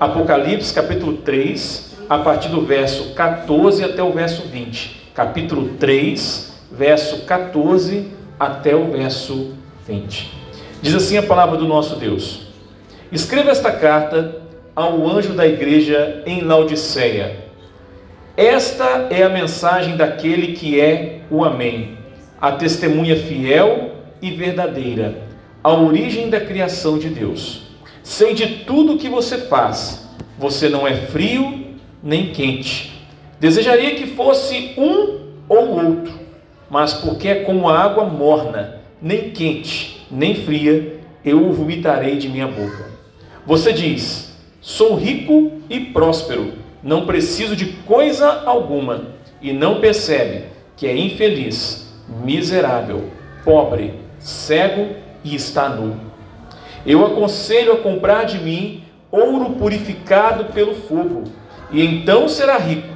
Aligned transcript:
Apocalipse 0.00 0.72
capítulo 0.72 1.18
3, 1.18 1.98
a 2.08 2.16
partir 2.16 2.48
do 2.48 2.62
verso 2.62 3.12
14 3.12 3.84
até 3.84 4.02
o 4.02 4.10
verso 4.10 4.48
20. 4.48 5.10
Capítulo 5.14 5.74
3, 5.78 6.54
verso 6.72 7.26
14 7.26 8.08
até 8.38 8.74
o 8.74 8.90
verso 8.92 9.52
20. 9.86 10.32
Diz 10.80 10.94
assim 10.94 11.18
a 11.18 11.22
palavra 11.22 11.58
do 11.58 11.66
nosso 11.68 11.96
Deus: 11.96 12.46
Escreva 13.12 13.50
esta 13.50 13.70
carta 13.70 14.40
ao 14.74 15.06
anjo 15.06 15.34
da 15.34 15.46
igreja 15.46 16.22
em 16.24 16.40
Laodiceia. 16.40 17.36
Esta 18.34 19.08
é 19.10 19.22
a 19.22 19.28
mensagem 19.28 19.98
daquele 19.98 20.54
que 20.54 20.80
é 20.80 21.20
o 21.30 21.44
Amém, 21.44 21.98
a 22.40 22.52
testemunha 22.52 23.16
fiel 23.16 23.96
e 24.22 24.30
verdadeira, 24.30 25.18
a 25.62 25.74
origem 25.74 26.30
da 26.30 26.40
criação 26.40 26.98
de 26.98 27.10
Deus. 27.10 27.69
Sei 28.10 28.34
de 28.34 28.64
tudo 28.64 28.94
o 28.94 28.98
que 28.98 29.08
você 29.08 29.38
faz. 29.38 30.04
Você 30.36 30.68
não 30.68 30.84
é 30.84 30.96
frio 30.96 31.76
nem 32.02 32.32
quente. 32.32 32.92
Desejaria 33.38 33.94
que 33.94 34.08
fosse 34.08 34.74
um 34.76 35.28
ou 35.48 35.86
outro, 35.86 36.12
mas 36.68 36.92
porque 36.92 37.28
é 37.28 37.44
como 37.44 37.68
a 37.68 37.78
água 37.78 38.04
morna, 38.04 38.80
nem 39.00 39.30
quente, 39.30 40.04
nem 40.10 40.34
fria, 40.34 40.98
eu 41.24 41.46
o 41.46 41.52
vomitarei 41.52 42.16
de 42.16 42.28
minha 42.28 42.48
boca. 42.48 42.84
Você 43.46 43.72
diz: 43.72 44.36
Sou 44.60 44.96
rico 44.96 45.60
e 45.70 45.78
próspero, 45.78 46.54
não 46.82 47.06
preciso 47.06 47.54
de 47.54 47.66
coisa 47.86 48.42
alguma, 48.44 49.04
e 49.40 49.52
não 49.52 49.80
percebe 49.80 50.46
que 50.76 50.84
é 50.84 50.96
infeliz, 50.96 51.94
miserável, 52.24 53.08
pobre, 53.44 53.94
cego 54.18 54.96
e 55.22 55.36
está 55.36 55.68
nu. 55.68 56.09
Eu 56.86 57.04
aconselho 57.04 57.72
a 57.72 57.76
comprar 57.78 58.24
de 58.24 58.38
mim 58.38 58.84
ouro 59.10 59.50
purificado 59.50 60.46
pelo 60.52 60.74
fogo, 60.74 61.24
e 61.70 61.84
então 61.84 62.28
será 62.28 62.56
rico. 62.56 62.88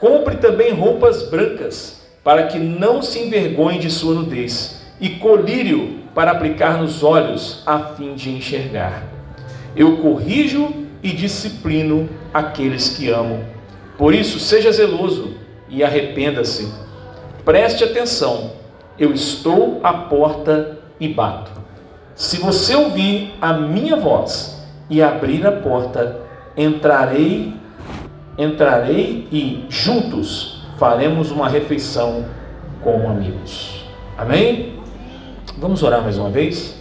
Compre 0.00 0.36
também 0.36 0.72
roupas 0.72 1.28
brancas, 1.28 2.00
para 2.22 2.46
que 2.46 2.58
não 2.58 3.02
se 3.02 3.18
envergonhe 3.18 3.78
de 3.78 3.90
sua 3.90 4.14
nudez, 4.14 4.80
e 5.00 5.10
colírio 5.10 5.98
para 6.14 6.30
aplicar 6.30 6.78
nos 6.78 7.02
olhos, 7.02 7.62
a 7.66 7.78
fim 7.78 8.14
de 8.14 8.30
enxergar. 8.30 9.02
Eu 9.76 9.98
corrijo 9.98 10.86
e 11.02 11.10
disciplino 11.10 12.08
aqueles 12.32 12.88
que 12.88 13.08
amo. 13.08 13.44
Por 13.96 14.14
isso, 14.14 14.40
seja 14.40 14.72
zeloso 14.72 15.34
e 15.68 15.84
arrependa-se. 15.84 16.72
Preste 17.44 17.84
atenção, 17.84 18.52
eu 18.98 19.12
estou 19.12 19.80
à 19.82 19.92
porta 19.92 20.78
e 20.98 21.08
bato. 21.08 21.67
Se 22.18 22.36
você 22.36 22.74
ouvir 22.74 23.32
a 23.40 23.52
minha 23.52 23.94
voz 23.94 24.60
e 24.90 25.00
abrir 25.00 25.46
a 25.46 25.52
porta, 25.52 26.20
entrarei, 26.56 27.54
entrarei 28.36 29.28
e 29.30 29.64
juntos 29.68 30.64
faremos 30.80 31.30
uma 31.30 31.48
refeição 31.48 32.24
como 32.82 33.06
amigos. 33.06 33.84
Amém? 34.16 34.80
Vamos 35.58 35.84
orar 35.84 36.02
mais 36.02 36.18
uma 36.18 36.28
vez? 36.28 36.74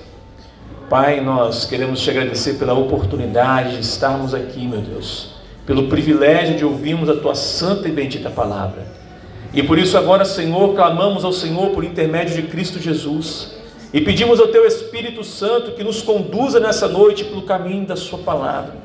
Pai, 0.89 1.21
nós 1.21 1.65
queremos 1.65 2.01
te 2.01 2.09
agradecer 2.09 2.55
pela 2.55 2.73
oportunidade 2.73 3.75
de 3.75 3.81
estarmos 3.81 4.33
aqui, 4.33 4.65
meu 4.65 4.81
Deus, 4.81 5.35
pelo 5.67 5.87
privilégio 5.87 6.57
de 6.57 6.65
ouvirmos 6.65 7.09
a 7.09 7.15
tua 7.15 7.35
santa 7.35 7.87
e 7.87 7.91
bendita 7.91 8.31
palavra. 8.31 8.87
E 9.53 9.61
por 9.61 9.77
isso 9.77 9.99
agora, 9.99 10.25
Senhor, 10.25 10.73
clamamos 10.73 11.23
ao 11.23 11.31
Senhor 11.31 11.69
por 11.75 11.83
intermédio 11.83 12.41
de 12.41 12.47
Cristo 12.47 12.79
Jesus 12.79 13.55
e 13.93 14.01
pedimos 14.01 14.39
ao 14.39 14.47
teu 14.47 14.65
Espírito 14.65 15.23
Santo 15.23 15.71
que 15.71 15.83
nos 15.83 16.01
conduza 16.01 16.59
nessa 16.59 16.87
noite 16.87 17.23
pelo 17.23 17.43
caminho 17.43 17.85
da 17.85 17.95
sua 17.95 18.19
palavra. 18.19 18.75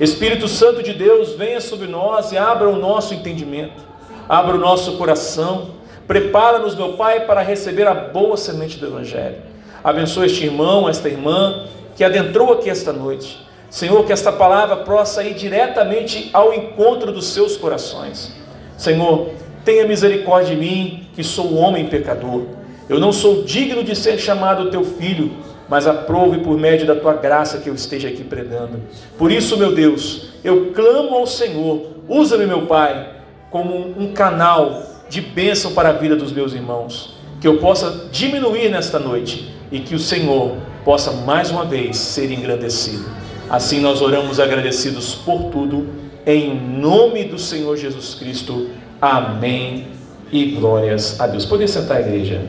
Espírito 0.00 0.48
Santo 0.48 0.82
de 0.82 0.92
Deus, 0.92 1.34
venha 1.34 1.60
sobre 1.60 1.86
nós 1.86 2.32
e 2.32 2.38
abra 2.38 2.68
o 2.68 2.76
nosso 2.76 3.14
entendimento, 3.14 3.82
abra 4.28 4.54
o 4.54 4.58
nosso 4.58 4.96
coração, 4.96 5.70
prepara-nos, 6.06 6.74
meu 6.74 6.94
Pai, 6.94 7.26
para 7.26 7.40
receber 7.40 7.86
a 7.86 7.94
boa 7.94 8.36
semente 8.36 8.78
do 8.78 8.86
Evangelho. 8.86 9.36
Abençoa 9.82 10.26
este 10.26 10.44
irmão, 10.44 10.88
esta 10.88 11.08
irmã 11.08 11.66
que 11.94 12.04
adentrou 12.04 12.52
aqui 12.52 12.68
esta 12.68 12.92
noite. 12.92 13.46
Senhor, 13.70 14.04
que 14.04 14.12
esta 14.12 14.30
palavra 14.30 14.76
possa 14.76 15.24
ir 15.24 15.34
diretamente 15.34 16.30
ao 16.32 16.52
encontro 16.52 17.12
dos 17.12 17.26
seus 17.26 17.56
corações. 17.56 18.32
Senhor, 18.76 19.30
tenha 19.64 19.86
misericórdia 19.86 20.54
de 20.54 20.60
mim, 20.60 21.08
que 21.14 21.24
sou 21.24 21.52
um 21.52 21.58
homem 21.58 21.86
pecador. 21.86 22.42
Eu 22.88 23.00
não 23.00 23.12
sou 23.12 23.42
digno 23.42 23.82
de 23.82 23.96
ser 23.96 24.18
chamado 24.18 24.70
teu 24.70 24.84
filho, 24.84 25.32
mas 25.68 25.86
aprove 25.86 26.38
por 26.38 26.56
médio 26.56 26.86
da 26.86 26.94
tua 26.94 27.14
graça 27.14 27.58
que 27.58 27.68
eu 27.68 27.74
esteja 27.74 28.08
aqui 28.08 28.22
pregando. 28.22 28.80
Por 29.18 29.32
isso, 29.32 29.56
meu 29.56 29.74
Deus, 29.74 30.28
eu 30.44 30.72
clamo 30.72 31.14
ao 31.16 31.26
Senhor, 31.26 31.96
usa-me, 32.08 32.46
meu 32.46 32.66
Pai, 32.66 33.14
como 33.50 33.94
um 33.98 34.12
canal 34.12 34.82
de 35.08 35.20
bênção 35.20 35.72
para 35.72 35.88
a 35.88 35.92
vida 35.92 36.14
dos 36.14 36.32
meus 36.32 36.52
irmãos. 36.52 37.16
Que 37.40 37.48
eu 37.48 37.58
possa 37.58 38.08
diminuir 38.12 38.70
nesta 38.70 38.98
noite 38.98 39.52
e 39.70 39.80
que 39.80 39.94
o 39.94 39.98
Senhor 39.98 40.56
possa 40.84 41.10
mais 41.10 41.50
uma 41.50 41.64
vez 41.64 41.96
ser 41.96 42.30
engrandecido. 42.30 43.04
Assim 43.50 43.80
nós 43.80 44.00
oramos 44.00 44.40
agradecidos 44.40 45.14
por 45.14 45.50
tudo, 45.50 45.88
em 46.24 46.54
nome 46.54 47.24
do 47.24 47.38
Senhor 47.38 47.76
Jesus 47.76 48.14
Cristo. 48.14 48.68
Amém 49.00 49.88
e 50.32 50.46
glórias 50.52 51.20
a 51.20 51.26
Deus. 51.26 51.44
Podem 51.44 51.66
sentar, 51.66 52.00
igreja. 52.00 52.42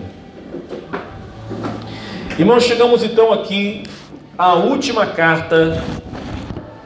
Irmãos, 2.39 2.63
chegamos 2.63 3.03
então 3.03 3.33
aqui 3.33 3.83
à 4.37 4.53
última 4.53 5.07
carta 5.07 5.83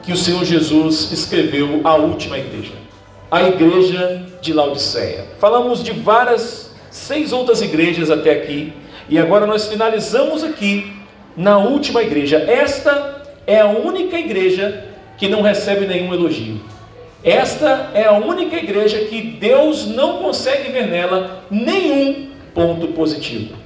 que 0.02 0.12
o 0.12 0.16
Senhor 0.16 0.44
Jesus 0.44 1.12
escreveu 1.12 1.82
à 1.84 1.94
última 1.94 2.38
igreja, 2.38 2.72
a 3.30 3.42
igreja 3.42 4.26
de 4.40 4.52
Laodiceia. 4.52 5.26
Falamos 5.38 5.82
de 5.82 5.92
várias, 5.92 6.74
seis 6.90 7.32
outras 7.32 7.60
igrejas 7.60 8.10
até 8.10 8.32
aqui, 8.32 8.72
e 9.08 9.18
agora 9.18 9.46
nós 9.46 9.68
finalizamos 9.68 10.42
aqui 10.42 10.92
na 11.36 11.58
última 11.58 12.02
igreja. 12.02 12.38
Esta 12.38 13.22
é 13.46 13.60
a 13.60 13.66
única 13.66 14.18
igreja 14.18 14.84
que 15.18 15.28
não 15.28 15.42
recebe 15.42 15.86
nenhum 15.86 16.12
elogio. 16.12 16.60
Esta 17.22 17.90
é 17.94 18.04
a 18.04 18.12
única 18.12 18.56
igreja 18.56 18.98
que 19.04 19.22
Deus 19.22 19.86
não 19.86 20.18
consegue 20.18 20.72
ver 20.72 20.88
nela 20.88 21.44
nenhum 21.50 22.30
ponto 22.52 22.88
positivo. 22.88 23.61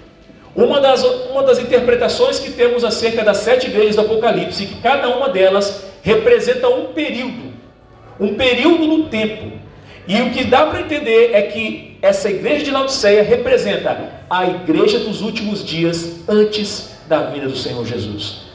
Uma 0.57 0.81
das, 0.81 1.05
uma 1.05 1.43
das 1.43 1.59
interpretações 1.59 2.39
que 2.39 2.51
temos 2.51 2.83
acerca 2.83 3.23
das 3.23 3.39
sete 3.39 3.67
igrejas 3.67 3.97
do 3.97 4.03
Apocalipse, 4.03 4.65
que 4.65 4.81
cada 4.81 5.09
uma 5.09 5.29
delas 5.29 5.85
representa 6.03 6.67
um 6.69 6.87
período, 6.95 7.53
um 8.19 8.35
período 8.35 8.87
no 8.87 9.09
tempo. 9.09 9.53
E 10.09 10.23
o 10.23 10.31
que 10.31 10.45
dá 10.45 10.65
para 10.67 10.81
entender 10.81 11.33
é 11.35 11.43
que 11.43 11.99
essa 12.01 12.31
igreja 12.31 12.65
de 12.65 12.71
Laodiceia 12.71 13.23
representa 13.23 14.23
a 14.31 14.47
igreja 14.47 15.01
dos 15.01 15.21
últimos 15.21 15.63
dias 15.63 16.21
antes 16.27 16.97
da 17.07 17.25
vinda 17.25 17.49
do 17.49 17.57
Senhor 17.57 17.85
Jesus. 17.85 18.47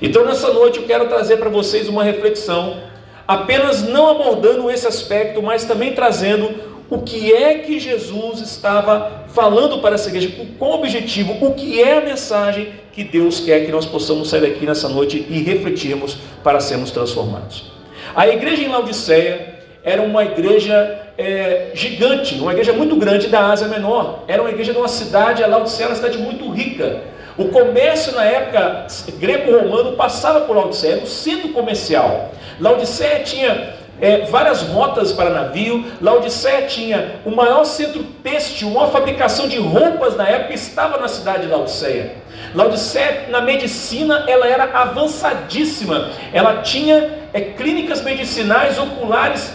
Então, 0.00 0.24
nessa 0.24 0.52
noite, 0.52 0.78
eu 0.78 0.86
quero 0.86 1.08
trazer 1.08 1.38
para 1.38 1.48
vocês 1.48 1.88
uma 1.88 2.04
reflexão, 2.04 2.82
apenas 3.26 3.82
não 3.82 4.08
abordando 4.08 4.70
esse 4.70 4.86
aspecto, 4.86 5.42
mas 5.42 5.64
também 5.64 5.92
trazendo 5.92 6.71
o 6.92 7.00
que 7.00 7.32
é 7.32 7.54
que 7.54 7.80
Jesus 7.80 8.40
estava 8.40 9.24
falando 9.28 9.78
para 9.78 9.94
essa 9.94 10.10
igreja, 10.10 10.30
com 10.58 10.66
o 10.66 10.74
objetivo, 10.74 11.38
o 11.40 11.54
que 11.54 11.82
é 11.82 11.96
a 11.96 12.00
mensagem 12.02 12.68
que 12.92 13.02
Deus 13.02 13.40
quer 13.40 13.64
que 13.64 13.72
nós 13.72 13.86
possamos 13.86 14.28
sair 14.28 14.42
daqui 14.42 14.66
nessa 14.66 14.90
noite 14.90 15.26
e 15.30 15.42
refletirmos 15.42 16.18
para 16.44 16.60
sermos 16.60 16.90
transformados. 16.90 17.72
A 18.14 18.28
igreja 18.28 18.62
em 18.62 18.68
Laodiceia 18.68 19.54
era 19.82 20.02
uma 20.02 20.22
igreja 20.22 21.00
é, 21.16 21.70
gigante, 21.72 22.34
uma 22.34 22.52
igreja 22.52 22.74
muito 22.74 22.94
grande 22.96 23.28
da 23.28 23.46
Ásia 23.46 23.68
Menor. 23.68 24.24
Era 24.28 24.42
uma 24.42 24.50
igreja 24.50 24.74
de 24.74 24.78
uma 24.78 24.88
cidade, 24.88 25.42
a 25.42 25.46
Laodiceia 25.46 25.86
era 25.86 25.94
uma 25.94 25.96
cidade 25.96 26.18
muito 26.18 26.50
rica. 26.50 27.00
O 27.38 27.46
comércio 27.46 28.14
na 28.14 28.24
época 28.26 28.86
greco-romano 29.18 29.92
passava 29.92 30.42
por 30.42 30.54
Laodiceia, 30.54 30.92
era 30.92 31.02
um 31.02 31.06
centro 31.06 31.48
comercial. 31.54 32.32
Laodiceia 32.60 33.20
tinha 33.20 33.81
é, 34.02 34.26
várias 34.26 34.62
rotas 34.62 35.12
para 35.12 35.30
navio. 35.30 35.84
Laodiceia 36.00 36.66
tinha 36.66 37.20
o 37.24 37.30
maior 37.30 37.64
centro 37.64 38.02
têxtil, 38.22 38.68
uma 38.68 38.88
fabricação 38.88 39.46
de 39.46 39.58
roupas 39.58 40.16
na 40.16 40.28
época 40.28 40.54
estava 40.54 40.98
na 40.98 41.06
cidade 41.06 41.42
de 41.42 41.48
Laodiceia. 41.48 42.16
Laodiceia, 42.52 43.28
na 43.30 43.40
medicina, 43.40 44.24
ela 44.26 44.46
era 44.46 44.64
avançadíssima. 44.64 46.10
Ela 46.32 46.62
tinha 46.62 47.10
é, 47.32 47.40
clínicas 47.40 48.02
medicinais 48.02 48.76
oculares 48.76 49.54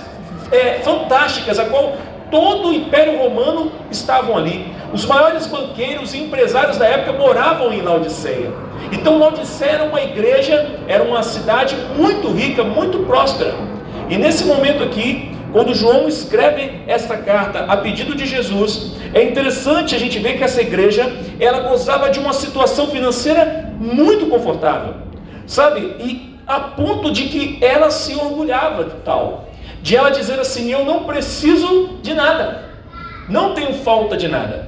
é, 0.49 0.79
fantásticas, 0.79 1.59
a 1.59 1.65
qual 1.65 1.97
todo 2.31 2.69
o 2.69 2.73
Império 2.73 3.17
Romano 3.17 3.71
estavam 3.91 4.37
ali. 4.37 4.73
Os 4.93 5.05
maiores 5.05 5.45
banqueiros 5.45 6.13
e 6.13 6.19
empresários 6.19 6.77
da 6.77 6.87
época 6.87 7.11
moravam 7.11 7.73
em 7.73 7.81
Laodiceia. 7.81 8.49
Então 8.93 9.19
Laodiceia 9.19 9.71
era 9.71 9.83
uma 9.83 10.01
igreja, 10.01 10.79
era 10.87 11.03
uma 11.03 11.21
cidade 11.21 11.75
muito 11.97 12.31
rica, 12.31 12.63
muito 12.63 12.99
próspera. 12.99 13.53
E 14.09 14.17
nesse 14.17 14.45
momento 14.45 14.83
aqui, 14.83 15.31
quando 15.51 15.73
João 15.73 16.07
escreve 16.07 16.81
esta 16.87 17.17
carta 17.17 17.65
a 17.65 17.77
pedido 17.77 18.15
de 18.15 18.25
Jesus, 18.25 18.93
é 19.13 19.23
interessante 19.23 19.95
a 19.95 19.99
gente 19.99 20.19
ver 20.19 20.37
que 20.37 20.43
essa 20.43 20.61
igreja, 20.61 21.11
ela 21.39 21.61
gozava 21.61 22.09
de 22.09 22.19
uma 22.19 22.33
situação 22.33 22.87
financeira 22.87 23.73
muito 23.79 24.27
confortável. 24.27 24.95
Sabe? 25.45 25.95
E 25.99 26.37
a 26.45 26.59
ponto 26.59 27.11
de 27.11 27.23
que 27.23 27.57
ela 27.61 27.89
se 27.91 28.15
orgulhava 28.15 28.85
de 28.85 28.95
tal, 29.03 29.49
de 29.81 29.95
ela 29.95 30.09
dizer 30.09 30.39
assim: 30.39 30.71
Eu 30.71 30.85
não 30.85 31.03
preciso 31.03 31.99
de 32.01 32.13
nada, 32.13 32.65
não 33.27 33.53
tenho 33.53 33.73
falta 33.73 34.15
de 34.15 34.27
nada. 34.27 34.67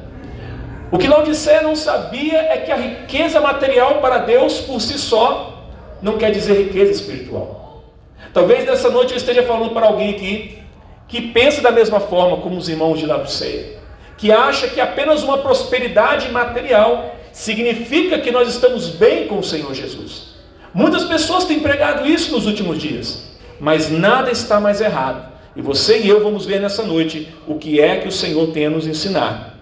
O 0.92 0.98
que 0.98 1.08
Laodiceia 1.08 1.62
não 1.62 1.76
sabia 1.76 2.40
é 2.40 2.58
que 2.58 2.72
a 2.72 2.76
riqueza 2.76 3.40
material 3.40 3.96
para 3.96 4.18
Deus 4.20 4.60
por 4.62 4.82
si 4.82 4.98
só 4.98 5.66
não 6.02 6.18
quer 6.18 6.32
dizer 6.32 6.54
riqueza 6.54 6.92
espiritual. 6.92 7.69
Talvez 8.34 8.66
nessa 8.66 8.90
noite 8.90 9.12
eu 9.12 9.18
esteja 9.18 9.44
falando 9.44 9.74
para 9.74 9.88
alguém 9.88 10.12
aqui 10.12 10.60
que 11.08 11.22
pensa 11.22 11.62
da 11.62 11.72
mesma 11.72 12.00
forma 12.00 12.38
como 12.38 12.58
os 12.58 12.70
irmãos 12.70 13.00
de 13.00 13.06
Laodiceia, 13.06 13.78
que 14.18 14.32
acha 14.32 14.68
que 14.68 14.80
apenas 14.80 15.24
uma 15.24 15.40
prosperidade 15.40 16.30
material 16.32 17.16
significa 17.32 18.20
que 18.20 18.32
nós 18.32 18.48
estamos 18.48 18.90
bem 18.90 19.28
com 19.28 19.40
o 19.40 19.44
Senhor 19.44 19.74
Jesus. 19.74 20.36
Muitas 20.74 21.06
pessoas 21.06 21.46
têm 21.46 21.60
pregado 21.60 22.08
isso 22.08 22.32
nos 22.32 22.46
últimos 22.46 22.80
dias, 22.80 23.24
mas 23.60 23.90
nada 23.90 24.30
está 24.30 24.60
mais 24.60 24.82
errado. 24.82 25.30
E 25.56 25.62
você 25.62 26.00
e 26.00 26.08
eu 26.08 26.24
vamos 26.24 26.46
ver 26.46 26.62
nessa 26.62 26.84
noite 26.84 27.34
o 27.48 27.56
que 27.56 27.82
é 27.82 27.98
que 27.98 28.08
o 28.08 28.12
Senhor 28.12 28.52
tem 28.52 28.68
a 28.68 28.70
nos 28.70 28.86
ensinar. 28.86 29.58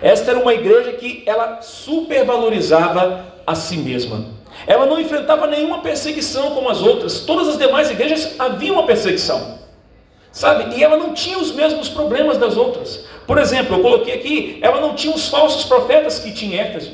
Esta 0.00 0.30
era 0.30 0.40
uma 0.40 0.54
igreja 0.54 0.92
que 0.92 1.22
ela 1.26 1.60
supervalorizava 1.62 3.24
a 3.46 3.54
si 3.54 3.76
mesma. 3.76 4.33
Ela 4.66 4.86
não 4.86 5.00
enfrentava 5.00 5.46
nenhuma 5.46 5.78
perseguição 5.78 6.50
como 6.54 6.68
as 6.68 6.80
outras. 6.80 7.20
Todas 7.20 7.48
as 7.48 7.58
demais 7.58 7.90
igrejas 7.90 8.34
havia 8.38 8.72
uma 8.72 8.86
perseguição. 8.86 9.58
Sabe? 10.32 10.76
E 10.76 10.82
ela 10.82 10.96
não 10.96 11.14
tinha 11.14 11.38
os 11.38 11.52
mesmos 11.52 11.88
problemas 11.88 12.38
das 12.38 12.56
outras. 12.56 13.04
Por 13.26 13.38
exemplo, 13.38 13.76
eu 13.76 13.82
coloquei 13.82 14.14
aqui, 14.14 14.58
ela 14.60 14.80
não 14.80 14.94
tinha 14.94 15.14
os 15.14 15.28
falsos 15.28 15.64
profetas 15.64 16.18
que 16.18 16.32
tinha 16.32 16.62
Éfeso. 16.62 16.90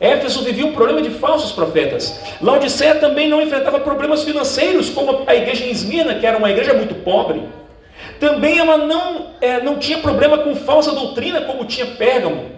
Éfeso 0.00 0.42
vivia 0.42 0.66
um 0.66 0.72
problema 0.72 1.00
de 1.00 1.10
falsos 1.10 1.52
profetas. 1.52 2.20
Laodiceia 2.40 2.96
também 2.96 3.28
não 3.28 3.40
enfrentava 3.40 3.78
problemas 3.78 4.24
financeiros, 4.24 4.90
como 4.90 5.22
a 5.28 5.34
igreja 5.34 5.64
em 5.64 5.70
Esmina, 5.70 6.16
que 6.16 6.26
era 6.26 6.36
uma 6.36 6.50
igreja 6.50 6.74
muito 6.74 6.94
pobre. 6.96 7.42
Também 8.18 8.58
ela 8.58 8.76
não, 8.76 9.28
é, 9.40 9.60
não 9.62 9.78
tinha 9.78 9.98
problema 9.98 10.38
com 10.38 10.56
falsa 10.56 10.90
doutrina, 10.92 11.42
como 11.42 11.64
tinha 11.64 11.86
Pérgamo. 11.86 12.51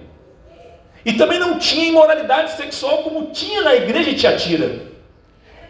E 1.05 1.13
também 1.13 1.39
não 1.39 1.59
tinha 1.59 1.89
imoralidade 1.89 2.53
sexual, 2.53 3.03
como 3.03 3.27
tinha 3.27 3.63
na 3.63 3.75
igreja 3.75 4.11
de 4.11 4.17
Tiatira. 4.17 4.95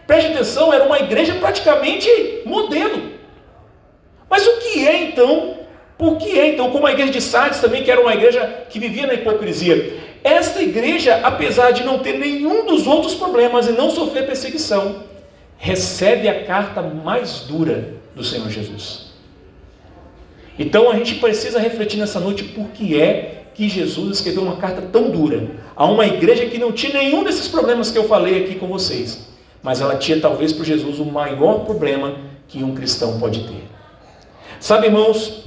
Preste 0.07 0.33
atenção, 0.33 0.73
era 0.73 0.85
uma 0.85 0.99
igreja 0.99 1.35
praticamente 1.35 2.09
modelo. 2.45 3.15
Mas 4.31 4.47
o 4.47 4.59
que 4.59 4.87
é 4.87 5.03
então? 5.05 5.59
Por 5.97 6.19
que 6.19 6.39
é 6.39 6.49
então? 6.49 6.71
Como 6.71 6.87
a 6.87 6.93
igreja 6.93 7.13
de 7.13 7.21
Sardes 7.21 7.61
também, 7.61 7.83
que 7.83 7.91
era 7.91 8.01
uma 8.01 8.15
igreja 8.15 8.67
que 8.69 8.79
vivia 8.79 9.07
na 9.07 9.15
hipocrisia. 9.15 9.99
Esta 10.23 10.63
igreja, 10.63 11.21
apesar 11.23 11.71
de 11.73 11.85
não 11.85 11.99
ter 11.99 12.19
nenhum 12.19 12.67
dos 12.67 12.87
outros 12.87 13.15
problemas 13.15 13.67
e 13.67 13.73
não 13.73 13.91
sofrer 13.91 14.27
perseguição, 14.27 15.05
recebe 15.57 16.29
a 16.29 16.45
carta 16.45 16.83
mais 16.83 17.41
dura 17.41 17.95
do 18.15 18.25
Senhor 18.25 18.49
Jesus. 18.51 19.13
Então 20.59 20.91
a 20.91 20.97
gente 20.97 21.17
precisa 21.17 21.59
refletir 21.59 21.99
nessa 21.99 22.21
noite 22.21 22.45
por 22.45 22.69
que 22.69 23.01
é 23.01 23.44
que 23.55 23.69
Jesus 23.69 24.17
escreveu 24.17 24.43
uma 24.43 24.57
carta 24.57 24.83
tão 24.83 25.11
dura 25.11 25.49
a 25.77 25.87
uma 25.87 26.07
igreja 26.07 26.47
que 26.47 26.59
não 26.59 26.73
tinha 26.73 26.93
nenhum 26.93 27.23
desses 27.23 27.49
problemas 27.49 27.91
que 27.91 27.99
eu 27.99 28.05
falei 28.05 28.45
aqui 28.45 28.57
com 28.57 28.67
vocês, 28.67 29.29
mas 29.63 29.81
ela 29.81 29.97
tinha 29.97 30.21
talvez 30.21 30.53
para 30.53 30.65
Jesus 30.65 30.99
o 30.99 31.05
maior 31.05 31.65
problema 31.65 32.17
que 32.49 32.63
um 32.63 32.75
cristão 32.75 33.19
pode 33.19 33.45
ter. 33.45 33.63
Sabe, 34.61 34.87
irmãos, 34.87 35.45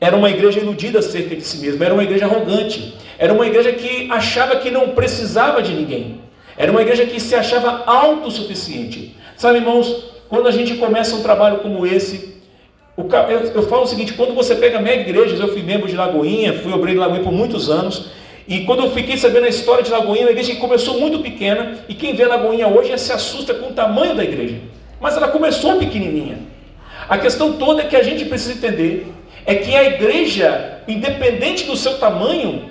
era 0.00 0.16
uma 0.16 0.30
igreja 0.30 0.60
iludida 0.60 1.00
acerca 1.00 1.34
de 1.34 1.42
si 1.42 1.58
mesma, 1.58 1.84
era 1.84 1.94
uma 1.94 2.04
igreja 2.04 2.26
arrogante, 2.26 2.94
era 3.18 3.32
uma 3.32 3.46
igreja 3.46 3.72
que 3.72 4.10
achava 4.10 4.56
que 4.56 4.70
não 4.70 4.90
precisava 4.90 5.60
de 5.60 5.74
ninguém, 5.74 6.20
era 6.56 6.70
uma 6.70 6.82
igreja 6.82 7.06
que 7.06 7.18
se 7.18 7.34
achava 7.34 7.84
autossuficiente. 7.86 9.16
Sabe, 9.36 9.58
irmãos, 9.58 10.12
quando 10.28 10.46
a 10.46 10.52
gente 10.52 10.74
começa 10.76 11.16
um 11.16 11.22
trabalho 11.22 11.58
como 11.58 11.86
esse, 11.86 12.37
eu, 13.54 13.62
falo 13.62 13.82
o 13.82 13.86
seguinte: 13.86 14.14
quando 14.14 14.34
você 14.34 14.56
pega 14.56 14.80
mega 14.80 15.02
igrejas, 15.02 15.38
eu 15.38 15.48
fui 15.52 15.62
membro 15.62 15.88
de 15.88 15.94
Lagoinha, 15.94 16.54
fui 16.54 16.72
obreiro 16.72 16.98
de 17.00 17.06
Lagoinha 17.06 17.22
por 17.22 17.32
muitos 17.32 17.70
anos, 17.70 18.10
e 18.46 18.64
quando 18.64 18.82
eu 18.82 18.90
fiquei 18.90 19.16
sabendo 19.16 19.44
a 19.44 19.48
história 19.48 19.84
de 19.84 19.90
Lagoinha, 19.90 20.24
uma 20.24 20.32
igreja 20.32 20.52
que 20.52 20.58
começou 20.58 20.98
muito 20.98 21.20
pequena, 21.20 21.78
e 21.88 21.94
quem 21.94 22.14
vê 22.14 22.24
Lagoinha 22.24 22.66
hoje 22.66 22.96
se 22.98 23.12
assusta 23.12 23.54
com 23.54 23.68
o 23.68 23.72
tamanho 23.72 24.16
da 24.16 24.24
igreja, 24.24 24.56
mas 25.00 25.16
ela 25.16 25.28
começou 25.28 25.78
pequenininha. 25.78 26.38
A 27.08 27.16
questão 27.16 27.52
toda 27.52 27.82
é 27.82 27.86
que 27.86 27.94
a 27.94 28.02
gente 28.02 28.24
precisa 28.24 28.54
entender 28.54 29.06
é 29.46 29.54
que 29.54 29.74
a 29.74 29.84
igreja, 29.84 30.82
independente 30.86 31.64
do 31.64 31.76
seu 31.76 31.98
tamanho, 31.98 32.70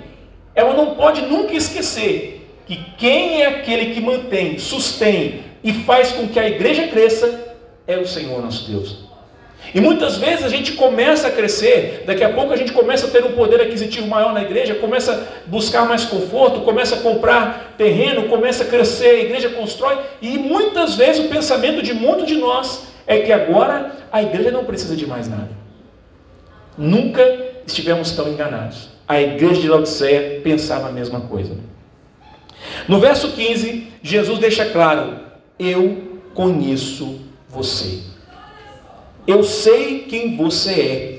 ela 0.54 0.74
não 0.74 0.94
pode 0.94 1.22
nunca 1.22 1.54
esquecer 1.54 2.46
que 2.66 2.76
quem 2.98 3.42
é 3.42 3.46
aquele 3.46 3.94
que 3.94 4.00
mantém, 4.00 4.58
sustém 4.58 5.40
e 5.64 5.72
faz 5.72 6.12
com 6.12 6.28
que 6.28 6.38
a 6.38 6.46
igreja 6.46 6.86
cresça 6.86 7.56
é 7.86 7.96
o 7.96 8.06
Senhor 8.06 8.42
nosso 8.42 8.70
Deus. 8.70 9.07
E 9.74 9.80
muitas 9.80 10.16
vezes 10.16 10.44
a 10.44 10.48
gente 10.48 10.72
começa 10.72 11.28
a 11.28 11.30
crescer, 11.30 12.04
daqui 12.06 12.24
a 12.24 12.32
pouco 12.32 12.52
a 12.52 12.56
gente 12.56 12.72
começa 12.72 13.06
a 13.06 13.10
ter 13.10 13.24
um 13.24 13.32
poder 13.32 13.60
aquisitivo 13.60 14.06
maior 14.06 14.32
na 14.32 14.42
igreja, 14.42 14.74
começa 14.74 15.12
a 15.12 15.48
buscar 15.50 15.86
mais 15.86 16.04
conforto, 16.04 16.62
começa 16.62 16.94
a 16.94 16.98
comprar 17.00 17.74
terreno, 17.76 18.28
começa 18.28 18.64
a 18.64 18.66
crescer, 18.66 19.10
a 19.10 19.20
igreja 19.20 19.50
constrói, 19.50 19.98
e 20.22 20.38
muitas 20.38 20.94
vezes 20.94 21.24
o 21.24 21.28
pensamento 21.28 21.82
de 21.82 21.92
muitos 21.92 22.26
de 22.26 22.36
nós 22.36 22.88
é 23.06 23.18
que 23.18 23.32
agora 23.32 23.92
a 24.10 24.22
igreja 24.22 24.50
não 24.50 24.64
precisa 24.64 24.96
de 24.96 25.06
mais 25.06 25.28
nada. 25.28 25.50
Nunca 26.76 27.22
estivemos 27.66 28.12
tão 28.12 28.28
enganados. 28.28 28.88
A 29.06 29.20
igreja 29.20 29.60
de 29.60 29.68
Laodiceia 29.68 30.40
pensava 30.42 30.88
a 30.88 30.92
mesma 30.92 31.20
coisa. 31.22 31.56
No 32.86 33.00
verso 33.00 33.32
15, 33.32 33.88
Jesus 34.02 34.38
deixa 34.38 34.66
claro: 34.66 35.18
Eu 35.58 36.20
conheço 36.34 37.20
você. 37.48 38.00
Eu 39.28 39.44
sei 39.44 40.06
quem 40.08 40.36
você 40.36 40.72
é. 40.72 41.18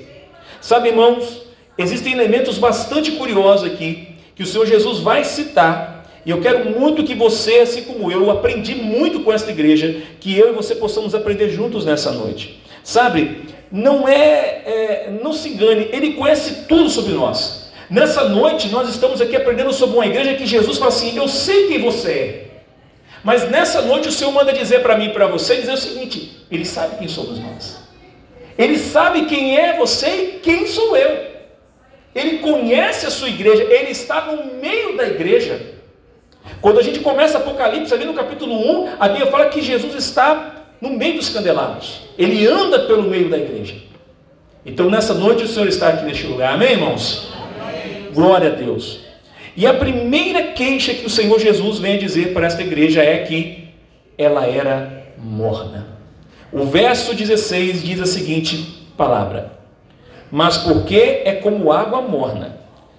Sabe, 0.60 0.90
irmãos, 0.90 1.44
existem 1.78 2.12
elementos 2.12 2.58
bastante 2.58 3.12
curiosos 3.12 3.72
aqui 3.72 4.16
que 4.36 4.44
o 4.44 4.46
Senhor 4.46 4.66
Jesus 4.66 5.00
vai 5.00 5.24
citar 5.24 6.00
e 6.26 6.32
eu 6.32 6.42
quero 6.42 6.80
muito 6.80 7.04
que 7.04 7.16
você, 7.16 7.60
assim 7.60 7.84
como 7.84 8.12
eu, 8.12 8.30
aprendi 8.30 8.76
muito 8.76 9.22
com 9.22 9.32
esta 9.32 9.52
igreja, 9.52 10.02
que 10.20 10.38
eu 10.38 10.50
e 10.50 10.54
você 10.54 10.76
possamos 10.76 11.16
aprender 11.16 11.50
juntos 11.50 11.86
nessa 11.86 12.12
noite. 12.12 12.62
Sabe, 12.84 13.44
não 13.72 14.08
é, 14.08 14.62
é, 14.66 15.20
não 15.24 15.32
se 15.32 15.50
engane, 15.50 15.90
ele 15.92 16.14
conhece 16.14 16.66
tudo 16.68 16.90
sobre 16.90 17.14
nós. 17.14 17.72
Nessa 17.90 18.26
noite 18.26 18.70
nós 18.70 18.90
estamos 18.90 19.22
aqui 19.22 19.36
aprendendo 19.36 19.72
sobre 19.74 19.96
uma 19.96 20.06
igreja 20.06 20.36
que 20.36 20.46
Jesus 20.46 20.78
fala 20.78 20.90
assim: 20.90 21.18
Eu 21.18 21.28
sei 21.28 21.68
quem 21.68 21.82
você 21.82 22.12
é. 22.12 22.46
Mas 23.24 23.50
nessa 23.50 23.82
noite 23.82 24.08
o 24.08 24.12
Senhor 24.12 24.32
manda 24.32 24.54
dizer 24.54 24.82
para 24.82 24.98
mim 24.98 25.06
e 25.06 25.14
para 25.14 25.28
você 25.28 25.56
dizer 25.56 25.74
o 25.74 25.78
seguinte: 25.78 26.46
Ele 26.52 26.66
sabe 26.66 26.98
quem 26.98 27.08
somos 27.08 27.40
nós. 27.40 27.79
Ele 28.60 28.78
sabe 28.78 29.26
quem 29.26 29.58
é 29.58 29.78
você 29.78 30.08
e 30.08 30.40
quem 30.40 30.68
sou 30.68 30.98
eu. 30.98 31.30
Ele 32.14 32.40
conhece 32.40 33.06
a 33.06 33.10
sua 33.10 33.30
igreja, 33.30 33.64
ele 33.64 33.92
está 33.92 34.26
no 34.26 34.56
meio 34.60 34.98
da 34.98 35.08
igreja. 35.08 35.62
Quando 36.60 36.78
a 36.78 36.84
gente 36.84 37.00
começa 37.00 37.38
Apocalipse, 37.38 37.94
ali 37.94 38.04
no 38.04 38.14
capítulo 38.14 38.54
1, 38.84 38.96
a 39.00 39.08
Bíblia 39.08 39.32
fala 39.32 39.46
que 39.46 39.62
Jesus 39.62 39.96
está 39.96 40.66
no 40.82 40.90
meio 40.90 41.16
dos 41.16 41.30
candelabros. 41.30 42.02
Ele 42.18 42.46
anda 42.46 42.80
pelo 42.80 43.04
meio 43.04 43.30
da 43.30 43.38
igreja. 43.38 43.76
Então, 44.66 44.90
nessa 44.90 45.14
noite, 45.14 45.44
o 45.44 45.48
Senhor 45.48 45.70
está 45.70 45.88
aqui 45.88 46.04
neste 46.04 46.28
lugar. 46.28 46.56
Amém, 46.56 46.72
irmãos? 46.74 47.32
Amém. 47.62 48.12
Glória 48.14 48.52
a 48.52 48.56
Deus. 48.56 49.00
E 49.56 49.66
a 49.66 49.74
primeira 49.74 50.52
queixa 50.52 50.94
que 50.94 51.06
o 51.06 51.10
Senhor 51.10 51.40
Jesus 51.40 51.80
vem 51.80 51.96
a 51.96 52.00
dizer 52.00 52.34
para 52.34 52.46
esta 52.46 52.62
igreja 52.62 53.02
é 53.02 53.20
que 53.20 53.70
ela 54.18 54.46
era 54.46 55.06
morna. 55.18 55.99
O 56.52 56.66
verso 56.66 57.14
16 57.14 57.84
diz 57.84 58.02
a 58.02 58.06
seguinte 58.08 58.88
palavra: 58.98 59.52
Mas 60.32 60.58
porque 60.58 61.22
é 61.24 61.34
como 61.34 61.72
água 61.72 62.02
morna, 62.02 62.58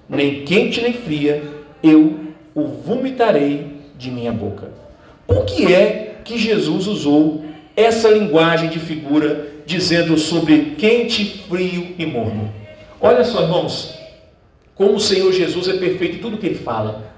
nem 0.09 0.45
quente 0.45 0.81
nem 0.81 0.93
fria, 0.93 1.43
eu 1.83 2.21
o 2.55 2.65
vomitarei 2.65 3.81
de 3.99 4.11
minha 4.11 4.33
boca. 4.33 4.71
Por 5.27 5.45
que 5.45 5.73
é 5.73 6.17
que 6.25 6.39
Jesus 6.39 6.87
usou 6.87 7.45
essa 7.77 8.09
linguagem 8.09 8.69
de 8.69 8.79
figura 8.79 9.49
dizendo 9.67 10.17
sobre 10.17 10.77
quente, 10.79 11.45
frio 11.49 11.95
e 11.99 12.07
morno? 12.07 12.53
Olha 13.01 13.25
só, 13.25 13.43
irmãos, 13.43 13.95
como 14.75 14.95
o 14.95 15.01
Senhor 15.01 15.33
Jesus 15.33 15.69
é 15.69 15.75
perfeito 15.75 16.17
em 16.17 16.21
tudo 16.21 16.39
que 16.39 16.47
ele 16.47 16.55
fala. 16.57 17.13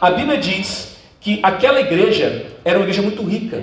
A 0.00 0.10
Bíblia 0.10 0.36
diz 0.36 0.96
que 1.20 1.40
aquela 1.42 1.80
igreja 1.80 2.46
era 2.64 2.78
uma 2.78 2.84
igreja 2.84 3.02
muito 3.02 3.22
rica. 3.22 3.62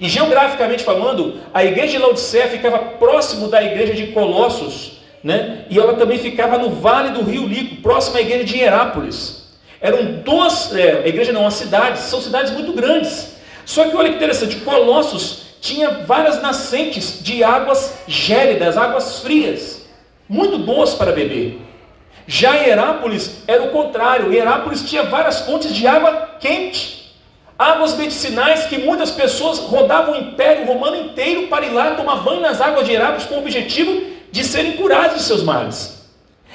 E 0.00 0.08
geograficamente 0.08 0.82
falando, 0.82 1.40
a 1.52 1.64
igreja 1.64 1.92
de 1.92 1.98
Laodicea 1.98 2.48
ficava 2.48 2.78
próximo 2.78 3.48
da 3.48 3.62
igreja 3.62 3.94
de 3.94 4.08
Colossos, 4.08 5.00
né? 5.22 5.64
E 5.70 5.78
ela 5.78 5.94
também 5.94 6.18
ficava 6.18 6.58
no 6.58 6.70
vale 6.70 7.10
do 7.10 7.22
rio 7.22 7.46
Lico, 7.46 7.76
próximo 7.76 8.16
à 8.16 8.20
igreja 8.20 8.44
de 8.44 8.58
Hierápolis. 8.58 9.44
Eram 9.80 10.20
duas, 10.24 10.74
é, 10.74 11.02
a 11.04 11.08
igreja 11.08 11.32
não, 11.32 11.46
as 11.46 11.54
cidades, 11.54 12.02
são 12.02 12.20
cidades 12.20 12.52
muito 12.52 12.72
grandes. 12.72 13.34
Só 13.64 13.88
que 13.88 13.96
olha 13.96 14.10
que 14.10 14.16
interessante, 14.16 14.56
Colossos 14.56 15.44
tinha 15.60 15.90
várias 16.06 16.42
nascentes 16.42 17.22
de 17.22 17.42
águas 17.42 17.94
gélidas, 18.06 18.76
águas 18.76 19.20
frias, 19.20 19.86
muito 20.28 20.58
boas 20.58 20.94
para 20.94 21.12
beber. 21.12 21.60
Já 22.26 22.66
Herápolis 22.66 23.42
era 23.46 23.62
o 23.62 23.70
contrário, 23.70 24.32
Herápolis 24.32 24.88
tinha 24.88 25.04
várias 25.04 25.40
fontes 25.40 25.74
de 25.74 25.86
água 25.86 26.36
quente, 26.40 27.03
águas 27.72 27.96
medicinais 27.96 28.66
que 28.66 28.78
muitas 28.78 29.10
pessoas 29.10 29.58
rodavam 29.58 30.14
o 30.14 30.16
império 30.16 30.66
romano 30.66 30.96
inteiro 30.96 31.48
para 31.48 31.64
ir 31.64 31.70
lá 31.70 31.94
tomar 31.94 32.16
banho 32.16 32.40
nas 32.40 32.60
águas 32.60 32.86
de 32.86 32.92
Herápolis 32.92 33.24
com 33.24 33.36
o 33.36 33.38
objetivo 33.38 34.02
de 34.30 34.44
serem 34.44 34.72
curados 34.72 35.16
de 35.16 35.22
seus 35.22 35.42
males. 35.42 35.94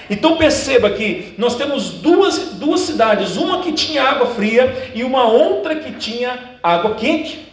Então 0.10 0.38
perceba 0.38 0.90
que 0.90 1.36
nós 1.38 1.56
temos 1.56 1.92
duas, 1.92 2.54
duas 2.54 2.82
cidades, 2.82 3.38
uma 3.38 3.62
que 3.62 3.74
tinha 3.74 4.04
água 4.04 4.28
fria 4.28 4.92
e 4.96 5.04
uma 5.04 5.24
outra 5.24 5.76
que 5.76 5.94
tinha 5.94 6.58
água 6.64 6.96
quente. 6.96 7.48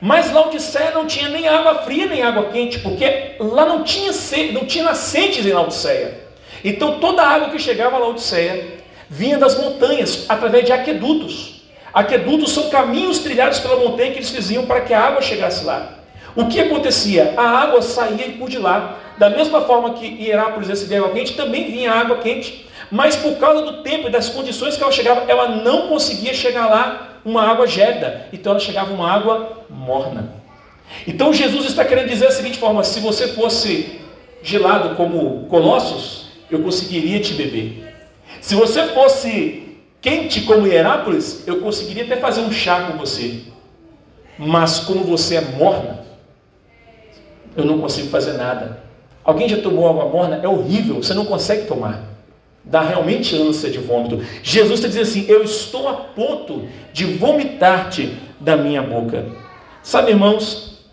Mas 0.00 0.30
Laodiceia 0.30 0.90
não 0.90 1.06
tinha 1.06 1.28
nem 1.30 1.48
água 1.48 1.76
fria 1.82 2.06
nem 2.06 2.22
água 2.22 2.50
quente, 2.50 2.78
porque 2.80 3.36
lá 3.40 3.64
não 3.64 3.82
tinha, 3.82 4.12
não 4.52 4.66
tinha 4.66 4.84
nascentes 4.84 5.46
em 5.46 5.52
Laodiceia. 5.52 6.20
Então 6.62 6.98
toda 6.98 7.22
a 7.22 7.28
água 7.28 7.50
que 7.50 7.58
chegava 7.58 7.96
a 7.96 7.98
Laodiceia 7.98 8.82
vinha 9.08 9.38
das 9.38 9.58
montanhas, 9.58 10.26
através 10.28 10.66
de 10.66 10.72
aquedutos. 10.72 11.53
Aquedutos 11.94 12.50
são 12.52 12.68
caminhos 12.70 13.20
trilhados 13.20 13.60
pela 13.60 13.76
montanha 13.76 14.10
que 14.10 14.18
eles 14.18 14.30
faziam 14.30 14.66
para 14.66 14.80
que 14.80 14.92
a 14.92 15.00
água 15.00 15.22
chegasse 15.22 15.64
lá. 15.64 15.90
O 16.34 16.46
que 16.48 16.60
acontecia? 16.60 17.34
A 17.36 17.42
água 17.42 17.80
saía 17.80 18.32
por 18.36 18.48
de 18.48 18.58
lá. 18.58 18.98
Da 19.16 19.30
mesma 19.30 19.60
forma 19.60 19.94
que 19.94 20.04
em 20.04 20.26
Herápolis 20.26 20.68
recebia 20.68 20.98
água 20.98 21.10
quente, 21.10 21.34
também 21.34 21.70
vinha 21.70 21.92
água 21.92 22.18
quente. 22.18 22.66
Mas 22.90 23.14
por 23.14 23.36
causa 23.36 23.64
do 23.64 23.82
tempo 23.84 24.08
e 24.08 24.10
das 24.10 24.28
condições 24.28 24.76
que 24.76 24.82
ela 24.82 24.90
chegava, 24.90 25.22
ela 25.28 25.48
não 25.48 25.88
conseguia 25.88 26.34
chegar 26.34 26.66
lá 26.66 27.20
uma 27.24 27.48
água 27.48 27.66
gélida. 27.66 28.26
Então 28.32 28.52
ela 28.52 28.60
chegava 28.60 28.92
uma 28.92 29.08
água 29.08 29.64
morna. 29.70 30.32
Então 31.06 31.32
Jesus 31.32 31.66
está 31.66 31.84
querendo 31.84 32.08
dizer 32.08 32.26
da 32.26 32.32
seguinte 32.32 32.58
forma: 32.58 32.82
se 32.82 32.98
você 32.98 33.28
fosse 33.28 34.00
gelado 34.42 34.96
como 34.96 35.46
Colossos, 35.46 36.26
eu 36.50 36.60
conseguiria 36.60 37.20
te 37.20 37.34
beber. 37.34 37.94
Se 38.40 38.56
você 38.56 38.88
fosse 38.88 39.63
quente 40.04 40.42
como 40.42 40.66
Hierápolis, 40.66 41.42
eu 41.46 41.62
conseguiria 41.62 42.04
até 42.04 42.18
fazer 42.18 42.42
um 42.42 42.52
chá 42.52 42.82
com 42.82 42.98
você. 42.98 43.40
Mas 44.38 44.80
como 44.80 45.02
você 45.02 45.36
é 45.36 45.40
morna, 45.40 46.04
eu 47.56 47.64
não 47.64 47.80
consigo 47.80 48.08
fazer 48.08 48.34
nada. 48.34 48.82
Alguém 49.24 49.48
já 49.48 49.56
tomou 49.62 49.88
água 49.88 50.04
morna? 50.04 50.40
É 50.42 50.46
horrível, 50.46 50.96
você 50.96 51.14
não 51.14 51.24
consegue 51.24 51.66
tomar. 51.66 52.04
Dá 52.62 52.82
realmente 52.82 53.34
ânsia 53.34 53.70
de 53.70 53.78
vômito. 53.78 54.22
Jesus 54.42 54.74
está 54.74 54.88
dizendo 54.88 55.04
assim: 55.04 55.24
Eu 55.26 55.42
estou 55.42 55.88
a 55.88 55.94
ponto 55.94 56.68
de 56.92 57.06
vomitar-te 57.06 58.18
da 58.38 58.58
minha 58.58 58.82
boca. 58.82 59.24
Sabe, 59.82 60.10
irmãos, 60.10 60.84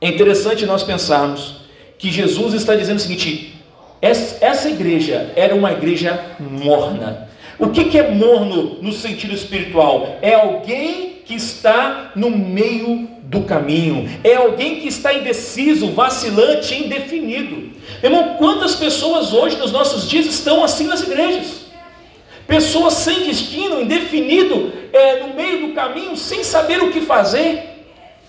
é 0.00 0.08
interessante 0.08 0.66
nós 0.66 0.82
pensarmos 0.82 1.62
que 1.96 2.10
Jesus 2.10 2.54
está 2.54 2.74
dizendo 2.74 2.96
o 2.96 3.00
seguinte: 3.00 3.62
essa 4.00 4.68
igreja 4.68 5.30
era 5.36 5.54
uma 5.54 5.70
igreja 5.70 6.20
morna. 6.40 7.30
O 7.62 7.70
que 7.70 7.96
é 7.96 8.10
morno 8.10 8.78
no 8.82 8.92
sentido 8.92 9.32
espiritual? 9.32 10.18
É 10.20 10.34
alguém 10.34 11.22
que 11.24 11.34
está 11.36 12.10
no 12.16 12.28
meio 12.28 13.08
do 13.22 13.42
caminho, 13.42 14.10
é 14.24 14.34
alguém 14.34 14.80
que 14.80 14.88
está 14.88 15.14
indeciso, 15.14 15.92
vacilante, 15.92 16.74
indefinido. 16.74 17.70
Irmão, 18.02 18.34
quantas 18.36 18.74
pessoas 18.74 19.32
hoje 19.32 19.56
nos 19.58 19.70
nossos 19.70 20.10
dias 20.10 20.26
estão 20.26 20.64
assim 20.64 20.88
nas 20.88 21.04
igrejas? 21.04 21.62
Pessoas 22.48 22.94
sem 22.94 23.26
destino, 23.26 23.80
indefinido, 23.80 24.72
é, 24.92 25.20
no 25.20 25.34
meio 25.34 25.68
do 25.68 25.72
caminho, 25.72 26.16
sem 26.16 26.42
saber 26.42 26.82
o 26.82 26.90
que 26.90 27.02
fazer 27.02 27.62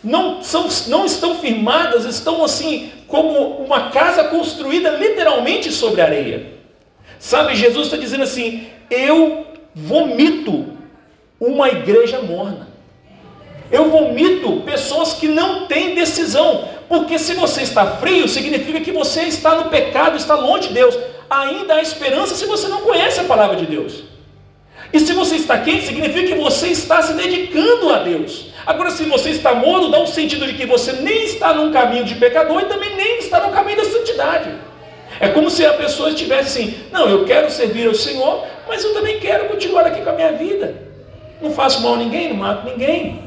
não, 0.04 0.44
são, 0.44 0.70
não 0.90 1.08
estão 1.08 1.40
firmadas, 1.40 2.06
estão 2.06 2.44
assim 2.44 2.92
como 3.08 3.64
uma 3.64 3.90
casa 3.90 4.26
construída 4.26 4.92
literalmente 4.92 5.72
sobre 5.72 6.02
areia. 6.02 6.54
Sabe, 7.18 7.56
Jesus 7.56 7.88
está 7.88 7.98
dizendo 7.98 8.24
assim: 8.24 8.68
eu 8.94 9.48
vomito 9.76 10.66
uma 11.40 11.70
igreja 11.70 12.22
morna. 12.22 12.68
Eu 13.72 13.90
vomito 13.90 14.62
pessoas 14.62 15.14
que 15.14 15.28
não 15.28 15.66
têm 15.66 15.96
decisão, 15.96 16.68
porque 16.88 17.18
se 17.18 17.34
você 17.34 17.64
está 17.64 17.98
frio, 17.98 18.28
significa 18.28 18.80
que 18.82 18.92
você 18.92 19.24
está 19.24 19.56
no 19.56 19.70
pecado, 19.70 20.16
está 20.16 20.36
longe 20.36 20.68
de 20.68 20.76
Deus. 20.76 20.98
Ainda 21.30 21.76
há 21.76 21.82
esperança 21.82 22.36
se 22.36 22.46
você 22.46 22.68
não 22.68 22.82
conhece 22.82 23.20
a 23.20 23.24
palavra 23.24 23.56
de 23.56 23.66
Deus. 23.66 24.04
E 24.94 25.00
se 25.00 25.12
você 25.14 25.38
está 25.38 25.58
quente, 25.58 25.88
significa 25.88 26.28
que 26.28 26.36
você 26.36 26.68
está 26.68 27.02
se 27.02 27.14
dedicando 27.14 27.90
a 27.90 28.00
Deus. 28.00 28.54
Agora, 28.64 28.92
se 28.92 29.04
você 29.06 29.32
está 29.32 29.56
morno, 29.56 29.90
dá 29.90 30.00
um 30.00 30.06
sentido 30.06 30.46
de 30.46 30.54
que 30.54 30.68
você 30.68 30.94
nem 30.94 31.24
está 31.24 31.52
num 31.52 31.72
caminho 31.72 32.06
de 32.06 32.14
pecador 32.16 32.62
e 32.62 32.66
também 32.66 32.96
nem 32.96 33.18
está 33.18 33.40
no 33.40 33.52
caminho 33.52 33.78
da 33.78 33.86
santidade. 33.86 34.52
É 35.20 35.30
como 35.30 35.50
se 35.50 35.66
a 35.66 35.74
pessoa 35.74 36.10
estivesse 36.10 36.60
assim: 36.60 36.76
não, 36.92 37.10
eu 37.10 37.26
quero 37.26 37.50
servir 37.50 37.88
ao 37.88 37.94
Senhor, 37.94 38.46
mas 38.68 38.84
eu 38.84 38.94
também 38.94 39.20
quero 39.20 39.48
continuar 39.48 39.86
aqui 39.86 40.02
com 40.02 40.10
a 40.10 40.14
minha 40.14 40.32
vida. 40.34 40.76
Não 41.42 41.52
faço 41.52 41.82
mal 41.82 41.96
a 41.96 41.98
ninguém, 41.98 42.30
não 42.30 42.38
mato 42.38 42.66
ninguém. 42.66 43.20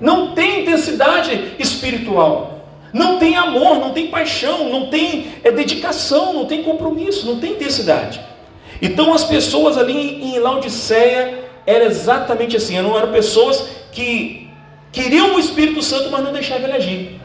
Não 0.00 0.34
tem 0.34 0.62
intensidade 0.62 1.54
espiritual. 1.58 2.58
Não 2.92 3.18
tem 3.18 3.36
amor, 3.36 3.78
não 3.78 3.92
tem 3.92 4.06
paixão, 4.06 4.70
não 4.70 4.86
tem 4.86 5.32
é, 5.44 5.50
dedicação, 5.50 6.32
não 6.32 6.46
tem 6.46 6.62
compromisso, 6.62 7.26
não 7.26 7.38
tem 7.38 7.52
intensidade. 7.52 8.20
Então 8.80 9.12
as 9.12 9.24
pessoas 9.24 9.76
ali 9.76 10.22
em 10.22 10.38
Laodiceia 10.38 11.44
eram 11.66 11.86
exatamente 11.86 12.56
assim, 12.56 12.80
não 12.80 12.96
eram 12.96 13.12
pessoas 13.12 13.68
que 13.92 14.48
queriam 14.90 15.34
o 15.34 15.38
Espírito 15.38 15.82
Santo, 15.82 16.10
mas 16.10 16.24
não 16.24 16.32
deixavam 16.32 16.64
ele 16.64 16.76
agir. 16.76 17.20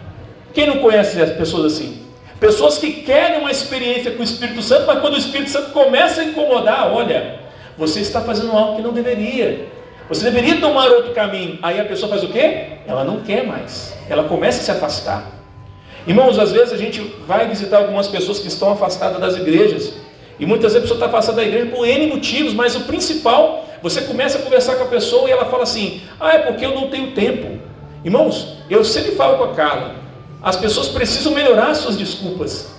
Quem 0.54 0.68
não 0.68 0.80
conhece 0.80 1.22
as 1.22 1.32
pessoas 1.32 1.74
assim? 1.74 2.03
Pessoas 2.44 2.78
que 2.78 2.92
querem 2.92 3.40
uma 3.40 3.50
experiência 3.50 4.12
com 4.12 4.20
o 4.20 4.24
Espírito 4.24 4.62
Santo, 4.62 4.86
mas 4.86 5.00
quando 5.00 5.14
o 5.14 5.18
Espírito 5.18 5.50
Santo 5.50 5.72
começa 5.72 6.20
a 6.20 6.26
incomodar, 6.26 6.94
olha, 6.94 7.40
você 7.78 8.02
está 8.02 8.20
fazendo 8.20 8.52
algo 8.52 8.76
que 8.76 8.82
não 8.82 8.92
deveria. 8.92 9.70
Você 10.10 10.26
deveria 10.26 10.60
tomar 10.60 10.90
outro 10.90 11.14
caminho. 11.14 11.58
Aí 11.62 11.80
a 11.80 11.86
pessoa 11.86 12.10
faz 12.10 12.22
o 12.22 12.28
quê? 12.28 12.80
Ela 12.86 13.06
não 13.06 13.22
quer 13.22 13.48
mais. 13.48 13.98
Ela 14.10 14.26
começa 14.26 14.60
a 14.60 14.62
se 14.62 14.72
afastar. 14.72 15.26
Irmãos, 16.06 16.38
às 16.38 16.52
vezes 16.52 16.74
a 16.74 16.78
gente 16.78 17.00
vai 17.26 17.48
visitar 17.48 17.78
algumas 17.78 18.10
pessoas 18.10 18.40
que 18.40 18.50
estão 18.50 18.74
afastadas 18.74 19.22
das 19.22 19.38
igrejas. 19.38 19.94
E 20.38 20.46
muitas 20.46 20.74
vezes 20.74 20.80
a 20.80 20.82
pessoa 20.82 20.98
está 20.98 21.06
afastada 21.06 21.38
da 21.38 21.48
igreja 21.48 21.68
por 21.68 21.88
N 21.88 22.08
motivos, 22.08 22.54
mas 22.54 22.76
o 22.76 22.82
principal 22.82 23.70
você 23.82 24.02
começa 24.02 24.38
a 24.38 24.42
conversar 24.42 24.76
com 24.76 24.84
a 24.84 24.88
pessoa 24.88 25.30
e 25.30 25.32
ela 25.32 25.46
fala 25.46 25.64
assim: 25.64 26.02
Ah, 26.20 26.34
é 26.34 26.40
porque 26.40 26.66
eu 26.66 26.76
não 26.76 26.90
tenho 26.90 27.12
tempo. 27.12 27.58
Irmãos, 28.04 28.58
eu 28.70 28.84
sempre 28.84 29.14
falo 29.14 29.38
com 29.38 29.46
a 29.46 29.54
Carla: 29.54 30.03
as 30.44 30.58
pessoas 30.58 30.90
precisam 30.90 31.34
melhorar 31.34 31.74
suas 31.74 31.96
desculpas. 31.96 32.74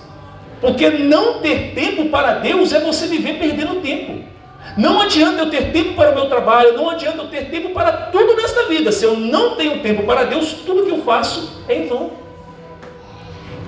Porque 0.61 0.89
não 0.89 1.39
ter 1.39 1.73
tempo 1.73 2.09
para 2.09 2.35
Deus 2.35 2.71
é 2.71 2.79
você 2.79 3.07
viver 3.07 3.39
perdendo 3.39 3.81
tempo. 3.81 4.23
Não 4.77 5.01
adianta 5.01 5.41
eu 5.41 5.49
ter 5.49 5.71
tempo 5.71 5.93
para 5.95 6.11
o 6.11 6.15
meu 6.15 6.27
trabalho, 6.27 6.77
não 6.77 6.89
adianta 6.89 7.17
eu 7.17 7.27
ter 7.27 7.49
tempo 7.49 7.69
para 7.69 7.91
tudo 7.91 8.35
nesta 8.35 8.67
vida. 8.67 8.91
Se 8.91 9.03
eu 9.05 9.17
não 9.17 9.55
tenho 9.55 9.79
tempo 9.79 10.03
para 10.03 10.25
Deus, 10.25 10.53
tudo 10.65 10.85
que 10.85 10.91
eu 10.91 11.01
faço 11.01 11.63
é 11.67 11.75
em 11.75 11.87
vão. 11.87 12.11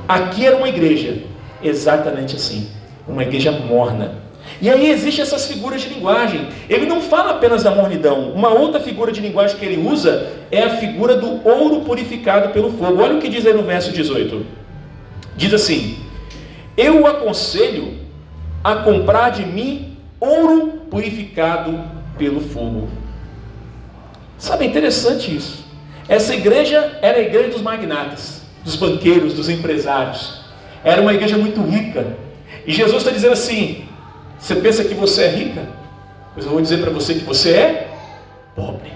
Aqui 0.08 0.46
era 0.46 0.56
uma 0.56 0.70
igreja 0.70 1.24
exatamente 1.62 2.36
assim, 2.36 2.70
uma 3.08 3.24
igreja 3.24 3.52
morna, 3.52 4.16
e 4.62 4.70
aí 4.70 4.90
existem 4.90 5.22
essas 5.22 5.46
figuras 5.46 5.82
de 5.82 5.90
linguagem. 5.90 6.48
Ele 6.68 6.86
não 6.86 7.02
fala 7.02 7.32
apenas 7.32 7.64
da 7.64 7.72
mornidão. 7.72 8.32
Uma 8.32 8.50
outra 8.50 8.80
figura 8.80 9.12
de 9.12 9.22
linguagem 9.22 9.58
que 9.58 9.66
ele 9.66 9.88
usa 9.88 10.32
é 10.52 10.64
a 10.64 10.78
figura 10.78 11.16
do 11.16 11.48
ouro 11.48 11.82
purificado 11.82 12.50
pelo 12.50 12.72
fogo. 12.72 13.02
Olha 13.02 13.16
o 13.16 13.20
que 13.20 13.30
diz 13.30 13.46
aí 13.46 13.54
no 13.54 13.64
verso 13.64 13.92
18. 13.92 14.46
Diz 15.36 15.54
assim: 15.54 15.98
Eu 16.76 17.02
o 17.02 17.08
aconselho 17.08 17.94
a 18.64 18.78
comprar 18.78 19.30
de 19.30 19.46
mim 19.46 19.98
ouro 20.20 20.82
purificado 20.90 21.80
pelo 22.18 22.42
fogo. 22.42 22.90
Sabe, 24.40 24.66
é 24.66 24.68
interessante 24.68 25.36
isso. 25.36 25.66
Essa 26.10 26.34
igreja 26.34 26.98
era 27.02 27.18
a 27.18 27.22
igreja 27.22 27.50
dos 27.50 27.62
magnatas, 27.62 28.42
dos 28.64 28.76
banqueiros, 28.76 29.34
dos 29.34 29.50
empresários. 29.50 30.42
Era 30.84 31.02
uma 31.02 31.14
igreja 31.14 31.38
muito 31.38 31.62
rica. 31.62 32.16
E 32.66 32.72
Jesus 32.72 32.98
está 32.98 33.12
dizendo 33.12 33.34
assim: 33.34 33.87
você 34.40 34.56
pensa 34.56 34.84
que 34.84 34.94
você 34.94 35.24
é 35.24 35.30
rica? 35.30 35.68
Pois 36.34 36.46
eu 36.46 36.52
vou 36.52 36.62
dizer 36.62 36.80
para 36.80 36.92
você 36.92 37.16
que 37.16 37.24
você 37.24 37.52
é 37.52 37.88
pobre. 38.56 38.92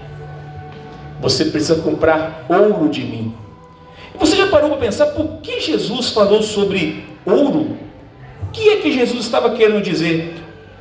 Você 1.20 1.46
precisa 1.46 1.76
comprar 1.76 2.44
ouro 2.48 2.88
de 2.88 3.02
mim. 3.02 3.34
Você 4.18 4.36
já 4.36 4.46
parou 4.48 4.70
para 4.70 4.78
pensar 4.78 5.06
por 5.06 5.40
que 5.40 5.60
Jesus 5.60 6.10
falou 6.10 6.42
sobre 6.42 7.04
ouro? 7.24 7.76
O 8.42 8.46
que 8.52 8.68
é 8.70 8.76
que 8.76 8.92
Jesus 8.92 9.24
estava 9.24 9.50
querendo 9.50 9.82
dizer? 9.82 10.34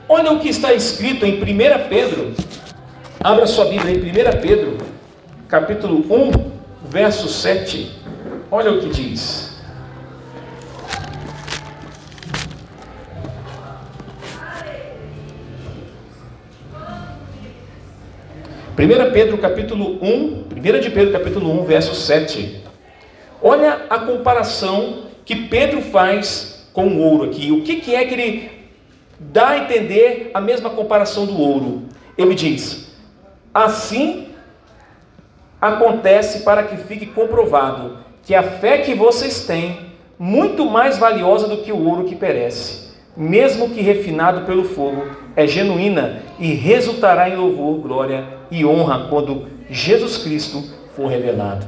Olha 0.10 0.32
o 0.32 0.40
que 0.40 0.50
está 0.50 0.74
escrito 0.74 1.26
em 1.26 1.42
1 1.42 1.88
Pedro. 1.90 2.34
Abra 3.24 3.46
sua 3.48 3.66
Bíblia 3.66 3.96
em 3.96 4.00
1 4.00 4.42
Pedro, 4.42 4.78
capítulo 5.48 6.04
1, 6.10 6.52
verso 6.90 7.28
7. 7.30 7.92
Olha 8.50 8.72
o 8.72 8.80
que 8.82 8.90
diz. 8.90 9.51
1 18.72 19.12
Pedro 19.12 19.38
capítulo 19.38 20.00
1, 20.02 20.46
1 20.56 20.80
de 20.80 20.90
Pedro 20.90 21.12
capítulo 21.12 21.62
1, 21.62 21.66
verso 21.66 21.94
7. 21.94 22.62
Olha 23.42 23.82
a 23.90 24.00
comparação 24.00 25.08
que 25.26 25.36
Pedro 25.36 25.82
faz 25.82 26.70
com 26.72 26.88
o 26.88 27.02
ouro 27.02 27.26
aqui. 27.26 27.52
O 27.52 27.64
que, 27.64 27.76
que 27.76 27.94
é 27.94 28.06
que 28.06 28.14
ele 28.14 28.52
dá 29.20 29.50
a 29.50 29.58
entender 29.58 30.32
a 30.34 30.40
mesma 30.40 30.70
comparação 30.70 31.26
do 31.26 31.38
ouro? 31.38 31.84
Ele 32.18 32.34
diz: 32.34 32.96
Assim 33.54 34.30
acontece 35.60 36.44
para 36.44 36.64
que 36.64 36.78
fique 36.78 37.08
comprovado 37.08 37.98
que 38.24 38.34
a 38.34 38.42
fé 38.42 38.78
que 38.78 38.94
vocês 38.94 39.46
têm, 39.46 39.92
muito 40.18 40.66
mais 40.66 40.98
valiosa 40.98 41.46
do 41.46 41.58
que 41.58 41.74
o 41.74 41.86
ouro 41.86 42.06
que 42.06 42.16
perece, 42.16 42.94
mesmo 43.18 43.72
que 43.72 43.82
refinado 43.82 44.46
pelo 44.46 44.64
fogo, 44.64 45.08
é 45.36 45.46
genuína 45.46 46.22
e 46.40 46.54
resultará 46.54 47.28
em 47.28 47.36
louvor, 47.36 47.78
glória 47.82 48.41
e 48.52 48.66
honra 48.66 49.08
quando 49.10 49.48
Jesus 49.70 50.18
Cristo 50.18 50.64
for 50.96 51.08
revelado. 51.08 51.66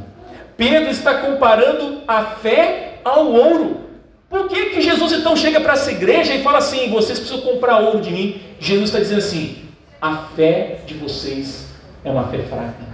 Pedro 0.57 0.89
está 0.91 1.15
comparando 1.15 2.01
a 2.07 2.23
fé 2.23 2.99
ao 3.03 3.31
ouro. 3.31 3.81
Por 4.29 4.47
que, 4.47 4.65
que 4.65 4.81
Jesus 4.81 5.11
então 5.13 5.35
chega 5.35 5.61
para 5.61 5.73
essa 5.73 5.91
igreja 5.91 6.33
e 6.33 6.43
fala 6.43 6.57
assim: 6.57 6.89
vocês 6.89 7.17
precisam 7.19 7.41
comprar 7.41 7.79
ouro 7.79 8.01
de 8.01 8.11
mim? 8.11 8.41
Jesus 8.59 8.85
está 8.85 8.99
dizendo 8.99 9.19
assim: 9.19 9.63
a 10.01 10.17
fé 10.35 10.79
de 10.85 10.95
vocês 10.95 11.69
é 12.03 12.11
uma 12.11 12.27
fé 12.27 12.39
fraca. 12.39 12.93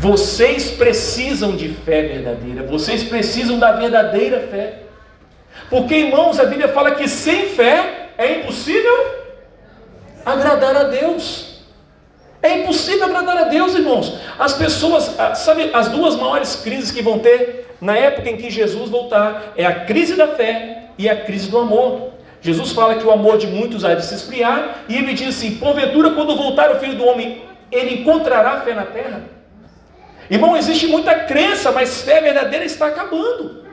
Vocês 0.00 0.70
precisam 0.70 1.56
de 1.56 1.68
fé 1.70 2.02
verdadeira, 2.02 2.62
vocês 2.62 3.02
precisam 3.02 3.58
da 3.58 3.72
verdadeira 3.72 4.46
fé. 4.50 4.82
Porque, 5.68 5.94
irmãos, 5.94 6.38
a 6.38 6.44
Bíblia 6.44 6.68
fala 6.68 6.92
que 6.92 7.08
sem 7.08 7.48
fé 7.48 8.10
é 8.16 8.40
impossível 8.40 9.18
agradar 10.24 10.76
a 10.76 10.84
Deus. 10.84 11.47
É 12.42 12.58
impossível 12.58 13.04
agradar 13.04 13.36
a 13.36 13.44
Deus, 13.44 13.74
irmãos. 13.74 14.14
As 14.38 14.54
pessoas, 14.54 15.18
ah, 15.18 15.34
sabe, 15.34 15.70
as 15.72 15.88
duas 15.88 16.14
maiores 16.14 16.56
crises 16.56 16.90
que 16.90 17.02
vão 17.02 17.18
ter 17.18 17.74
na 17.80 17.96
época 17.96 18.30
em 18.30 18.36
que 18.36 18.50
Jesus 18.50 18.88
voltar 18.88 19.54
é 19.56 19.66
a 19.66 19.84
crise 19.84 20.14
da 20.14 20.28
fé 20.28 20.84
e 20.96 21.08
a 21.08 21.16
crise 21.16 21.50
do 21.50 21.58
amor. 21.58 22.12
Jesus 22.40 22.70
fala 22.72 22.94
que 22.94 23.04
o 23.04 23.10
amor 23.10 23.38
de 23.38 23.48
muitos 23.48 23.84
há 23.84 23.94
de 23.94 24.04
se 24.04 24.14
esfriar, 24.14 24.84
e 24.88 24.96
ele 24.96 25.12
diz 25.12 25.36
assim: 25.36 25.56
porventura, 25.56 26.10
quando 26.10 26.36
voltar 26.36 26.70
o 26.70 26.78
filho 26.78 26.94
do 26.94 27.04
homem, 27.04 27.42
ele 27.70 28.02
encontrará 28.02 28.60
fé 28.60 28.74
na 28.74 28.84
terra? 28.84 29.22
Irmão, 30.30 30.56
existe 30.56 30.86
muita 30.86 31.14
crença, 31.14 31.72
mas 31.72 32.02
fé 32.02 32.20
verdadeira 32.20 32.64
está 32.64 32.86
acabando. 32.86 33.64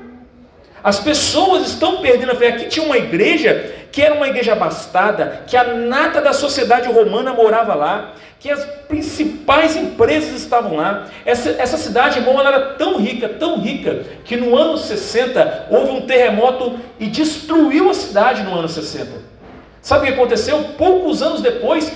As 0.84 1.00
pessoas 1.00 1.68
estão 1.68 1.98
perdendo 1.98 2.32
a 2.32 2.36
fé. 2.36 2.50
Aqui 2.50 2.66
tinha 2.66 2.86
uma 2.86 2.98
igreja 2.98 3.74
que 3.92 4.02
era 4.02 4.14
uma 4.14 4.28
igreja 4.28 4.54
abastada, 4.54 5.44
que 5.48 5.56
a 5.56 5.64
nata 5.64 6.22
da 6.22 6.34
sociedade 6.34 6.92
romana 6.92 7.34
morava 7.34 7.74
lá, 7.74 8.14
que 8.40 8.52
as 8.52 8.64
principais 8.88 9.76
empresas 9.76 10.42
estavam 10.42 10.76
lá. 10.76 11.08
Essa, 11.26 11.50
essa 11.52 11.78
cidade, 11.78 12.20
irmão, 12.20 12.40
ela 12.40 12.50
era 12.50 12.74
tão 12.74 12.98
rica, 12.98 13.30
tão 13.30 13.60
rica, 13.60 14.06
que 14.24 14.36
no 14.36 14.56
ano 14.56 14.78
60 14.78 15.68
houve 15.72 15.92
um 15.92 16.02
terremoto 16.02 16.80
e 17.00 17.08
destruiu 17.08 17.90
a 17.90 17.94
cidade 17.94 18.44
no 18.44 18.54
ano 18.54 18.68
60. 18.68 19.12
Sabe 19.82 20.04
o 20.04 20.08
que 20.08 20.14
aconteceu? 20.14 20.64
Poucos 20.78 21.22
anos 21.22 21.42
depois, 21.42 21.92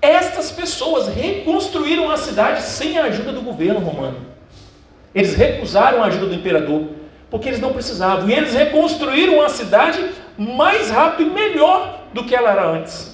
estas 0.00 0.50
pessoas 0.50 1.08
reconstruíram 1.08 2.10
a 2.10 2.16
cidade 2.16 2.62
sem 2.62 2.98
a 2.98 3.04
ajuda 3.04 3.32
do 3.32 3.40
governo 3.40 3.80
romano. 3.80 4.18
Eles 5.14 5.34
recusaram 5.34 6.02
a 6.02 6.06
ajuda 6.06 6.26
do 6.26 6.34
imperador, 6.34 6.88
porque 7.30 7.48
eles 7.48 7.60
não 7.60 7.72
precisavam. 7.72 8.28
E 8.28 8.32
eles 8.32 8.52
reconstruíram 8.52 9.40
a 9.42 9.48
cidade 9.48 10.04
mais 10.36 10.90
rápido 10.90 11.30
e 11.30 11.32
melhor 11.32 12.00
do 12.12 12.24
que 12.24 12.34
ela 12.34 12.50
era 12.50 12.68
antes. 12.68 13.13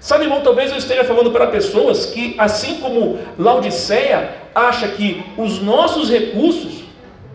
Sabe, 0.00 0.24
irmão, 0.24 0.40
talvez 0.40 0.70
eu 0.70 0.78
esteja 0.78 1.04
falando 1.04 1.30
para 1.30 1.46
pessoas 1.48 2.06
que, 2.06 2.34
assim 2.38 2.76
como 2.76 3.18
Laodiceia, 3.38 4.30
acha 4.54 4.88
que 4.88 5.22
os 5.36 5.60
nossos 5.60 6.08
recursos 6.08 6.84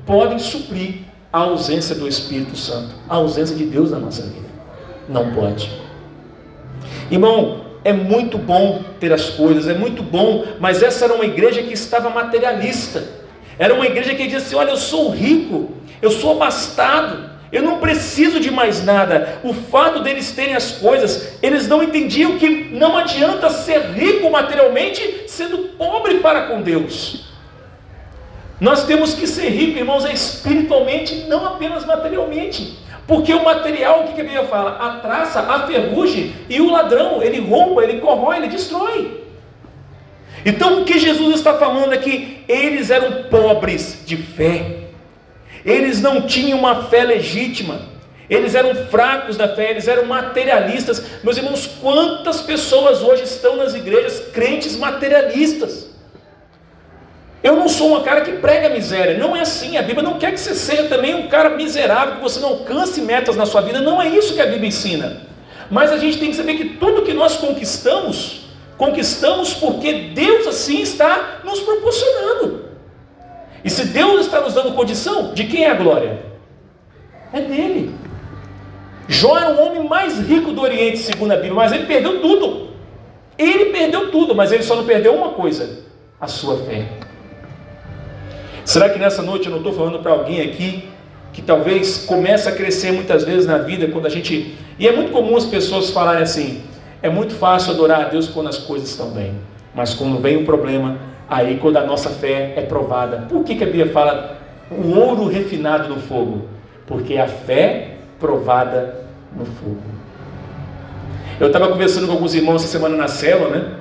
podem 0.04 0.40
suprir 0.40 1.02
a 1.32 1.40
ausência 1.40 1.94
do 1.94 2.08
Espírito 2.08 2.58
Santo, 2.58 2.96
a 3.08 3.16
ausência 3.16 3.56
de 3.56 3.66
Deus 3.66 3.92
na 3.92 4.00
nossa 4.00 4.24
vida. 4.24 4.48
Não 5.08 5.32
pode. 5.32 5.70
Irmão, 7.12 7.66
é 7.84 7.94
muito 7.94 8.40
bom 8.40 8.84
ter 9.00 9.14
as 9.14 9.30
coisas, 9.30 9.68
é 9.68 9.76
muito 9.76 10.02
bom, 10.02 10.44
mas 10.60 10.82
essa 10.82 11.06
era 11.06 11.14
uma 11.14 11.26
igreja 11.26 11.62
que 11.62 11.74
estava 11.74 12.10
materialista. 12.10 13.04
Era 13.60 13.76
uma 13.76 13.86
igreja 13.86 14.16
que 14.16 14.24
dizia 14.24 14.40
assim: 14.40 14.56
olha, 14.56 14.72
eu 14.72 14.78
sou 14.78 15.12
rico, 15.12 15.70
eu 16.02 16.10
sou 16.10 16.32
abastado, 16.32 17.30
eu 17.52 17.62
não 17.62 17.80
preciso 17.80 18.40
de 18.40 18.52
mais 18.52 18.84
nada. 18.84 19.40
O 19.44 19.54
fato 19.54 20.02
deles 20.02 20.32
terem 20.32 20.56
as 20.56 20.72
coisas, 20.72 21.38
eles 21.42 21.68
não 21.68 21.84
entendiam 21.84 22.38
que 22.38 22.50
não 22.72 22.98
adianta 22.98 23.50
ser 23.50 23.92
rico 23.92 24.30
materialmente 24.30 25.26
sendo 25.28 25.58
pobre 25.78 26.16
para 26.16 26.48
com 26.48 26.62
Deus. 26.62 27.26
Nós 28.60 28.86
temos 28.86 29.14
que 29.14 29.28
ser 29.28 29.50
ricos, 29.50 29.78
irmãos, 29.78 30.06
espiritualmente, 30.06 31.26
não 31.28 31.46
apenas 31.46 31.86
materialmente. 31.86 32.80
Porque 33.08 33.34
o 33.34 33.44
material, 33.44 34.02
o 34.02 34.14
que 34.14 34.22
a 34.22 34.24
Bíblia 34.24 34.46
fala? 34.46 34.78
A 34.80 35.00
traça, 35.00 35.40
a 35.42 35.68
ferrugem 35.68 36.34
e 36.50 36.60
o 36.60 36.72
ladrão, 36.72 37.22
ele 37.22 37.40
rouba, 37.40 37.84
ele 37.84 38.00
corrói, 38.00 38.38
ele 38.38 38.48
destrói. 38.48 39.26
Então 40.46 40.82
o 40.82 40.86
que 40.86 40.98
Jesus 41.00 41.36
está 41.36 41.56
falando 41.56 41.94
é 41.94 41.98
que 41.98 42.44
eles 42.48 42.90
eram 42.90 43.24
pobres 43.24 44.04
de 44.06 44.16
fé, 44.16 44.85
eles 45.66 46.00
não 46.00 46.22
tinham 46.22 46.60
uma 46.60 46.84
fé 46.84 47.04
legítima, 47.04 47.82
eles 48.30 48.54
eram 48.54 48.76
fracos 48.88 49.36
da 49.36 49.48
fé, 49.48 49.72
eles 49.72 49.88
eram 49.88 50.06
materialistas. 50.06 51.04
Meus 51.24 51.38
irmãos, 51.38 51.68
quantas 51.82 52.42
pessoas 52.42 53.02
hoje 53.02 53.24
estão 53.24 53.56
nas 53.56 53.74
igrejas 53.74 54.20
crentes 54.32 54.78
materialistas? 54.78 55.90
Eu 57.44 57.56
não 57.56 57.70
sou 57.70 57.96
um 57.96 58.04
cara 58.04 58.22
que 58.22 58.34
prega 58.34 58.70
miséria, 58.70 59.18
não 59.18 59.36
é 59.36 59.42
assim. 59.42 59.78
A 59.78 59.84
Bíblia 59.84 60.02
não 60.02 60.18
quer 60.18 60.32
que 60.32 60.40
você 60.40 60.56
seja 60.56 60.86
também 60.86 61.14
um 61.14 61.28
cara 61.28 61.52
miserável, 61.52 62.16
que 62.16 62.22
você 62.22 62.40
não 62.40 62.50
alcance 62.50 63.02
metas 63.02 63.36
na 63.36 63.46
sua 63.46 63.62
vida, 63.62 63.82
não 63.82 64.02
é 64.02 64.08
isso 64.08 64.34
que 64.34 64.42
a 64.42 64.48
Bíblia 64.48 64.70
ensina. 64.70 65.22
Mas 65.70 65.92
a 65.92 65.98
gente 65.98 66.18
tem 66.18 66.32
que 66.32 66.36
saber 66.36 66.56
que 66.56 66.70
tudo 66.78 67.04
que 67.04 67.14
nós 67.14 67.38
conquistamos, 67.38 68.42
conquistamos 68.78 69.54
porque 69.54 69.94
Deus 70.16 70.48
assim 70.48 70.82
está 70.82 71.42
nos 71.44 71.60
proporcionando. 71.60 72.65
E 73.66 73.70
se 73.72 73.86
Deus 73.86 74.28
está 74.28 74.40
nos 74.40 74.54
dando 74.54 74.74
condição, 74.74 75.34
de 75.34 75.46
quem 75.46 75.66
é 75.66 75.72
a 75.72 75.74
glória? 75.74 76.20
É 77.34 77.42
dele. 77.42 77.96
Jó 79.08 79.36
era 79.36 79.56
o 79.56 79.66
homem 79.66 79.90
mais 79.90 80.20
rico 80.20 80.52
do 80.52 80.62
Oriente, 80.62 81.00
segundo 81.00 81.32
a 81.32 81.36
Bíblia, 81.36 81.56
mas 81.56 81.72
ele 81.72 81.88
perdeu 81.88 82.22
tudo. 82.22 82.70
Ele 83.36 83.66
perdeu 83.72 84.12
tudo, 84.12 84.36
mas 84.36 84.52
ele 84.52 84.62
só 84.62 84.76
não 84.76 84.86
perdeu 84.86 85.16
uma 85.16 85.30
coisa: 85.30 85.80
a 86.22 86.28
sua 86.28 86.58
fé. 86.60 86.86
Será 88.64 88.88
que 88.90 89.00
nessa 89.00 89.24
noite 89.24 89.46
eu 89.46 89.52
não 89.52 89.58
estou 89.58 89.74
falando 89.74 90.00
para 90.00 90.12
alguém 90.12 90.42
aqui 90.42 90.88
que 91.34 91.42
talvez 91.42 92.06
começa 92.06 92.50
a 92.50 92.54
crescer 92.54 92.92
muitas 92.92 93.24
vezes 93.24 93.48
na 93.48 93.58
vida 93.58 93.88
quando 93.88 94.06
a 94.06 94.10
gente. 94.10 94.56
E 94.78 94.88
é 94.88 94.96
muito 94.96 95.12
comum 95.12 95.36
as 95.36 95.46
pessoas 95.46 95.90
falarem 95.90 96.22
assim: 96.22 96.64
é 97.02 97.10
muito 97.10 97.34
fácil 97.34 97.74
adorar 97.74 98.02
a 98.02 98.08
Deus 98.10 98.30
quando 98.30 98.48
as 98.48 98.60
coisas 98.60 98.90
estão 98.90 99.10
bem, 99.10 99.34
mas 99.74 99.96
quando 99.96 100.22
vem 100.22 100.38
um 100.38 100.46
problema, 100.46 100.98
aí 101.30 101.58
quando 101.58 101.78
a 101.78 101.86
nossa 101.86 102.10
fé 102.10 102.54
é 102.56 102.62
provada. 102.62 103.26
Por 103.30 103.44
que, 103.44 103.56
que 103.56 103.64
a 103.64 103.68
Bíblia 103.68 103.92
fala 103.92 104.38
o 104.72 104.98
ouro 104.98 105.28
refinado 105.28 105.90
no 105.90 106.00
fogo? 106.00 106.48
Porque 106.88 107.18
a 107.18 107.28
fé 107.28 107.96
provada 108.20 109.06
no 109.36 109.46
fogo. 109.46 109.96
Eu 111.40 111.48
estava 111.48 111.68
conversando 111.68 112.08
com 112.08 112.14
alguns 112.14 112.34
irmãos 112.34 112.64
essa 112.64 112.72
semana 112.72 112.96
na 112.96 113.08
célula, 113.08 113.50
né? 113.50 113.74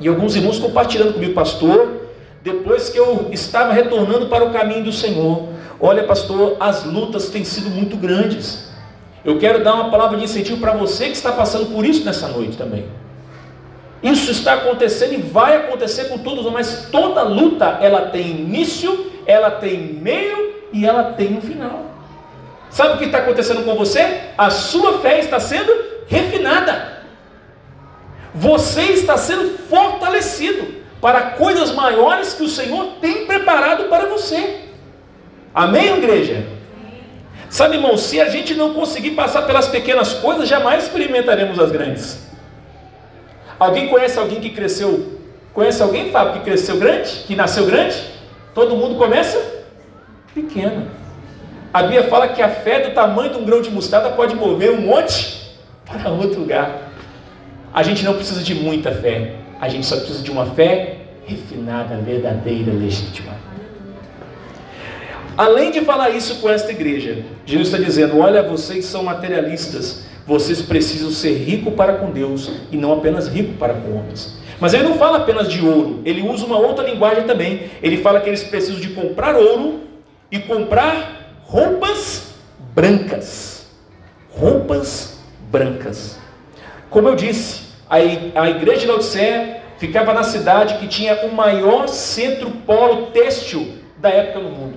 E 0.00 0.08
alguns 0.08 0.36
irmãos 0.36 0.58
compartilhando 0.58 1.14
comigo, 1.14 1.32
pastor, 1.32 2.02
depois 2.42 2.88
que 2.88 2.98
eu 2.98 3.28
estava 3.32 3.72
retornando 3.72 4.26
para 4.26 4.44
o 4.44 4.50
caminho 4.50 4.84
do 4.84 4.92
Senhor, 4.92 5.48
olha, 5.80 6.02
pastor, 6.04 6.56
as 6.58 6.84
lutas 6.84 7.30
têm 7.30 7.44
sido 7.44 7.70
muito 7.70 7.96
grandes. 7.96 8.70
Eu 9.24 9.38
quero 9.38 9.62
dar 9.62 9.74
uma 9.74 9.90
palavra 9.90 10.18
de 10.18 10.24
incentivo 10.24 10.58
para 10.58 10.72
você 10.72 11.06
que 11.06 11.12
está 11.12 11.30
passando 11.32 11.66
por 11.66 11.86
isso 11.86 12.04
nessa 12.04 12.28
noite 12.28 12.56
também. 12.56 12.84
Isso 14.02 14.30
está 14.32 14.54
acontecendo 14.54 15.14
e 15.14 15.18
vai 15.18 15.56
acontecer 15.56 16.06
com 16.06 16.18
todos, 16.18 16.50
mas 16.50 16.88
toda 16.90 17.22
luta 17.22 17.78
ela 17.80 18.06
tem 18.06 18.30
início, 18.30 19.12
ela 19.26 19.50
tem 19.50 19.78
meio 19.78 20.54
e 20.72 20.84
ela 20.84 21.12
tem 21.12 21.36
um 21.36 21.40
final. 21.40 21.86
Sabe 22.68 22.94
o 22.94 22.98
que 22.98 23.04
está 23.04 23.18
acontecendo 23.18 23.64
com 23.64 23.74
você? 23.76 24.22
A 24.36 24.50
sua 24.50 24.98
fé 24.98 25.20
está 25.20 25.38
sendo 25.38 25.72
refinada. 26.08 27.02
Você 28.34 28.82
está 28.82 29.16
sendo 29.16 29.58
fortalecido 29.68 30.82
para 31.00 31.32
coisas 31.32 31.72
maiores 31.72 32.32
que 32.32 32.42
o 32.42 32.48
Senhor 32.48 32.94
tem 33.00 33.26
preparado 33.26 33.84
para 33.84 34.06
você. 34.06 34.60
Amém, 35.54 35.96
igreja? 35.98 36.46
Sabe, 37.50 37.76
irmão, 37.76 37.98
se 37.98 38.18
a 38.18 38.30
gente 38.30 38.54
não 38.54 38.72
conseguir 38.72 39.10
passar 39.10 39.42
pelas 39.42 39.68
pequenas 39.68 40.14
coisas, 40.14 40.48
jamais 40.48 40.84
experimentaremos 40.84 41.58
as 41.58 41.70
grandes. 41.70 42.21
Alguém 43.62 43.86
conhece 43.86 44.18
alguém 44.18 44.40
que 44.40 44.50
cresceu? 44.50 45.20
Conhece 45.54 45.80
alguém, 45.80 46.10
Fábio, 46.10 46.32
que 46.32 46.40
cresceu 46.40 46.78
grande? 46.78 47.22
Que 47.28 47.36
nasceu 47.36 47.64
grande? 47.64 47.96
Todo 48.52 48.76
mundo 48.76 48.96
começa 48.96 49.40
pequeno. 50.34 50.88
A 51.72 51.82
Bíblia 51.82 52.08
fala 52.08 52.26
que 52.26 52.42
a 52.42 52.48
fé 52.48 52.80
do 52.80 52.92
tamanho 52.92 53.30
de 53.30 53.38
um 53.38 53.44
grão 53.44 53.62
de 53.62 53.70
mostarda 53.70 54.10
pode 54.10 54.34
mover 54.34 54.72
um 54.72 54.80
monte 54.80 55.54
para 55.86 56.10
outro 56.10 56.40
lugar. 56.40 56.90
A 57.72 57.84
gente 57.84 58.04
não 58.04 58.14
precisa 58.14 58.42
de 58.42 58.52
muita 58.52 58.90
fé. 58.90 59.36
A 59.60 59.68
gente 59.68 59.86
só 59.86 59.94
precisa 59.94 60.24
de 60.24 60.30
uma 60.32 60.46
fé 60.46 60.96
refinada, 61.24 61.96
verdadeira, 61.98 62.72
legítima. 62.72 63.32
Além 65.38 65.70
de 65.70 65.82
falar 65.82 66.10
isso 66.10 66.40
com 66.40 66.50
esta 66.50 66.72
igreja, 66.72 67.24
Jesus 67.46 67.68
está 67.68 67.78
dizendo: 67.78 68.18
Olha, 68.18 68.42
vocês 68.42 68.86
são 68.86 69.04
materialistas, 69.04 70.04
vocês 70.26 70.62
precisam 70.62 71.10
ser 71.10 71.34
ricos 71.38 71.74
para 71.74 71.94
com 71.94 72.10
Deus 72.10 72.50
e 72.70 72.76
não 72.76 72.92
apenas 72.92 73.28
ricos 73.28 73.56
para 73.56 73.74
com 73.74 73.98
homens. 73.98 74.38
Mas 74.60 74.74
ele 74.74 74.84
não 74.84 74.94
fala 74.94 75.18
apenas 75.18 75.48
de 75.48 75.64
ouro, 75.64 76.00
ele 76.04 76.22
usa 76.22 76.46
uma 76.46 76.58
outra 76.58 76.84
linguagem 76.84 77.24
também. 77.24 77.70
Ele 77.82 77.96
fala 77.96 78.20
que 78.20 78.28
eles 78.28 78.44
precisam 78.44 78.80
de 78.80 78.90
comprar 78.90 79.34
ouro 79.34 79.80
e 80.30 80.38
comprar 80.38 81.40
roupas 81.42 82.34
brancas. 82.74 83.66
Roupas 84.30 85.18
brancas. 85.50 86.18
Como 86.88 87.08
eu 87.08 87.16
disse, 87.16 87.62
a 87.88 88.48
igreja 88.48 88.80
de 88.80 88.86
Laodiceia 88.86 89.62
ficava 89.78 90.14
na 90.14 90.22
cidade 90.22 90.78
que 90.78 90.86
tinha 90.86 91.26
o 91.26 91.34
maior 91.34 91.88
centro 91.88 92.50
polo 92.64 93.06
têxtil 93.06 93.78
da 93.98 94.08
época 94.10 94.38
no 94.38 94.50
mundo. 94.50 94.76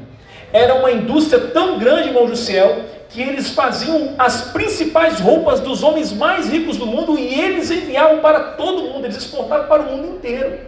Era 0.52 0.76
uma 0.76 0.92
indústria 0.92 1.40
tão 1.48 1.78
grande, 1.78 2.08
irmão 2.08 2.28
Jussiel, 2.28 2.84
que 3.10 3.22
eles 3.22 3.52
faziam 3.52 4.16
as 4.18 4.52
principais 4.52 5.20
roupas 5.20 5.60
dos 5.60 5.84
homens 5.84 6.12
mais 6.12 6.50
ricos 6.50 6.78
do 6.78 6.86
mundo 6.86 7.18
e 7.18 7.40
eles 7.40 7.72
enviavam 7.72 8.20
para 8.20 8.40
todo 8.52 8.84
mundo, 8.84 9.06
eles 9.06 9.18
exportavam 9.18 9.68
para 9.68 9.84
o 9.84 9.86
mundo 9.86 10.16
inteiro. 10.16 10.60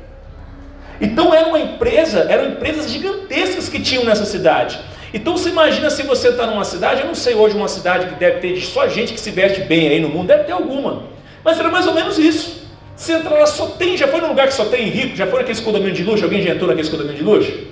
Então 1.00 1.34
era 1.34 1.48
uma 1.48 1.60
empresa, 1.60 2.26
eram 2.30 2.50
empresas 2.50 2.90
gigantescas 2.90 3.70
que 3.70 3.80
tinham 3.80 4.04
nessa 4.04 4.26
cidade. 4.26 4.80
Então 5.14 5.38
você 5.38 5.50
imagina 5.50 5.90
se 5.90 6.04
você 6.04 6.30
está 6.30 6.48
numa 6.48 6.66
cidade, 6.66 7.02
eu 7.02 7.08
não 7.08 7.16
sei 7.16 7.34
hoje 7.36 7.56
uma 7.56 7.68
cidade 7.68 8.08
que 8.08 8.16
deve 8.16 8.40
ter 8.40 8.60
só 8.62 8.88
gente 8.88 9.14
que 9.14 9.20
se 9.20 9.32
veste 9.32 9.62
bem 9.62 9.88
aí 9.90 10.00
no 10.00 10.10
mundo, 10.10 10.28
deve 10.28 10.44
ter 10.44 10.52
alguma. 10.52 11.04
Mas 11.44 11.60
era 11.60 11.70
mais 11.70 11.88
ou 11.88 11.94
menos 11.94 12.18
isso. 12.18 12.68
Você 12.96 13.14
entra 13.14 13.30
lá, 13.30 13.46
só 13.46 13.68
tem, 13.68 13.96
já 13.96 14.08
foi 14.08 14.20
num 14.22 14.30
lugar 14.30 14.48
que 14.48 14.54
só 14.54 14.66
tem 14.66 14.88
rico, 14.90 15.16
já 15.16 15.28
foi 15.28 15.40
naquele 15.40 15.62
condomínio 15.62 15.94
de 15.94 16.04
luxo? 16.04 16.24
Alguém 16.24 16.42
já 16.42 16.50
entrou 16.50 16.68
naquele 16.68 16.90
condomínio 16.90 17.18
de 17.18 17.24
luxo? 17.24 17.68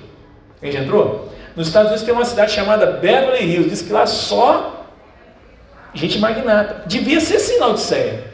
Quem 0.62 0.72
já 0.72 0.80
entrou? 0.80 1.30
Nos 1.56 1.68
Estados 1.68 1.90
Unidos 1.90 2.06
tem 2.06 2.14
uma 2.14 2.26
cidade 2.26 2.52
chamada 2.52 2.86
Beverly 2.86 3.46
Hills, 3.46 3.70
diz 3.70 3.82
que 3.82 3.94
lá 3.94 4.06
só 4.06 4.86
gente 5.94 6.20
magnata. 6.20 6.84
Devia 6.86 7.20
ser 7.22 7.38
assim 7.38 7.58
na 7.58 7.68
Odisseia. 7.68 8.26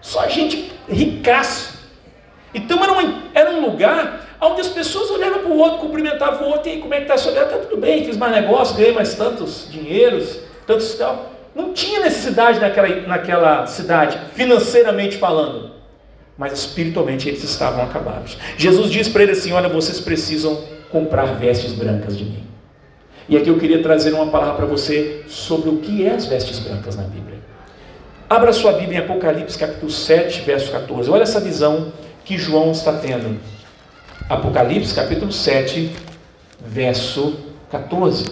Só 0.00 0.26
gente 0.28 0.72
ricaço. 0.88 1.80
Então 2.54 2.82
era, 2.82 2.92
uma, 2.92 3.22
era 3.34 3.50
um 3.50 3.60
lugar 3.60 4.26
onde 4.40 4.60
as 4.60 4.68
pessoas 4.68 5.10
olhavam 5.10 5.40
para 5.40 5.50
o 5.50 5.58
outro, 5.58 5.78
cumprimentavam 5.78 6.48
o 6.48 6.50
outro, 6.52 6.68
e 6.68 6.72
aí, 6.72 6.80
como 6.80 6.94
é 6.94 6.98
que 6.98 7.02
está 7.02 7.14
a 7.14 7.18
sua 7.18 7.32
vida? 7.32 7.44
Está 7.44 7.58
tudo 7.58 7.76
bem, 7.76 8.04
fiz 8.04 8.16
mais 8.16 8.32
negócio, 8.32 8.76
ganhei 8.76 8.92
mais 8.92 9.14
tantos 9.14 9.68
dinheiros, 9.70 10.40
tantos 10.66 10.94
tal. 10.94 11.30
Não 11.54 11.72
tinha 11.72 12.00
necessidade 12.00 12.58
naquela, 12.58 12.88
naquela 13.06 13.66
cidade, 13.66 14.18
financeiramente 14.34 15.18
falando. 15.18 15.72
Mas 16.38 16.52
espiritualmente 16.52 17.28
eles 17.28 17.44
estavam 17.44 17.84
acabados. 17.84 18.38
Jesus 18.56 18.90
diz 18.90 19.08
para 19.08 19.24
eles 19.24 19.40
assim: 19.40 19.52
Olha, 19.52 19.68
vocês 19.68 20.00
precisam 20.00 20.64
comprar 20.90 21.26
vestes 21.34 21.72
brancas 21.72 22.16
de 22.16 22.24
mim. 22.24 22.49
E 23.30 23.36
aqui 23.36 23.48
eu 23.48 23.56
queria 23.60 23.80
trazer 23.80 24.12
uma 24.12 24.26
palavra 24.26 24.54
para 24.54 24.66
você 24.66 25.22
sobre 25.28 25.70
o 25.70 25.76
que 25.76 26.04
é 26.04 26.10
as 26.10 26.26
vestes 26.26 26.58
brancas 26.58 26.96
na 26.96 27.04
Bíblia. 27.04 27.38
Abra 28.28 28.52
sua 28.52 28.72
Bíblia 28.72 28.98
em 28.98 29.02
Apocalipse 29.02 29.56
capítulo 29.56 29.88
7, 29.88 30.40
verso 30.40 30.72
14. 30.72 31.08
Olha 31.08 31.22
essa 31.22 31.38
visão 31.38 31.92
que 32.24 32.36
João 32.36 32.72
está 32.72 32.92
tendo. 32.94 33.38
Apocalipse 34.28 34.92
capítulo 34.92 35.30
7, 35.30 35.92
verso 36.66 37.38
14. 37.70 38.24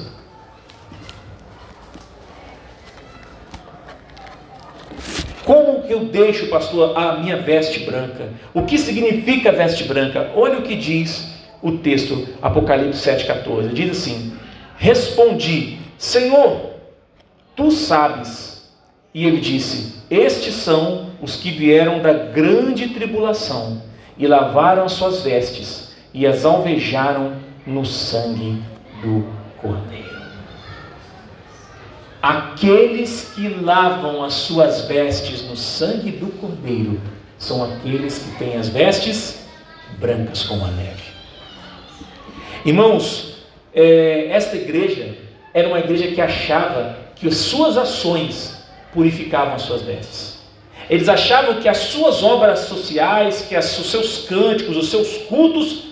Como 5.44 5.84
que 5.84 5.94
eu 5.94 6.06
deixo, 6.06 6.48
pastor, 6.48 6.98
a 6.98 7.18
minha 7.18 7.36
veste 7.36 7.84
branca? 7.86 8.30
O 8.52 8.64
que 8.64 8.76
significa 8.76 9.52
veste 9.52 9.84
branca? 9.84 10.32
Olha 10.34 10.58
o 10.58 10.62
que 10.62 10.74
diz 10.74 11.28
o 11.62 11.78
texto 11.78 12.26
Apocalipse 12.42 13.08
7,14. 13.08 13.72
Diz 13.72 13.90
assim: 13.92 14.36
Respondi, 14.78 15.80
Senhor, 15.98 16.70
tu 17.56 17.70
sabes. 17.70 18.70
E 19.12 19.26
ele 19.26 19.40
disse: 19.40 19.94
Estes 20.08 20.54
são 20.54 21.10
os 21.20 21.36
que 21.36 21.50
vieram 21.50 22.00
da 22.00 22.12
grande 22.12 22.88
tribulação 22.90 23.82
e 24.16 24.26
lavaram 24.26 24.84
as 24.84 24.92
suas 24.92 25.22
vestes 25.22 25.96
e 26.14 26.26
as 26.26 26.44
alvejaram 26.44 27.36
no 27.66 27.84
sangue 27.84 28.62
do 29.02 29.26
Cordeiro. 29.60 30.18
Aqueles 32.22 33.32
que 33.34 33.48
lavam 33.48 34.22
as 34.24 34.34
suas 34.34 34.82
vestes 34.82 35.42
no 35.42 35.56
sangue 35.56 36.12
do 36.12 36.28
Cordeiro 36.38 37.00
são 37.36 37.64
aqueles 37.64 38.18
que 38.18 38.38
têm 38.38 38.56
as 38.56 38.68
vestes 38.68 39.46
brancas 39.98 40.44
como 40.44 40.64
a 40.64 40.70
neve. 40.70 41.02
Irmãos, 42.64 43.27
é, 43.78 44.26
esta 44.32 44.56
igreja 44.56 45.14
era 45.54 45.68
uma 45.68 45.78
igreja 45.78 46.08
que 46.08 46.20
achava 46.20 46.98
que 47.14 47.28
as 47.28 47.36
suas 47.36 47.76
ações 47.76 48.58
purificavam 48.92 49.54
as 49.54 49.62
suas 49.62 49.82
vestes. 49.82 50.38
Eles 50.90 51.08
achavam 51.08 51.60
que 51.60 51.68
as 51.68 51.76
suas 51.76 52.24
obras 52.24 52.60
sociais, 52.60 53.46
que 53.48 53.54
as, 53.54 53.78
os 53.78 53.88
seus 53.88 54.26
cânticos, 54.26 54.76
os 54.76 54.88
seus 54.88 55.18
cultos 55.28 55.84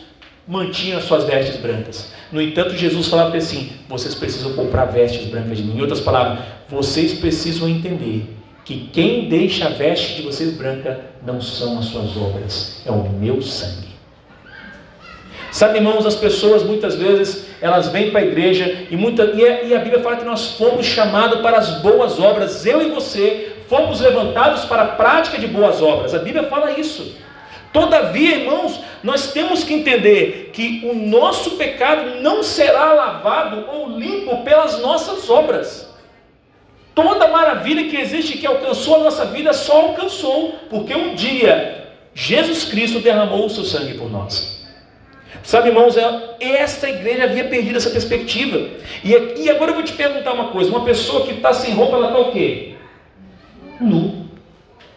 mantinham 0.49 0.99
as 0.99 1.05
suas 1.05 1.25
vestes 1.25 1.57
brancas. 1.59 2.11
No 2.33 2.42
entanto, 2.42 2.75
Jesus 2.77 3.07
falava 3.07 3.37
assim: 3.37 3.70
vocês 3.88 4.16
precisam 4.16 4.55
comprar 4.55 4.87
vestes 4.87 5.29
brancas 5.29 5.59
de 5.59 5.62
mim. 5.62 5.77
Em 5.77 5.81
outras 5.81 6.01
palavras, 6.01 6.40
vocês 6.68 7.14
precisam 7.14 7.68
entender 7.68 8.35
que 8.64 8.88
quem 8.92 9.29
deixa 9.29 9.66
a 9.66 9.70
veste 9.70 10.16
de 10.16 10.22
vocês 10.22 10.53
branca 10.55 11.01
não 11.25 11.40
são 11.40 11.79
as 11.79 11.85
suas 11.85 12.16
obras, 12.16 12.83
é 12.85 12.90
o 12.90 13.09
meu 13.11 13.40
sangue. 13.40 13.96
Sabe, 15.57 15.79
irmãos, 15.79 16.05
as 16.05 16.14
pessoas 16.14 16.62
muitas 16.62 16.97
vezes 16.97 17.47
elas 17.62 17.88
vêm 17.88 18.11
para 18.11 18.21
a 18.21 18.25
igreja 18.25 18.88
e, 18.90 18.95
muita, 18.95 19.25
e, 19.25 19.42
a, 19.42 19.62
e 19.62 19.75
a 19.75 19.79
Bíblia 19.79 20.03
fala 20.03 20.19
que 20.19 20.25
nós 20.27 20.51
fomos 20.51 20.85
chamados 20.85 21.40
para 21.40 21.57
as 21.57 21.81
boas 21.81 22.21
obras. 22.21 22.66
Eu 22.66 22.83
e 22.83 22.90
você 22.90 23.57
fomos 23.66 24.03
levantados 24.03 24.66
para 24.66 24.83
a 24.83 24.88
prática 24.88 25.38
de 25.38 25.47
boas 25.47 25.81
obras. 25.81 26.14
A 26.14 26.19
Bíblia 26.19 26.42
fala 26.42 26.73
isso. 26.73 27.16
Todavia, 27.73 28.37
irmãos, 28.37 28.81
nós 29.03 29.33
temos 29.33 29.64
que 29.64 29.73
entender 29.73 30.51
que 30.53 30.83
o 30.85 30.95
nosso 30.95 31.53
pecado 31.53 32.21
não 32.21 32.42
será 32.42 32.92
lavado 32.92 33.64
ou 33.73 33.99
limpo 33.99 34.45
pelas 34.45 34.79
nossas 34.83 35.31
obras. 35.31 35.90
Toda 36.95 37.29
maravilha 37.29 37.88
que 37.88 37.97
existe 37.97 38.37
que 38.37 38.47
alcançou 38.47 38.97
a 38.97 39.05
nossa 39.05 39.25
vida 39.25 39.55
só 39.55 39.87
alcançou 39.87 40.55
porque 40.69 40.95
um 40.95 41.14
dia 41.14 41.95
Jesus 42.12 42.64
Cristo 42.64 43.01
derramou 43.01 43.47
o 43.47 43.51
seu 43.51 43.64
sangue 43.64 43.95
por 43.95 44.12
nós. 44.12 44.56
Sabe, 45.42 45.68
irmãos, 45.68 45.96
é, 45.96 46.37
esta 46.40 46.88
igreja 46.88 47.25
havia 47.25 47.44
perdido 47.44 47.77
essa 47.77 47.90
perspectiva. 47.90 48.68
E, 49.05 49.42
e 49.42 49.51
agora 49.51 49.70
eu 49.70 49.75
vou 49.75 49.85
te 49.85 49.92
perguntar 49.92 50.33
uma 50.33 50.49
coisa: 50.49 50.70
uma 50.70 50.85
pessoa 50.85 51.25
que 51.25 51.33
está 51.33 51.53
sem 51.53 51.75
roupa, 51.75 51.96
ela 51.96 52.09
está 52.09 52.18
o 52.18 52.33
quê? 52.33 52.75
Nu. 53.81 54.27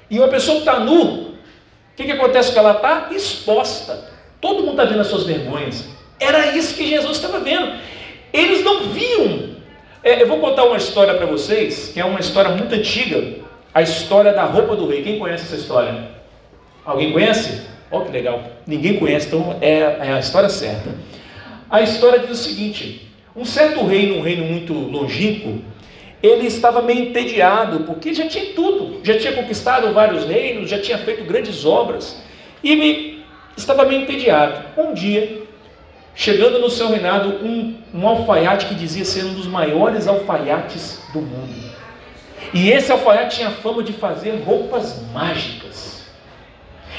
E 0.10 0.18
uma 0.18 0.28
pessoa 0.28 0.56
que 0.56 0.62
está 0.62 0.80
nu, 0.80 1.04
o 1.04 1.36
que, 1.96 2.06
que 2.06 2.12
acontece 2.12 2.52
com 2.52 2.60
ela? 2.60 2.72
Está 2.72 3.10
exposta. 3.12 4.10
Todo 4.42 4.62
mundo 4.62 4.72
está 4.72 4.86
vendo 4.86 5.02
as 5.02 5.08
suas 5.08 5.24
vergonhas. 5.24 5.88
Era 6.20 6.56
isso 6.56 6.76
que 6.76 6.88
Jesus 6.88 7.18
estava 7.18 7.40
vendo. 7.40 7.74
Eles 8.34 8.64
não 8.64 8.86
viam. 8.86 9.50
É, 10.04 10.22
eu 10.22 10.28
vou 10.28 10.40
contar 10.40 10.64
uma 10.64 10.78
história 10.78 11.14
para 11.14 11.26
vocês, 11.26 11.92
que 11.94 12.00
é 12.00 12.06
uma 12.06 12.20
história 12.20 12.52
muito 12.52 12.74
antiga. 12.74 13.40
A 13.74 13.82
história 13.82 14.34
da 14.34 14.46
roupa 14.46 14.76
do 14.76 14.88
rei. 14.88 15.04
Quem 15.04 15.20
conhece 15.20 15.44
essa 15.44 15.56
história? 15.56 16.10
Alguém 16.84 17.12
conhece? 17.12 17.69
Olha 17.92 18.06
que 18.06 18.12
legal. 18.12 18.44
Ninguém 18.68 18.98
conhece, 18.98 19.28
então 19.28 19.58
é, 19.62 19.80
é 19.80 20.14
a 20.14 20.20
história 20.20 20.50
certa. 20.50 20.90
A 21.70 21.82
história 21.82 22.20
diz 22.20 22.32
o 22.32 22.36
seguinte: 22.36 23.10
um 23.36 23.46
certo 23.46 23.86
rei, 23.86 24.08
num 24.08 24.22
reino 24.22 24.46
muito 24.46 24.74
longínquo, 24.74 25.62
ele 26.22 26.48
estava 26.48 26.82
meio 26.82 27.10
entediado, 27.10 27.82
porque 27.82 28.14
já 28.14 28.28
tinha 28.28 28.54
tudo, 28.54 29.00
já 29.04 29.18
tinha 29.18 29.34
conquistado 29.34 29.94
vários 29.94 30.26
reinos, 30.26 30.70
já 30.70 30.80
tinha 30.80 30.98
feito 30.98 31.24
grandes 31.24 31.66
obras, 31.66 32.22
e 32.64 32.72
ele 32.72 33.24
estava 33.56 33.86
meio 33.86 34.02
entediado. 34.02 34.62
Um 34.78 34.94
dia, 34.94 35.44
chegando 36.14 36.60
no 36.60 36.70
seu 36.70 36.90
reinado, 36.90 37.46
um, 37.46 37.76
um 37.94 38.08
alfaiate 38.08 38.66
que 38.66 38.76
dizia 38.76 39.06
ser 39.06 39.26
um 39.26 39.34
dos 39.34 39.48
maiores 39.48 40.08
alfaiates 40.08 41.02
do 41.14 41.22
mundo. 41.22 41.70
E 42.54 42.72
esse 42.72 42.92
alfaiate 42.92 43.38
tinha 43.38 43.52
fama 43.52 43.84
de 43.84 43.94
fazer 43.94 44.32
roupas 44.46 45.02
mágicas. 45.14 45.89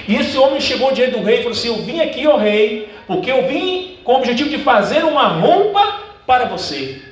E 0.09 0.17
esse 0.17 0.37
homem 0.37 0.61
chegou 0.61 0.93
diante 0.93 1.13
do 1.13 1.23
rei 1.23 1.37
e 1.37 1.43
falou 1.43 1.53
assim: 1.53 1.69
Eu 1.69 1.83
vim 1.83 2.01
aqui, 2.01 2.27
ó 2.27 2.37
rei, 2.37 2.89
porque 3.07 3.31
eu 3.31 3.47
vim 3.47 3.99
com 4.05 4.13
o 4.13 4.17
objetivo 4.17 4.51
de 4.51 4.59
fazer 4.59 5.05
uma 5.05 5.29
roupa 5.29 6.01
para 6.27 6.47
você. 6.47 7.03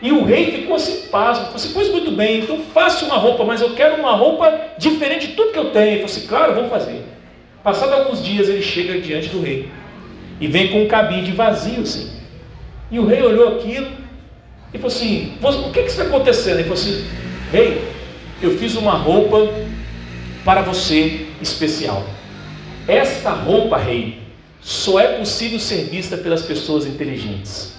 E 0.00 0.10
o 0.10 0.24
rei 0.24 0.50
ficou 0.50 0.76
assim, 0.76 1.08
pasmo, 1.08 1.44
falou 1.44 1.56
assim: 1.56 1.72
Pois 1.72 1.88
muito 1.88 2.10
bem, 2.10 2.40
então 2.40 2.58
faça 2.74 3.04
uma 3.04 3.16
roupa, 3.16 3.44
mas 3.44 3.60
eu 3.60 3.74
quero 3.74 3.96
uma 3.96 4.12
roupa 4.12 4.52
diferente 4.78 5.28
de 5.28 5.34
tudo 5.34 5.52
que 5.52 5.58
eu 5.58 5.70
tenho. 5.70 5.86
Ele 5.86 5.96
falou 5.96 6.06
assim: 6.06 6.26
Claro, 6.26 6.54
vamos 6.54 6.70
fazer. 6.70 7.04
Passados 7.62 7.94
alguns 7.94 8.24
dias, 8.24 8.48
ele 8.48 8.62
chega 8.62 9.00
diante 9.00 9.28
do 9.28 9.40
rei 9.40 9.68
e 10.40 10.48
vem 10.48 10.68
com 10.72 10.82
um 10.82 10.88
cabide 10.88 11.30
vazio 11.30 11.82
assim. 11.82 12.10
E 12.90 12.98
o 12.98 13.06
rei 13.06 13.22
olhou 13.22 13.56
aquilo 13.56 13.86
e 14.74 14.78
falou 14.78 14.88
assim: 14.94 15.34
O 15.40 15.70
que, 15.72 15.82
que 15.82 15.90
está 15.90 16.02
acontecendo? 16.02 16.54
Ele 16.54 16.64
falou 16.64 16.78
assim: 16.78 17.04
Rei, 17.52 17.80
eu 18.42 18.58
fiz 18.58 18.74
uma 18.74 18.94
roupa 18.94 19.48
para 20.44 20.62
você 20.62 21.28
especial. 21.42 22.04
Esta 22.86 23.30
roupa, 23.30 23.76
rei, 23.76 24.22
só 24.60 24.98
é 24.98 25.18
possível 25.18 25.58
ser 25.58 25.84
vista 25.84 26.16
pelas 26.16 26.42
pessoas 26.42 26.86
inteligentes. 26.86 27.74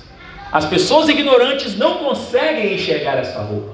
As 0.52 0.66
pessoas 0.66 1.10
ignorantes 1.10 1.78
não 1.78 1.98
conseguem 1.98 2.76
enxergar 2.76 3.18
esta 3.18 3.40
roupa. 3.40 3.74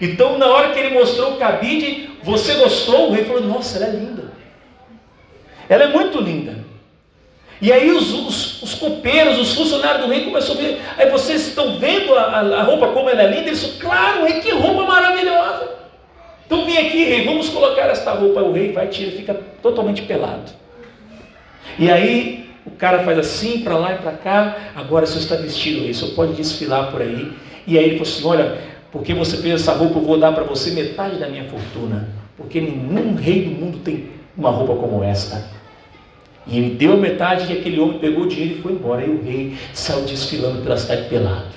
Então, 0.00 0.38
na 0.38 0.46
hora 0.46 0.72
que 0.72 0.78
ele 0.78 0.98
mostrou 0.98 1.34
o 1.34 1.36
cabide, 1.36 2.10
você 2.22 2.54
gostou? 2.54 3.08
O 3.08 3.12
rei 3.12 3.24
falou: 3.24 3.42
Nossa, 3.42 3.76
ela 3.78 3.86
é 3.86 3.96
linda. 3.96 4.32
Ela 5.68 5.84
é 5.84 5.88
muito 5.88 6.20
linda. 6.20 6.64
E 7.60 7.72
aí 7.72 7.90
os, 7.90 8.12
os, 8.12 8.62
os 8.62 8.74
copeiros, 8.74 9.38
os 9.38 9.54
funcionários 9.54 10.04
do 10.04 10.12
rei 10.12 10.24
começaram 10.24 10.60
a 10.60 10.62
ver. 10.62 10.80
Aí 10.98 11.10
vocês 11.10 11.48
estão 11.48 11.78
vendo 11.78 12.14
a, 12.14 12.22
a, 12.22 12.40
a 12.60 12.62
roupa 12.62 12.88
como 12.88 13.08
ela 13.08 13.22
é 13.22 13.30
linda? 13.30 13.48
Eles 13.48 13.76
claro, 13.80 14.24
rei, 14.24 14.40
que 14.40 14.50
roupa 14.50 14.84
maravilhosa. 14.84 15.68
Então 16.46 16.64
vem 16.64 16.78
aqui, 16.78 17.04
rei, 17.04 17.24
vamos 17.24 17.48
colocar 17.48 17.88
esta 17.88 18.12
roupa. 18.12 18.40
O 18.40 18.52
rei 18.52 18.72
vai, 18.72 18.86
tira, 18.86 19.10
fica 19.10 19.34
totalmente 19.60 20.02
pelado. 20.02 20.52
E 21.78 21.90
aí 21.90 22.48
o 22.64 22.70
cara 22.70 23.02
faz 23.04 23.18
assim, 23.18 23.60
para 23.60 23.76
lá 23.76 23.94
e 23.94 23.98
para 23.98 24.12
cá. 24.12 24.56
Agora 24.74 25.04
o 25.04 25.06
senhor 25.08 25.20
está 25.20 25.36
vestido 25.36 25.82
aí, 25.82 25.90
o 25.90 25.94
senhor 25.94 26.14
pode 26.14 26.34
desfilar 26.34 26.90
por 26.90 27.02
aí. 27.02 27.32
E 27.66 27.76
aí 27.76 27.84
ele 27.84 27.98
falou 27.98 28.12
assim: 28.12 28.26
Olha, 28.26 28.58
porque 28.92 29.12
você 29.12 29.36
fez 29.38 29.60
essa 29.60 29.72
roupa, 29.72 29.98
eu 29.98 30.02
vou 30.02 30.18
dar 30.18 30.32
para 30.32 30.44
você 30.44 30.70
metade 30.70 31.18
da 31.18 31.28
minha 31.28 31.44
fortuna. 31.44 32.08
Porque 32.36 32.60
nenhum 32.60 33.14
rei 33.14 33.44
do 33.44 33.50
mundo 33.50 33.78
tem 33.78 34.10
uma 34.36 34.50
roupa 34.50 34.76
como 34.76 35.02
esta. 35.02 35.42
E 36.46 36.58
ele 36.58 36.76
deu 36.76 36.96
metade 36.96 37.52
e 37.52 37.58
aquele 37.58 37.80
homem 37.80 37.98
pegou 37.98 38.24
o 38.24 38.28
dinheiro 38.28 38.58
e 38.58 38.62
foi 38.62 38.72
embora. 38.72 39.04
E 39.04 39.10
o 39.10 39.22
rei 39.22 39.56
saiu 39.72 40.02
desfilando 40.02 40.62
pela 40.62 40.76
cidade 40.76 41.08
pelado. 41.08 41.56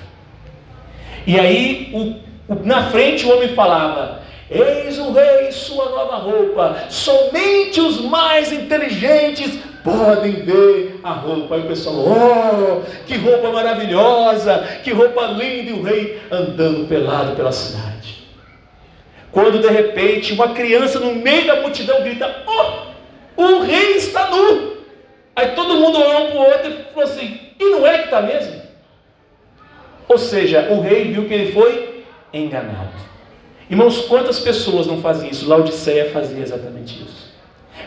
E 1.26 1.38
aí, 1.38 1.90
o, 1.94 2.56
na 2.64 2.90
frente, 2.90 3.24
o 3.24 3.36
homem 3.36 3.48
falava: 3.50 4.22
Eis 4.50 4.98
o 4.98 5.12
rei, 5.12 5.52
sua 5.52 5.90
nova 5.90 6.16
roupa. 6.16 6.86
Somente 6.88 7.80
os 7.80 8.00
mais 8.00 8.52
inteligentes 8.52 9.60
podem 9.84 10.32
ver 10.42 10.98
a 11.04 11.12
roupa. 11.12 11.54
Aí 11.54 11.60
o 11.60 11.68
pessoal, 11.68 11.94
oh, 11.96 13.06
que 13.06 13.16
roupa 13.16 13.50
maravilhosa, 13.50 14.80
que 14.82 14.90
roupa 14.90 15.26
linda, 15.26 15.70
e 15.70 15.72
o 15.72 15.82
rei 15.82 16.20
andando 16.32 16.88
pelado 16.88 17.36
pela 17.36 17.52
cidade. 17.52 18.26
Quando 19.30 19.60
de 19.60 19.68
repente 19.68 20.32
uma 20.32 20.48
criança 20.48 20.98
no 20.98 21.14
meio 21.14 21.46
da 21.46 21.60
multidão 21.60 22.02
grita: 22.02 22.42
Oh, 22.48 23.42
o 23.42 23.62
rei 23.62 23.92
está 23.92 24.30
nu. 24.30 24.78
Aí 25.36 25.52
todo 25.52 25.76
mundo 25.76 26.00
olhou 26.00 26.26
um 26.26 26.30
para 26.32 26.40
o 26.40 26.44
outro 26.44 26.70
e 26.70 26.92
falou 26.92 27.08
assim: 27.08 27.38
E 27.58 27.64
não 27.66 27.86
é 27.86 27.98
que 27.98 28.04
está 28.06 28.20
mesmo? 28.20 28.60
Ou 30.08 30.18
seja, 30.18 30.66
o 30.70 30.80
rei 30.80 31.12
viu 31.12 31.28
que 31.28 31.34
ele 31.34 31.52
foi 31.52 32.04
enganado. 32.32 33.09
Irmãos, 33.70 34.00
quantas 34.06 34.40
pessoas 34.40 34.88
não 34.88 35.00
fazem 35.00 35.30
isso? 35.30 35.48
Laodiceia 35.48 36.10
fazia 36.10 36.42
exatamente 36.42 37.00
isso. 37.04 37.30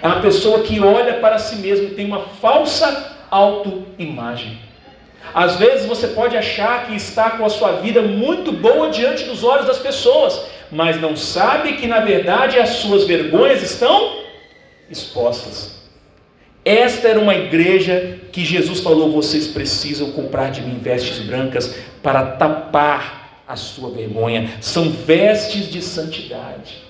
É 0.01 0.07
uma 0.07 0.21
pessoa 0.21 0.61
que 0.61 0.79
olha 0.79 1.15
para 1.15 1.37
si 1.37 1.57
mesmo 1.57 1.87
e 1.87 1.91
tem 1.91 2.05
uma 2.05 2.21
falsa 2.41 3.17
autoimagem. 3.29 4.57
Às 5.33 5.57
vezes 5.57 5.85
você 5.85 6.07
pode 6.07 6.37
achar 6.37 6.87
que 6.87 6.95
está 6.95 7.31
com 7.31 7.45
a 7.45 7.49
sua 7.49 7.73
vida 7.73 8.01
muito 8.01 8.51
boa 8.51 8.89
diante 8.89 9.25
dos 9.25 9.43
olhos 9.43 9.65
das 9.65 9.79
pessoas, 9.79 10.45
mas 10.71 11.01
não 11.01 11.17
sabe 11.17 11.73
que 11.73 11.85
na 11.85 11.99
verdade 11.99 12.57
as 12.57 12.69
suas 12.69 13.03
vergonhas 13.05 13.61
estão 13.61 14.19
expostas. 14.89 15.83
Esta 16.63 17.09
era 17.09 17.19
uma 17.19 17.35
igreja 17.35 18.19
que 18.31 18.45
Jesus 18.45 18.79
falou: 18.79 19.11
vocês 19.11 19.47
precisam 19.47 20.11
comprar 20.11 20.49
de 20.49 20.61
mim 20.61 20.79
vestes 20.79 21.19
brancas 21.19 21.75
para 22.01 22.23
tapar 22.37 23.22
a 23.47 23.55
sua 23.55 23.89
vergonha. 23.89 24.49
São 24.61 24.89
vestes 24.89 25.69
de 25.69 25.81
santidade. 25.81 26.83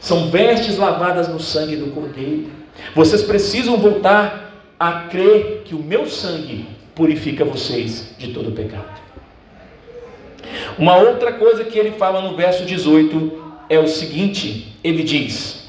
São 0.00 0.30
vestes 0.30 0.76
lavadas 0.76 1.28
no 1.28 1.38
sangue 1.40 1.76
do 1.76 1.92
Cordeiro. 1.92 2.50
Vocês 2.94 3.22
precisam 3.22 3.76
voltar 3.76 4.52
a 4.78 5.04
crer 5.08 5.62
que 5.64 5.74
o 5.74 5.78
meu 5.78 6.06
sangue 6.06 6.66
purifica 6.94 7.44
vocês 7.44 8.14
de 8.18 8.32
todo 8.32 8.52
pecado. 8.52 9.00
Uma 10.78 10.96
outra 10.96 11.32
coisa 11.32 11.64
que 11.64 11.78
ele 11.78 11.92
fala 11.92 12.20
no 12.20 12.36
verso 12.36 12.64
18 12.64 13.42
é 13.68 13.78
o 13.78 13.86
seguinte: 13.86 14.76
ele 14.82 15.02
diz: 15.02 15.68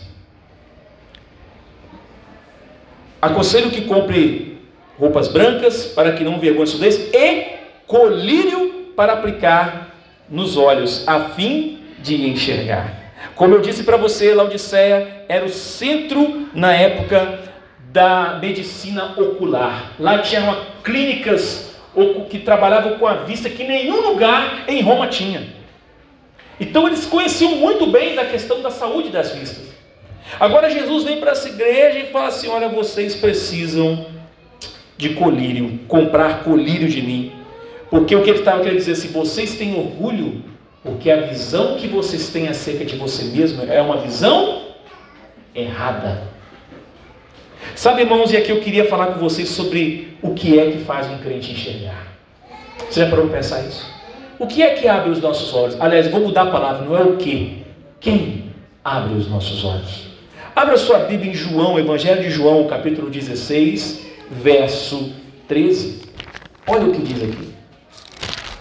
Aconselho 3.21 3.69
que 3.69 3.81
compre 3.83 4.57
roupas 4.97 5.27
brancas 5.27 5.85
para 5.85 6.13
que 6.13 6.23
não 6.23 6.39
vergonhe 6.39 6.67
sudez 6.67 7.13
e 7.13 7.45
colírio 7.85 8.91
para 8.95 9.13
aplicar 9.13 9.92
nos 10.33 10.57
olhos, 10.57 11.07
a 11.07 11.29
fim 11.29 11.83
de 11.99 12.27
enxergar. 12.27 12.91
Como 13.35 13.53
eu 13.53 13.61
disse 13.61 13.83
para 13.83 13.97
você, 13.97 14.33
Laodiceia 14.33 15.25
era 15.29 15.45
o 15.45 15.49
centro 15.49 16.49
na 16.55 16.73
época 16.73 17.39
da 17.91 18.39
medicina 18.41 19.13
ocular. 19.15 19.91
Lá 19.99 20.17
tinham 20.17 20.57
clínicas 20.83 21.75
que 22.31 22.39
trabalhavam 22.39 22.97
com 22.97 23.05
a 23.05 23.13
vista 23.13 23.47
que 23.47 23.63
nenhum 23.63 24.01
lugar 24.01 24.63
em 24.67 24.81
Roma 24.81 25.05
tinha. 25.05 25.53
Então 26.59 26.87
eles 26.87 27.05
conheciam 27.05 27.55
muito 27.57 27.85
bem 27.85 28.15
da 28.15 28.25
questão 28.25 28.59
da 28.63 28.71
saúde 28.71 29.09
das 29.09 29.31
vistas. 29.33 29.71
Agora 30.39 30.67
Jesus 30.67 31.03
vem 31.03 31.19
para 31.19 31.31
essa 31.31 31.47
igreja 31.47 31.99
e 31.99 32.11
fala 32.11 32.29
assim: 32.29 32.47
Olha, 32.47 32.69
vocês 32.69 33.15
precisam 33.15 34.07
de 34.97 35.09
colírio, 35.09 35.79
comprar 35.87 36.43
colírio 36.43 36.87
de 36.87 37.01
mim. 37.03 37.42
Porque 37.93 38.15
o 38.15 38.23
que 38.23 38.31
ele 38.31 38.39
estava 38.39 38.63
querendo 38.63 38.79
dizer, 38.79 38.95
se 38.95 39.09
vocês 39.09 39.55
têm 39.55 39.77
orgulho, 39.77 40.41
porque 40.81 41.11
a 41.11 41.27
visão 41.27 41.75
que 41.75 41.87
vocês 41.87 42.29
têm 42.29 42.47
acerca 42.47 42.83
de 42.83 42.95
você 42.95 43.25
mesmo 43.25 43.71
é 43.71 43.79
uma 43.83 43.97
visão 43.97 44.63
errada. 45.53 46.23
Sabe, 47.75 48.01
irmãos, 48.01 48.33
e 48.33 48.37
aqui 48.37 48.51
eu 48.51 48.61
queria 48.61 48.85
falar 48.85 49.13
com 49.13 49.19
vocês 49.19 49.47
sobre 49.47 50.17
o 50.23 50.33
que 50.33 50.57
é 50.57 50.71
que 50.71 50.79
faz 50.79 51.05
um 51.07 51.19
crente 51.19 51.51
enxergar. 51.51 52.07
Você 52.89 53.01
já 53.01 53.09
parou 53.11 53.27
para 53.27 53.37
pensar 53.37 53.61
isso? 53.61 53.87
O 54.39 54.47
que 54.47 54.63
é 54.63 54.73
que 54.73 54.87
abre 54.87 55.11
os 55.11 55.21
nossos 55.21 55.53
olhos? 55.53 55.79
Aliás, 55.79 56.07
vou 56.07 56.21
mudar 56.21 56.47
a 56.47 56.51
palavra, 56.51 56.85
não 56.85 56.97
é 56.97 57.03
o 57.03 57.17
que. 57.17 57.61
Quem 57.99 58.45
abre 58.83 59.13
os 59.13 59.29
nossos 59.29 59.63
olhos? 59.63 60.07
Abra 60.55 60.77
sua 60.77 60.97
Bíblia 60.97 61.29
em 61.29 61.35
João, 61.35 61.77
Evangelho 61.77 62.23
de 62.23 62.31
João, 62.31 62.65
capítulo 62.65 63.11
16, 63.11 64.03
verso 64.31 65.13
13. 65.47 66.01
Olha 66.65 66.85
o 66.85 66.91
que 66.91 67.03
diz 67.03 67.21
aqui. 67.21 67.52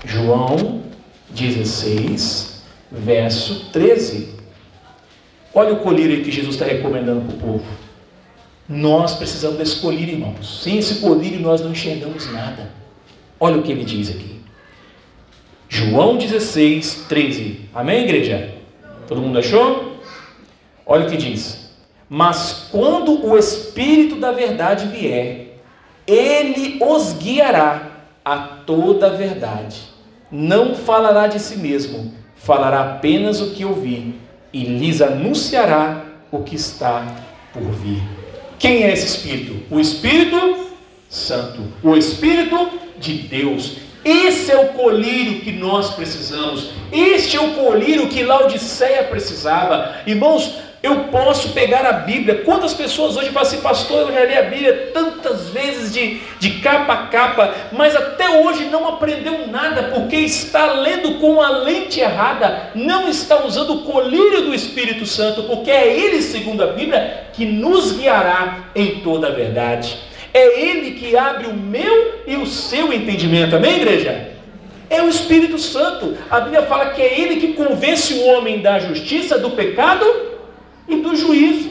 João 0.05 0.83
16, 1.31 2.63
verso 2.91 3.71
13. 3.71 4.35
Olha 5.55 5.75
o 5.75 5.81
colírio 5.81 6.25
que 6.25 6.31
Jesus 6.31 6.57
está 6.57 6.65
recomendando 6.65 7.21
para 7.21 7.35
o 7.37 7.39
povo. 7.39 7.65
Nós 8.69 9.15
precisamos 9.15 9.59
desse 9.59 9.77
colírio, 9.81 10.15
irmãos. 10.15 10.63
Sem 10.63 10.79
esse 10.79 10.97
colírio 10.97 11.41
nós 11.41 11.61
não 11.61 11.71
enxergamos 11.71 12.31
nada. 12.33 12.71
Olha 13.39 13.59
o 13.59 13.63
que 13.63 13.71
ele 13.71 13.85
diz 13.85 14.11
aqui. 14.11 14.41
João 15.69 16.17
16, 16.17 17.07
13. 17.09 17.69
Amém, 17.73 18.05
igreja? 18.05 18.55
Todo 19.07 19.21
mundo 19.21 19.39
achou? 19.39 19.99
Olha 20.85 21.07
o 21.07 21.11
que 21.11 21.17
diz. 21.17 21.71
Mas 22.09 22.69
quando 22.73 23.25
o 23.25 23.39
Espírito 23.39 24.17
da 24.17 24.33
verdade 24.33 24.87
vier, 24.87 25.59
ele 26.07 26.79
os 26.83 27.13
guiará 27.13 27.91
a 28.25 28.39
toda 28.39 29.07
a 29.07 29.11
verdade 29.11 29.92
não 30.33 30.75
falará 30.75 31.27
de 31.27 31.39
si 31.39 31.57
mesmo, 31.57 32.13
falará 32.35 32.81
apenas 32.81 33.41
o 33.41 33.51
que 33.51 33.65
ouvir 33.65 34.19
e 34.53 34.65
lhes 34.65 35.03
anunciará 35.03 36.05
o 36.31 36.43
que 36.43 36.57
está 36.57 37.07
por 37.53 37.63
vir. 37.63 38.03
Quem 38.59 38.85
é 38.85 38.93
esse 38.93 39.07
Espírito? 39.07 39.63
O 39.71 39.79
Espírito 39.79 40.69
Santo, 41.09 41.63
o 41.83 41.97
Espírito 41.97 42.71
de 42.99 43.15
Deus. 43.15 43.77
Esse 44.05 44.51
é 44.51 44.59
o 44.59 44.69
colírio 44.69 45.41
que 45.41 45.53
nós 45.53 45.95
precisamos. 45.95 46.71
Este 46.91 47.37
é 47.37 47.41
o 47.41 47.53
colírio 47.53 48.09
que 48.09 48.23
Laodiceia 48.23 49.05
precisava. 49.05 49.97
Irmãos, 50.07 50.59
eu 50.83 51.05
posso 51.05 51.51
pegar 51.51 51.87
a 51.87 51.93
Bíblia. 51.93 52.43
Quantas 52.45 52.75
pessoas 52.75 53.17
hoje 53.17 53.29
falam 53.29 53.49
assim, 53.49 53.61
pastor, 53.61 54.09
eu 54.09 54.13
já 54.13 54.25
li 54.25 54.37
a 54.37 54.43
Bíblia 54.43 54.91
tantas 54.93 55.51
vezes 55.51 55.93
de, 55.93 56.21
de 56.41 56.61
capa 56.61 56.93
a 56.93 57.07
capa, 57.07 57.55
mas 57.71 57.95
até 57.95 58.41
hoje 58.41 58.65
não 58.65 58.89
aprendeu 58.89 59.47
nada, 59.47 59.93
porque 59.95 60.17
está 60.17 60.73
lendo 60.73 61.21
com 61.21 61.41
a 61.41 61.51
lente 61.51 62.01
errada, 62.01 62.71
não 62.75 63.09
está 63.09 63.45
usando 63.45 63.75
o 63.75 63.83
colírio 63.83 64.43
do 64.43 64.55
Espírito 64.55 65.07
Santo, 65.07 65.45
porque 65.45 65.71
é 65.71 65.97
Ele, 65.97 66.21
segundo 66.21 66.65
a 66.65 66.69
Bíblia, 66.69 67.29
que 67.33 67.45
nos 67.45 67.93
guiará 67.93 68.65
em 68.75 69.01
toda 69.01 69.29
a 69.29 69.31
verdade. 69.31 69.97
É 70.35 70.61
Ele 70.61 70.93
que 70.93 71.17
abre 71.17 71.47
o 71.47 71.55
meu 71.55 72.23
e 72.27 72.35
o 72.37 72.47
seu 72.47 72.93
entendimento. 72.93 73.55
Amém, 73.55 73.77
igreja? 73.77 74.33
É 74.91 75.01
o 75.01 75.09
Espírito 75.09 75.59
Santo. 75.59 76.19
A 76.29 76.41
Bíblia 76.41 76.63
fala 76.63 76.91
que 76.91 77.01
é 77.01 77.21
Ele 77.21 77.37
que 77.37 77.53
convence 77.53 78.15
o 78.15 78.27
homem 78.27 78.61
da 78.61 78.81
justiça, 78.81 79.39
do 79.39 79.51
pecado 79.51 80.32
e 80.93 81.03
do 81.03 81.17
juízo. 81.17 81.71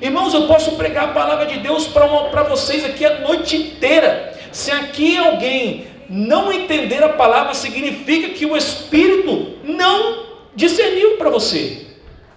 Irmãos, 0.00 0.34
eu 0.34 0.46
posso 0.46 0.72
pregar 0.76 1.04
a 1.04 1.12
palavra 1.12 1.46
de 1.46 1.58
Deus 1.60 1.86
para 1.86 2.42
vocês 2.42 2.84
aqui 2.84 3.04
a 3.04 3.20
noite 3.20 3.56
inteira. 3.56 4.34
Se 4.52 4.70
aqui 4.70 5.16
alguém 5.16 5.86
não 6.08 6.52
entender 6.52 7.02
a 7.02 7.10
palavra, 7.10 7.54
significa 7.54 8.28
que 8.30 8.46
o 8.46 8.56
Espírito 8.56 9.56
não 9.64 10.24
discerniu 10.54 11.16
para 11.16 11.30
você. 11.30 11.86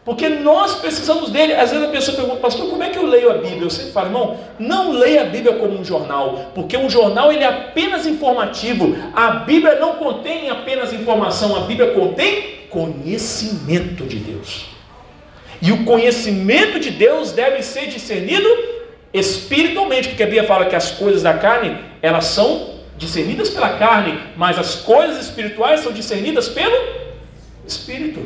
Porque 0.05 0.27
nós 0.27 0.75
precisamos 0.75 1.29
dele. 1.29 1.53
Às 1.53 1.71
vezes 1.71 1.87
a 1.87 1.91
pessoa 1.91 2.17
pergunta, 2.17 2.39
pastor, 2.39 2.69
como 2.69 2.81
é 2.81 2.89
que 2.89 2.97
eu 2.97 3.05
leio 3.05 3.29
a 3.29 3.35
Bíblia? 3.35 3.63
Eu 3.63 3.69
sempre 3.69 3.91
falo, 3.91 4.07
irmão, 4.07 4.37
não 4.57 4.91
leia 4.91 5.21
a 5.21 5.25
Bíblia 5.25 5.55
como 5.57 5.77
um 5.77 5.83
jornal, 5.83 6.51
porque 6.55 6.75
um 6.75 6.89
jornal 6.89 7.31
ele 7.31 7.43
é 7.43 7.47
apenas 7.47 8.07
informativo. 8.07 8.95
A 9.13 9.31
Bíblia 9.31 9.75
não 9.75 9.95
contém 9.95 10.49
apenas 10.49 10.93
informação, 10.93 11.55
a 11.55 11.59
Bíblia 11.61 11.91
contém 11.91 12.59
conhecimento 12.69 14.05
de 14.05 14.17
Deus. 14.17 14.78
E 15.61 15.71
o 15.71 15.83
conhecimento 15.83 16.79
de 16.79 16.89
Deus 16.91 17.31
deve 17.31 17.61
ser 17.61 17.87
discernido 17.87 18.47
espiritualmente, 19.13 20.09
porque 20.09 20.23
a 20.23 20.25
Bíblia 20.25 20.45
fala 20.45 20.65
que 20.65 20.75
as 20.75 20.91
coisas 20.91 21.21
da 21.21 21.33
carne, 21.33 21.77
elas 22.01 22.25
são 22.25 22.79
discernidas 22.97 23.49
pela 23.49 23.77
carne, 23.77 24.19
mas 24.37 24.57
as 24.57 24.75
coisas 24.75 25.25
espirituais 25.25 25.81
são 25.81 25.91
discernidas 25.91 26.47
pelo 26.49 26.75
Espírito. 27.65 28.21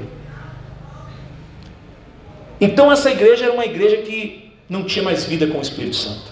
Então 2.60 2.92
essa 2.92 3.12
igreja 3.12 3.46
era 3.46 3.54
uma 3.54 3.66
igreja 3.66 3.98
que 3.98 4.52
não 4.70 4.84
tinha 4.84 5.04
mais 5.04 5.26
vida 5.26 5.48
com 5.48 5.58
o 5.58 5.62
Espírito 5.62 5.96
Santo. 5.96 6.32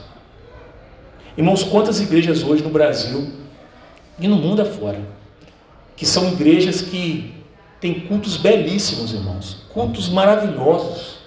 Irmãos, 1.37 1.63
quantas 1.63 1.99
igrejas 1.99 2.43
hoje 2.43 2.63
no 2.63 2.69
Brasil 2.69 3.31
e 4.19 4.27
no 4.27 4.35
mundo 4.35 4.61
afora, 4.61 4.99
que 5.95 6.05
são 6.05 6.27
igrejas 6.29 6.81
que 6.81 7.33
têm 7.81 7.95
cultos 8.01 8.37
belíssimos, 8.37 9.11
irmãos, 9.11 9.57
cultos 9.73 10.07
maravilhosos, 10.07 11.17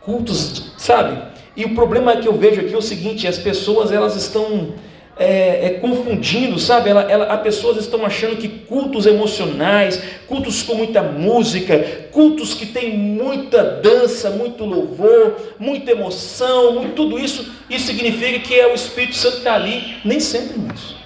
cultos, 0.00 0.72
sabe? 0.78 1.20
E 1.56 1.64
o 1.64 1.74
problema 1.74 2.16
que 2.16 2.28
eu 2.28 2.34
vejo 2.34 2.60
aqui 2.60 2.72
é 2.72 2.78
o 2.78 2.82
seguinte: 2.82 3.26
as 3.26 3.36
pessoas 3.36 3.90
elas 3.90 4.14
estão 4.14 4.74
é, 5.18 5.66
é, 5.66 5.70
confundindo, 5.80 6.58
sabe? 6.58 6.90
Ela, 6.90 7.10
ela, 7.10 7.26
as 7.26 7.40
pessoas 7.40 7.78
estão 7.78 8.04
achando 8.04 8.36
que 8.36 8.48
cultos 8.48 9.06
emocionais, 9.06 10.00
cultos 10.28 10.62
com 10.62 10.74
muita 10.74 11.02
música, 11.02 11.78
cultos 12.12 12.54
que 12.54 12.66
tem 12.66 12.96
muita 12.96 13.62
dança, 13.62 14.30
muito 14.30 14.64
louvor, 14.64 15.34
muita 15.58 15.90
emoção, 15.90 16.74
muito, 16.74 16.94
tudo 16.94 17.18
isso, 17.18 17.50
isso 17.68 17.86
significa 17.86 18.38
que 18.40 18.54
é 18.54 18.70
o 18.70 18.74
Espírito 18.74 19.16
Santo 19.16 19.32
que 19.32 19.38
está 19.38 19.54
ali. 19.54 19.96
Nem 20.04 20.20
sempre, 20.20 20.58
irmãos. 20.58 20.96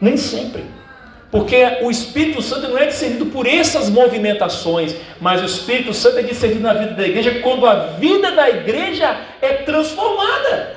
Nem 0.00 0.16
sempre. 0.16 0.75
Porque 1.30 1.56
o 1.82 1.90
Espírito 1.90 2.40
Santo 2.40 2.68
não 2.68 2.78
é 2.78 2.86
discernido 2.86 3.26
por 3.26 3.46
essas 3.46 3.90
movimentações, 3.90 4.94
mas 5.20 5.42
o 5.42 5.44
Espírito 5.44 5.92
Santo 5.92 6.18
é 6.18 6.22
discernido 6.22 6.60
na 6.60 6.72
vida 6.72 6.92
da 6.92 7.06
igreja 7.06 7.40
quando 7.40 7.66
a 7.66 7.74
vida 7.74 8.30
da 8.32 8.48
igreja 8.48 9.20
é 9.42 9.54
transformada. 9.54 10.76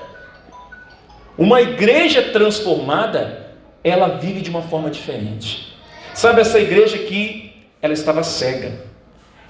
Uma 1.38 1.62
igreja 1.62 2.22
transformada, 2.34 3.48
ela 3.84 4.08
vive 4.08 4.42
de 4.42 4.50
uma 4.50 4.64
forma 4.64 4.90
diferente. 4.90 5.78
Sabe 6.14 6.42
essa 6.42 6.60
igreja 6.60 6.98
que 6.98 7.54
ela 7.82 7.94
estava 7.94 8.24
cega. 8.24 8.74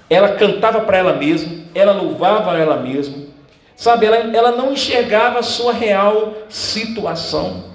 Ela 0.08 0.36
cantava 0.36 0.80
para 0.82 0.98
ela 0.98 1.14
mesma, 1.14 1.64
ela 1.74 1.92
louvava 1.92 2.56
ela 2.56 2.76
mesma. 2.76 3.30
Sabe, 3.76 4.04
ela, 4.04 4.16
ela 4.16 4.52
não 4.52 4.72
enxergava 4.72 5.38
a 5.38 5.42
sua 5.42 5.72
real 5.72 6.34
situação. 6.48 7.70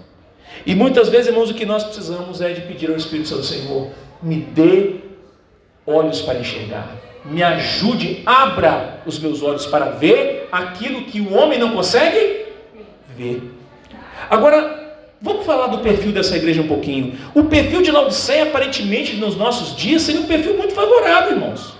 E 0.66 0.76
muitas 0.76 1.10
vezes, 1.10 1.28
irmãos, 1.28 1.50
o 1.50 1.54
que 1.54 1.66
nós 1.66 1.84
precisamos 1.84 2.42
é 2.42 2.54
de 2.54 2.62
pedir 2.62 2.90
ao 2.90 2.96
Espírito 2.96 3.30
Santo, 3.30 3.44
Senhor, 3.44 3.90
me 4.22 4.38
dê 4.38 4.96
olhos 5.86 6.22
para 6.22 6.40
enxergar. 6.40 6.90
Me 7.26 7.42
ajude, 7.42 8.22
abra 8.26 9.02
os 9.06 9.18
meus 9.18 9.42
olhos 9.42 9.66
para 9.66 9.86
ver 9.86 10.48
aquilo 10.52 11.04
que 11.04 11.20
o 11.20 11.34
homem 11.34 11.58
não 11.58 11.72
consegue 11.72 12.46
ver. 13.18 13.42
Agora, 14.30 15.04
vamos 15.22 15.46
falar 15.46 15.68
do 15.68 15.80
perfil 15.80 16.12
dessa 16.12 16.36
igreja 16.36 16.62
um 16.62 16.68
pouquinho. 16.68 17.18
O 17.34 17.46
perfil 17.46 17.82
de 17.82 17.92
Laodiceia, 17.92 18.44
aparentemente, 18.44 19.16
nos 19.16 19.36
nossos 19.36 19.76
dias, 19.76 20.04
seria 20.04 20.22
um 20.22 20.26
perfil 20.26 20.58
muito 20.58 20.74
favorável, 20.74 21.32
irmãos. 21.32 21.74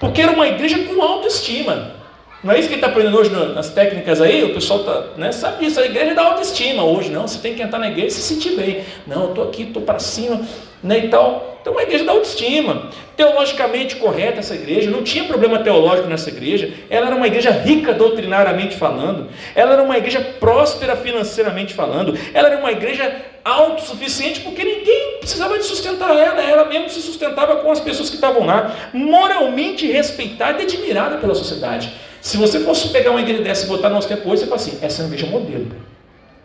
Porque 0.00 0.22
era 0.22 0.32
uma 0.32 0.48
igreja 0.48 0.78
com 0.84 1.00
autoestima. 1.02 1.99
Não 2.42 2.54
é 2.54 2.58
isso 2.58 2.68
que 2.70 2.74
está 2.74 2.86
aprendendo 2.86 3.18
hoje 3.18 3.30
nas 3.30 3.68
técnicas 3.68 4.18
aí? 4.18 4.42
O 4.44 4.54
pessoal 4.54 4.82
tá, 4.82 5.04
né, 5.18 5.30
sabe 5.30 5.64
disso. 5.64 5.78
A 5.78 5.84
igreja 5.84 6.14
dá 6.14 6.22
autoestima 6.22 6.82
hoje. 6.82 7.10
Não, 7.10 7.28
você 7.28 7.38
tem 7.38 7.54
que 7.54 7.60
entrar 7.60 7.78
na 7.78 7.88
igreja 7.88 8.08
e 8.08 8.10
se 8.12 8.22
sentir 8.22 8.56
bem. 8.56 8.82
Não, 9.06 9.24
eu 9.24 9.28
estou 9.28 9.44
aqui, 9.44 9.64
estou 9.64 9.82
para 9.82 9.98
cima 9.98 10.40
né, 10.82 11.04
e 11.04 11.08
tal. 11.08 11.58
Então, 11.60 11.74
uma 11.74 11.82
igreja 11.82 12.04
da 12.04 12.12
autoestima. 12.12 12.88
Teologicamente 13.14 13.96
correta 13.96 14.38
essa 14.38 14.54
igreja, 14.54 14.90
não 14.90 15.02
tinha 15.02 15.24
problema 15.24 15.58
teológico 15.58 16.08
nessa 16.08 16.30
igreja. 16.30 16.72
Ela 16.88 17.08
era 17.08 17.16
uma 17.16 17.26
igreja 17.26 17.50
rica 17.50 17.92
doutrinariamente 17.92 18.74
falando. 18.74 19.28
Ela 19.54 19.74
era 19.74 19.82
uma 19.82 19.98
igreja 19.98 20.22
próspera 20.40 20.96
financeiramente 20.96 21.74
falando. 21.74 22.18
Ela 22.32 22.48
era 22.48 22.58
uma 22.58 22.72
igreja 22.72 23.14
autossuficiente 23.44 24.40
porque 24.40 24.64
ninguém 24.64 25.18
precisava 25.18 25.58
de 25.58 25.64
sustentar 25.64 26.16
ela. 26.16 26.40
Ela 26.40 26.64
mesmo 26.64 26.88
se 26.88 27.02
sustentava 27.02 27.56
com 27.56 27.70
as 27.70 27.80
pessoas 27.80 28.08
que 28.08 28.14
estavam 28.14 28.46
lá. 28.46 28.74
Moralmente 28.94 29.86
respeitada 29.86 30.62
e 30.62 30.64
admirada 30.64 31.18
pela 31.18 31.34
sociedade. 31.34 31.92
Se 32.20 32.36
você 32.36 32.60
fosse 32.60 32.88
pegar 32.88 33.10
uma 33.10 33.20
igreja 33.20 33.42
dessa 33.42 33.64
e 33.64 33.68
botar 33.68 33.88
no 33.88 33.96
nosso 33.96 34.08
tempo 34.08 34.28
você 34.28 34.44
fala 34.44 34.56
assim: 34.56 34.78
essa 34.82 35.02
é 35.02 35.04
uma 35.06 35.14
igreja 35.14 35.30
modelo. 35.30 35.68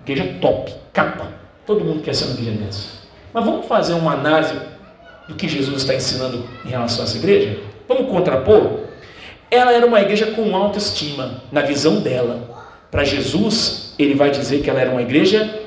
Igreja 0.05 0.35
top, 0.39 0.73
capa. 0.93 1.27
Todo 1.65 1.83
mundo 1.83 2.01
quer 2.03 2.13
ser 2.13 2.25
uma 2.25 2.33
igreja 2.33 2.51
dessa. 2.51 2.87
Mas 3.33 3.43
vamos 3.43 3.65
fazer 3.65 3.93
uma 3.93 4.13
análise 4.13 4.55
do 5.27 5.35
que 5.35 5.47
Jesus 5.47 5.81
está 5.81 5.93
ensinando 5.93 6.47
em 6.63 6.69
relação 6.69 7.01
a 7.01 7.07
essa 7.07 7.17
igreja? 7.17 7.59
Vamos 7.87 8.09
contrapor? 8.09 8.85
Ela 9.49 9.73
era 9.73 9.85
uma 9.85 10.01
igreja 10.01 10.27
com 10.27 10.55
autoestima, 10.55 11.43
na 11.51 11.61
visão 11.61 12.01
dela. 12.01 12.67
Para 12.91 13.03
Jesus, 13.03 13.93
ele 13.97 14.15
vai 14.15 14.29
dizer 14.29 14.61
que 14.61 14.69
ela 14.69 14.79
era 14.79 14.91
uma 14.91 15.01
igreja 15.01 15.61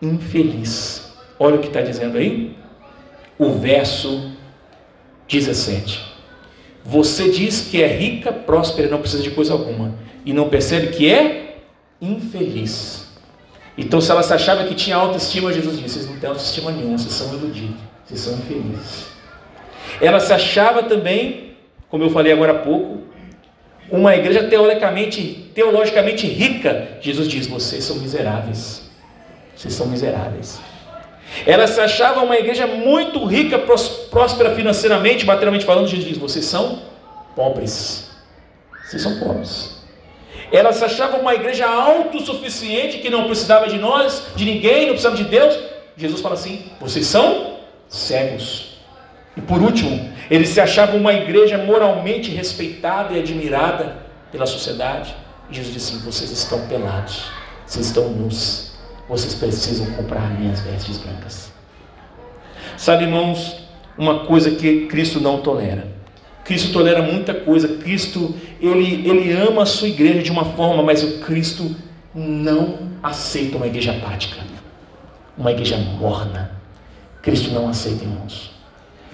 infeliz. 0.00 1.12
Olha 1.38 1.56
o 1.56 1.58
que 1.58 1.68
está 1.68 1.80
dizendo 1.80 2.18
aí. 2.18 2.56
O 3.38 3.50
verso 3.52 4.32
17. 5.28 6.05
Você 6.86 7.30
diz 7.30 7.62
que 7.62 7.82
é 7.82 7.88
rica, 7.88 8.32
próspera 8.32 8.88
não 8.88 9.00
precisa 9.00 9.22
de 9.22 9.30
coisa 9.30 9.52
alguma, 9.52 9.92
e 10.24 10.32
não 10.32 10.48
percebe 10.48 10.88
que 10.88 11.12
é 11.12 11.56
infeliz. 12.00 13.08
Então, 13.76 14.00
se 14.00 14.10
ela 14.10 14.22
se 14.22 14.32
achava 14.32 14.64
que 14.64 14.74
tinha 14.74 14.96
autoestima, 14.96 15.52
Jesus 15.52 15.78
disse: 15.78 15.98
vocês 15.98 16.10
não 16.10 16.16
têm 16.18 16.28
autoestima 16.28 16.70
nenhuma, 16.70 16.96
vocês 16.96 17.12
são 17.12 17.34
iludidos, 17.34 17.76
vocês 18.04 18.20
são 18.20 18.34
infelizes. 18.34 19.06
Ela 20.00 20.20
se 20.20 20.32
achava 20.32 20.84
também, 20.84 21.56
como 21.88 22.04
eu 22.04 22.10
falei 22.10 22.32
agora 22.32 22.52
há 22.52 22.58
pouco, 22.58 23.02
uma 23.90 24.14
igreja 24.14 24.44
teologicamente, 24.44 25.50
teologicamente 25.54 26.26
rica. 26.26 26.98
Jesus 27.00 27.26
diz: 27.26 27.48
vocês 27.48 27.82
são 27.82 27.96
miseráveis. 27.96 28.88
Vocês 29.56 29.74
são 29.74 29.86
miseráveis. 29.88 30.60
Ela 31.44 31.66
se 31.66 31.80
achava 31.80 32.22
uma 32.22 32.36
igreja 32.36 32.66
muito 32.66 33.24
rica, 33.24 33.58
próspera 34.10 34.54
financeiramente, 34.54 35.24
materialmente 35.26 35.64
falando. 35.64 35.88
Jesus 35.88 36.08
diz: 36.08 36.18
vocês 36.18 36.44
são 36.44 36.82
pobres. 37.34 38.10
Vocês 38.84 39.02
são 39.02 39.18
pobres. 39.18 39.76
Ela 40.52 40.72
se 40.72 40.84
achava 40.84 41.16
uma 41.16 41.34
igreja 41.34 41.66
autossuficiente 41.66 42.98
que 42.98 43.10
não 43.10 43.24
precisava 43.24 43.68
de 43.68 43.78
nós, 43.78 44.28
de 44.36 44.44
ninguém, 44.44 44.82
não 44.82 44.90
precisava 44.90 45.16
de 45.16 45.24
Deus. 45.24 45.58
Jesus 45.96 46.20
fala 46.20 46.34
assim: 46.34 46.70
vocês 46.80 47.06
são 47.06 47.58
cegos. 47.88 48.76
E 49.36 49.40
por 49.40 49.60
último, 49.60 50.10
eles 50.30 50.48
se 50.50 50.60
achavam 50.60 50.98
uma 50.98 51.12
igreja 51.12 51.58
moralmente 51.58 52.30
respeitada 52.30 53.14
e 53.14 53.18
admirada 53.18 53.98
pela 54.32 54.46
sociedade. 54.46 55.14
Jesus 55.50 55.74
disse 55.74 55.94
assim: 55.94 56.04
vocês 56.04 56.30
estão 56.30 56.66
pelados, 56.68 57.24
vocês 57.66 57.86
estão 57.86 58.08
nus, 58.08 58.72
vocês 59.08 59.34
precisam 59.34 59.86
comprar 59.94 60.30
minhas 60.38 60.60
vestes 60.60 60.98
brancas. 60.98 61.52
Sabe, 62.76 63.04
irmãos, 63.04 63.65
uma 63.98 64.20
coisa 64.26 64.50
que 64.50 64.86
Cristo 64.86 65.20
não 65.20 65.40
tolera 65.40 65.96
Cristo 66.46 66.72
tolera 66.72 67.02
muita 67.02 67.34
coisa. 67.34 67.66
Cristo, 67.66 68.34
ele, 68.60 69.06
ele 69.08 69.32
ama 69.32 69.64
a 69.64 69.66
sua 69.66 69.88
igreja 69.88 70.22
de 70.22 70.30
uma 70.30 70.44
forma, 70.44 70.82
mas 70.82 71.02
o 71.02 71.18
Cristo 71.18 71.74
não 72.14 72.78
aceita 73.02 73.56
uma 73.56 73.66
igreja 73.66 73.90
apática, 73.90 74.40
uma 75.36 75.50
igreja 75.50 75.76
morna. 75.76 76.52
Cristo 77.20 77.50
não 77.50 77.68
aceita, 77.68 78.04
irmãos. 78.04 78.52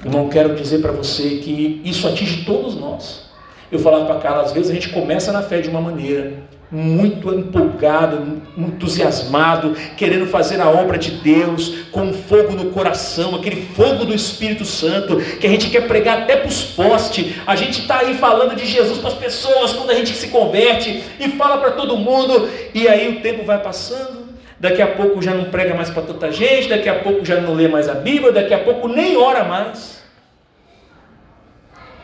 Irmão, 0.04 0.28
quero 0.28 0.54
dizer 0.54 0.82
para 0.82 0.92
você 0.92 1.38
que 1.38 1.80
isso 1.84 2.06
atinge 2.06 2.44
todos 2.44 2.74
nós. 2.74 3.30
Eu 3.70 3.78
falava 3.78 4.04
para 4.04 4.20
Carla, 4.20 4.42
às 4.42 4.52
vezes 4.52 4.70
a 4.70 4.74
gente 4.74 4.90
começa 4.90 5.32
na 5.32 5.40
fé 5.40 5.62
de 5.62 5.70
uma 5.70 5.80
maneira, 5.80 6.34
muito 6.72 7.34
empolgado, 7.34 8.40
entusiasmado, 8.56 9.74
querendo 9.94 10.26
fazer 10.26 10.58
a 10.58 10.70
obra 10.70 10.96
de 10.96 11.10
Deus, 11.10 11.84
com 11.92 12.14
fogo 12.14 12.52
no 12.52 12.70
coração, 12.70 13.34
aquele 13.34 13.66
fogo 13.74 14.06
do 14.06 14.14
Espírito 14.14 14.64
Santo, 14.64 15.16
que 15.38 15.46
a 15.46 15.50
gente 15.50 15.68
quer 15.68 15.86
pregar 15.86 16.22
até 16.22 16.34
para 16.36 16.48
os 16.48 16.64
postes. 16.64 17.34
A 17.46 17.54
gente 17.54 17.82
está 17.82 17.98
aí 17.98 18.14
falando 18.14 18.56
de 18.56 18.64
Jesus 18.64 18.98
para 18.98 19.10
as 19.10 19.16
pessoas 19.16 19.74
quando 19.74 19.90
a 19.90 19.94
gente 19.94 20.14
se 20.14 20.28
converte 20.28 21.04
e 21.20 21.28
fala 21.32 21.58
para 21.58 21.72
todo 21.72 21.94
mundo, 21.98 22.48
e 22.72 22.88
aí 22.88 23.18
o 23.18 23.20
tempo 23.20 23.44
vai 23.44 23.58
passando. 23.62 24.32
Daqui 24.58 24.80
a 24.80 24.86
pouco 24.86 25.20
já 25.20 25.34
não 25.34 25.44
prega 25.46 25.74
mais 25.74 25.90
para 25.90 26.02
tanta 26.02 26.32
gente, 26.32 26.68
daqui 26.68 26.88
a 26.88 27.00
pouco 27.00 27.24
já 27.24 27.38
não 27.38 27.52
lê 27.52 27.68
mais 27.68 27.86
a 27.88 27.94
Bíblia, 27.94 28.32
daqui 28.32 28.54
a 28.54 28.60
pouco 28.60 28.88
nem 28.88 29.16
ora 29.16 29.44
mais. 29.44 30.00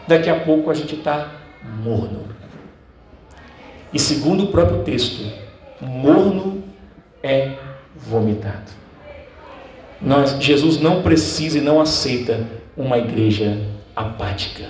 Daqui 0.07 0.29
a 0.29 0.35
pouco 0.35 0.71
a 0.71 0.75
gente 0.75 0.95
está 0.97 1.29
morno. 1.83 2.38
E 3.93 3.99
segundo 3.99 4.45
o 4.45 4.47
próprio 4.49 4.83
texto, 4.83 5.25
morno 5.81 6.63
é 7.23 7.57
vomitado. 7.97 8.71
Nós, 10.01 10.37
Jesus 10.41 10.81
não 10.81 11.03
precisa 11.03 11.59
e 11.59 11.61
não 11.61 11.81
aceita 11.81 12.47
uma 12.77 12.99
igreja 12.99 13.59
apática. 13.97 14.69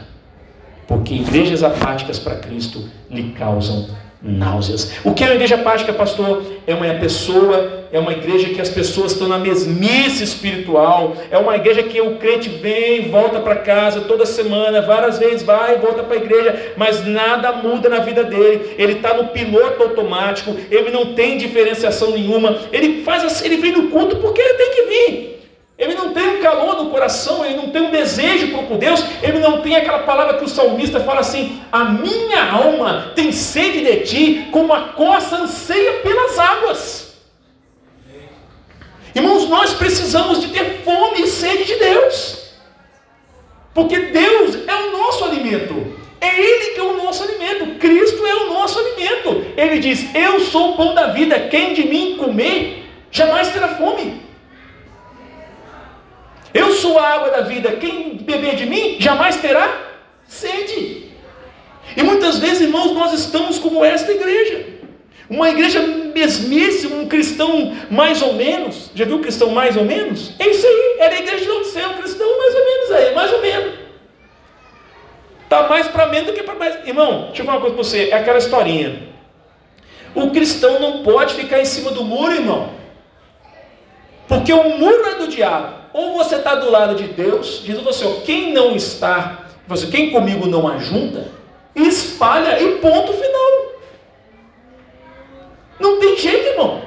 Porque 0.86 1.14
igrejas 1.14 1.62
apáticas 1.62 2.18
para 2.18 2.36
Cristo 2.36 2.88
lhe 3.10 3.32
causam 3.32 3.88
náuseas. 4.20 4.92
O 5.04 5.14
que 5.14 5.22
é 5.22 5.26
uma 5.26 5.34
igreja 5.34 5.54
apática, 5.54 5.92
pastor? 5.92 6.42
É 6.66 6.74
uma 6.74 6.92
pessoa, 6.94 7.84
é 7.92 7.98
uma 7.98 8.12
igreja 8.12 8.48
que 8.48 8.60
as 8.60 8.68
pessoas 8.68 9.12
estão 9.12 9.28
na 9.28 9.38
mesmice 9.38 10.24
espiritual, 10.24 11.16
é 11.30 11.38
uma 11.38 11.54
igreja 11.56 11.82
que 11.82 12.00
o 12.00 12.16
crente 12.16 12.48
vem, 12.48 13.10
volta 13.10 13.38
para 13.40 13.56
casa 13.56 14.00
toda 14.02 14.26
semana, 14.26 14.82
várias 14.82 15.18
vezes 15.18 15.42
vai 15.42 15.76
e 15.76 15.78
volta 15.78 16.02
para 16.02 16.14
a 16.14 16.20
igreja, 16.20 16.72
mas 16.76 17.06
nada 17.06 17.52
muda 17.52 17.88
na 17.88 18.00
vida 18.00 18.24
dele. 18.24 18.74
Ele 18.76 18.94
está 18.94 19.14
no 19.14 19.28
piloto 19.28 19.82
automático, 19.82 20.54
ele 20.70 20.90
não 20.90 21.14
tem 21.14 21.38
diferenciação 21.38 22.10
nenhuma, 22.10 22.58
ele 22.72 23.02
faz 23.04 23.40
ele 23.42 23.56
vem 23.56 23.72
no 23.72 23.88
culto 23.88 24.16
porque 24.16 24.40
ele 24.40 24.54
tem 24.54 24.70
que 24.70 24.82
vir. 24.82 25.37
Ele 25.78 25.94
não 25.94 26.12
tem 26.12 26.38
um 26.38 26.42
calor 26.42 26.82
no 26.82 26.90
coração, 26.90 27.44
ele 27.44 27.54
não 27.54 27.70
tem 27.70 27.82
um 27.82 27.90
desejo 27.92 28.48
por 28.48 28.76
Deus, 28.76 29.00
ele 29.22 29.38
não 29.38 29.60
tem 29.60 29.76
aquela 29.76 30.00
palavra 30.00 30.36
que 30.36 30.44
o 30.44 30.48
salmista 30.48 30.98
fala 30.98 31.20
assim: 31.20 31.62
A 31.70 31.84
minha 31.84 32.50
alma 32.50 33.12
tem 33.14 33.30
sede 33.30 33.84
de 33.84 34.00
ti, 34.00 34.48
como 34.50 34.72
a 34.72 34.88
coça 34.88 35.36
anseia 35.36 36.00
pelas 36.00 36.36
águas. 36.36 37.16
Irmãos, 39.14 39.48
nós 39.48 39.72
precisamos 39.72 40.40
de 40.40 40.48
ter 40.48 40.82
fome 40.84 41.22
e 41.22 41.28
sede 41.28 41.64
de 41.64 41.76
Deus, 41.76 42.54
porque 43.72 43.98
Deus 43.98 44.58
é 44.66 44.74
o 44.74 44.98
nosso 44.98 45.24
alimento. 45.24 45.96
É 46.20 46.40
Ele 46.40 46.74
que 46.74 46.80
é 46.80 46.82
o 46.82 46.96
nosso 46.96 47.22
alimento, 47.22 47.78
Cristo 47.78 48.26
é 48.26 48.34
o 48.34 48.52
nosso 48.52 48.80
alimento. 48.80 49.46
Ele 49.56 49.78
diz: 49.78 50.12
Eu 50.12 50.40
sou 50.40 50.72
o 50.72 50.76
pão 50.76 50.92
da 50.92 51.06
vida, 51.06 51.38
quem 51.48 51.72
de 51.72 51.86
mim 51.86 52.16
comer 52.16 52.84
jamais 53.12 53.52
terá 53.52 53.76
fome. 53.76 54.27
Eu 56.52 56.72
sou 56.72 56.98
a 56.98 57.08
água 57.08 57.30
da 57.30 57.40
vida, 57.42 57.72
quem 57.72 58.16
beber 58.16 58.56
de 58.56 58.66
mim 58.66 58.96
jamais 58.98 59.36
terá 59.36 59.88
sede. 60.26 61.08
E 61.96 62.02
muitas 62.02 62.38
vezes, 62.38 62.60
irmãos, 62.62 62.92
nós 62.92 63.12
estamos 63.12 63.58
como 63.58 63.84
esta 63.84 64.12
igreja. 64.12 64.66
Uma 65.28 65.50
igreja 65.50 65.80
mesmíssima, 65.80 66.96
um 66.96 67.08
cristão 67.08 67.76
mais 67.90 68.22
ou 68.22 68.34
menos. 68.34 68.90
Já 68.94 69.04
viu 69.04 69.16
o 69.16 69.20
cristão 69.20 69.50
mais 69.50 69.76
ou 69.76 69.84
menos? 69.84 70.32
É 70.38 70.48
isso 70.48 70.66
aí, 70.66 70.96
era 71.00 71.14
a 71.14 71.18
igreja 71.18 71.44
de 71.44 71.50
Laodicea, 71.50 71.88
um 71.88 71.94
cristão 71.94 72.38
mais 72.38 72.54
ou 72.54 72.64
menos 72.64 72.90
aí, 72.92 73.14
mais 73.14 73.32
ou 73.32 73.40
menos. 73.42 73.74
Está 75.44 75.68
mais 75.68 75.88
para 75.88 76.06
menos 76.06 76.28
do 76.28 76.32
que 76.34 76.42
para 76.42 76.54
mais. 76.54 76.86
Irmão, 76.86 77.26
deixa 77.26 77.42
eu 77.42 77.46
falar 77.46 77.58
uma 77.58 77.60
coisa 77.62 77.76
para 77.76 77.84
você, 77.84 78.08
é 78.10 78.14
aquela 78.14 78.38
historinha. 78.38 79.08
O 80.14 80.30
cristão 80.30 80.80
não 80.80 81.02
pode 81.02 81.34
ficar 81.34 81.60
em 81.60 81.64
cima 81.64 81.90
do 81.90 82.04
muro, 82.04 82.32
irmão. 82.32 82.70
Porque 84.26 84.52
o 84.52 84.78
muro 84.78 85.06
é 85.06 85.14
do 85.16 85.28
diabo. 85.28 85.77
Ou 85.92 86.14
você 86.14 86.36
está 86.36 86.54
do 86.54 86.70
lado 86.70 86.94
de 86.94 87.04
Deus, 87.04 87.62
diz 87.64 87.78
você, 87.80 88.04
ó, 88.04 88.20
quem 88.24 88.52
não 88.52 88.76
está, 88.76 89.46
você, 89.66 89.86
quem 89.86 90.10
comigo 90.10 90.46
não 90.46 90.68
ajunta, 90.68 91.28
espalha 91.74 92.60
e 92.60 92.76
ponto 92.76 93.12
final. 93.12 93.72
Não 95.80 95.98
tem 95.98 96.16
jeito, 96.16 96.48
irmão. 96.48 96.82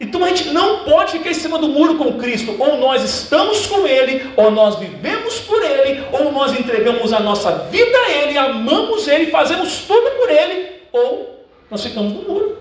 Então 0.00 0.24
a 0.24 0.28
gente 0.28 0.50
não 0.50 0.84
pode 0.84 1.12
ficar 1.12 1.30
em 1.30 1.34
cima 1.34 1.58
do 1.58 1.68
muro 1.68 1.96
com 1.96 2.18
Cristo. 2.18 2.54
Ou 2.58 2.78
nós 2.78 3.02
estamos 3.02 3.66
com 3.66 3.86
Ele, 3.86 4.30
ou 4.36 4.50
nós 4.50 4.76
vivemos 4.78 5.40
por 5.40 5.62
Ele, 5.62 6.04
ou 6.12 6.32
nós 6.32 6.52
entregamos 6.58 7.12
a 7.12 7.20
nossa 7.20 7.50
vida 7.70 7.96
a 7.96 8.10
Ele, 8.10 8.38
amamos 8.38 9.08
Ele, 9.08 9.30
fazemos 9.30 9.84
tudo 9.86 10.10
por 10.12 10.30
Ele, 10.30 10.72
ou 10.92 11.44
nós 11.70 11.82
ficamos 11.82 12.12
no 12.12 12.22
muro. 12.22 12.58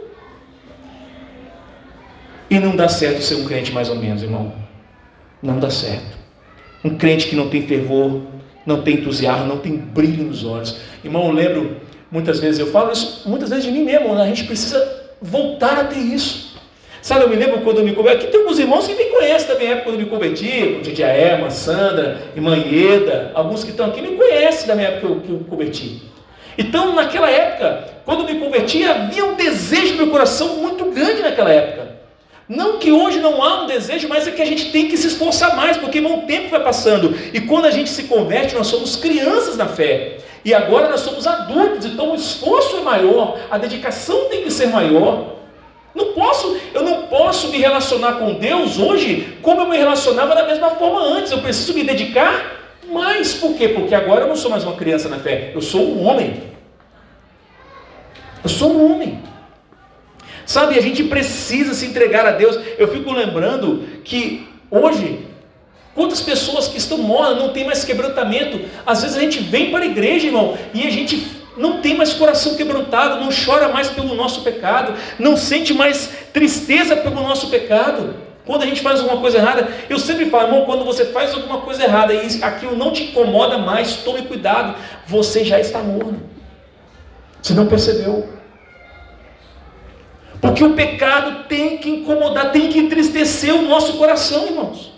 E 2.49 2.59
não 2.59 2.75
dá 2.75 2.87
certo 2.87 3.21
ser 3.21 3.35
um 3.35 3.45
crente 3.45 3.71
mais 3.71 3.89
ou 3.89 3.95
menos, 3.95 4.21
irmão 4.21 4.62
não 5.43 5.59
dá 5.59 5.69
certo. 5.69 6.17
Um 6.83 6.97
crente 6.97 7.27
que 7.27 7.35
não 7.35 7.49
tem 7.49 7.67
fervor, 7.67 8.21
não 8.65 8.81
tem 8.81 8.95
entusiasmo, 8.95 9.45
não 9.45 9.57
tem 9.57 9.75
brilho 9.75 10.23
nos 10.23 10.43
olhos. 10.45 10.77
Irmão, 11.03 11.27
eu 11.27 11.31
lembro, 11.31 11.77
muitas 12.09 12.39
vezes, 12.39 12.59
eu 12.59 12.67
falo 12.67 12.91
isso 12.91 13.29
muitas 13.29 13.49
vezes 13.49 13.65
de 13.65 13.71
mim 13.71 13.83
mesmo, 13.83 14.13
a 14.17 14.25
gente 14.25 14.45
precisa 14.45 15.03
voltar 15.21 15.77
a 15.77 15.83
ter 15.83 15.99
isso. 15.99 16.53
Sabe, 17.01 17.25
eu 17.25 17.29
me 17.29 17.35
lembro 17.35 17.59
quando 17.61 17.79
eu 17.79 17.83
me 17.83 17.93
converti, 17.93 18.23
aqui 18.23 18.31
tem 18.31 18.39
alguns 18.39 18.57
irmãos 18.57 18.87
que 18.87 18.95
me 18.95 19.03
conhecem 19.05 19.57
minha 19.57 19.71
época 19.71 19.83
quando 19.83 19.99
eu 19.99 20.05
me 20.05 20.09
converti, 20.09 20.77
o 20.79 20.81
Didi 20.81 21.03
Aema, 21.03 21.49
Sandra, 21.49 22.21
irmã 22.33 22.55
Ieda, 22.55 23.31
alguns 23.33 23.63
que 23.63 23.71
estão 23.71 23.87
aqui 23.87 24.01
me 24.01 24.15
conhecem 24.15 24.67
da 24.67 24.75
minha 24.75 24.87
época 24.87 25.07
que 25.07 25.11
eu, 25.11 25.19
que 25.19 25.29
eu 25.31 25.39
converti. 25.49 26.01
Então, 26.57 26.95
naquela 26.95 27.29
época, 27.29 27.89
quando 28.05 28.21
eu 28.21 28.33
me 28.33 28.39
converti, 28.39 28.85
havia 28.85 29.25
um 29.25 29.35
desejo 29.35 29.93
no 29.93 29.97
meu 30.03 30.11
coração 30.11 30.57
muito 30.57 30.85
grande 30.91 31.21
naquela 31.21 31.51
época. 31.51 31.93
Não 32.47 32.77
que 32.77 32.91
hoje 32.91 33.19
não 33.19 33.41
há 33.41 33.63
um 33.63 33.67
desejo, 33.67 34.07
mas 34.07 34.27
é 34.27 34.31
que 34.31 34.41
a 34.41 34.45
gente 34.45 34.71
tem 34.71 34.87
que 34.87 34.97
se 34.97 35.07
esforçar 35.07 35.55
mais, 35.55 35.77
porque 35.77 35.99
o 35.99 36.21
tempo 36.23 36.49
vai 36.49 36.61
passando. 36.61 37.15
E 37.33 37.39
quando 37.41 37.65
a 37.65 37.71
gente 37.71 37.89
se 37.89 38.03
converte, 38.03 38.53
nós 38.53 38.67
somos 38.67 38.95
crianças 38.95 39.55
na 39.55 39.65
fé. 39.65 40.17
E 40.43 40.53
agora 40.53 40.89
nós 40.89 40.99
somos 40.99 41.25
adultos, 41.25 41.85
então 41.85 42.11
o 42.11 42.15
esforço 42.15 42.77
é 42.77 42.81
maior, 42.81 43.39
a 43.49 43.57
dedicação 43.57 44.25
tem 44.25 44.43
que 44.43 44.51
ser 44.51 44.67
maior. 44.67 45.37
Não 45.95 46.11
posso, 46.13 46.57
eu 46.73 46.83
não 46.83 47.03
posso 47.03 47.49
me 47.49 47.59
relacionar 47.59 48.13
com 48.13 48.33
Deus 48.33 48.77
hoje 48.79 49.37
como 49.41 49.61
eu 49.61 49.69
me 49.69 49.77
relacionava 49.77 50.35
da 50.35 50.45
mesma 50.45 50.71
forma 50.71 50.99
antes. 50.99 51.31
Eu 51.31 51.39
preciso 51.39 51.73
me 51.73 51.83
dedicar 51.83 52.59
mais. 52.89 53.35
Por 53.35 53.55
quê? 53.55 53.69
Porque 53.69 53.93
agora 53.93 54.21
eu 54.21 54.27
não 54.27 54.35
sou 54.35 54.49
mais 54.51 54.63
uma 54.63 54.75
criança 54.75 55.07
na 55.07 55.19
fé, 55.19 55.51
eu 55.53 55.61
sou 55.61 55.81
um 55.81 56.05
homem. 56.05 56.43
Eu 58.43 58.49
sou 58.49 58.71
um 58.71 58.91
homem. 58.91 59.21
Sabe, 60.45 60.77
a 60.77 60.81
gente 60.81 61.03
precisa 61.03 61.73
se 61.73 61.85
entregar 61.85 62.25
a 62.25 62.31
Deus. 62.31 62.59
Eu 62.77 62.87
fico 62.87 63.11
lembrando 63.11 63.83
que 64.03 64.47
hoje, 64.69 65.25
quantas 65.95 66.21
pessoas 66.21 66.67
que 66.67 66.77
estão 66.77 66.97
mortas, 66.97 67.37
não 67.37 67.49
tem 67.49 67.65
mais 67.65 67.83
quebrantamento. 67.83 68.59
Às 68.85 69.01
vezes 69.01 69.17
a 69.17 69.21
gente 69.21 69.39
vem 69.39 69.71
para 69.71 69.83
a 69.83 69.87
igreja, 69.87 70.27
irmão, 70.27 70.57
e 70.73 70.85
a 70.85 70.91
gente 70.91 71.43
não 71.55 71.79
tem 71.79 71.95
mais 71.95 72.13
coração 72.13 72.55
quebrantado, 72.55 73.19
não 73.19 73.29
chora 73.31 73.69
mais 73.69 73.89
pelo 73.89 74.15
nosso 74.15 74.41
pecado, 74.41 74.93
não 75.19 75.37
sente 75.37 75.73
mais 75.73 76.09
tristeza 76.33 76.95
pelo 76.95 77.15
nosso 77.15 77.49
pecado. 77.49 78.15
Quando 78.45 78.63
a 78.63 78.65
gente 78.65 78.81
faz 78.81 78.99
alguma 78.99 79.21
coisa 79.21 79.37
errada, 79.37 79.69
eu 79.89 79.97
sempre 79.97 80.29
falo, 80.29 80.47
irmão, 80.47 80.65
quando 80.65 80.83
você 80.83 81.05
faz 81.05 81.33
alguma 81.33 81.61
coisa 81.61 81.83
errada 81.83 82.13
e 82.13 82.43
aquilo 82.43 82.75
não 82.75 82.91
te 82.91 83.03
incomoda 83.03 83.57
mais, 83.57 83.97
tome 83.97 84.23
cuidado, 84.23 84.75
você 85.07 85.45
já 85.45 85.59
está 85.59 85.79
morno. 85.79 86.21
Você 87.41 87.53
não 87.53 87.67
percebeu. 87.67 88.32
Porque 90.43 90.61
o 90.61 90.73
pecado 90.73 91.45
tem 91.47 91.77
que 91.77 91.89
incomodar, 91.89 92.51
tem 92.51 92.67
que 92.67 92.77
entristecer 92.77 93.55
o 93.55 93.61
nosso 93.61 93.93
coração, 93.93 94.45
irmãos. 94.45 94.91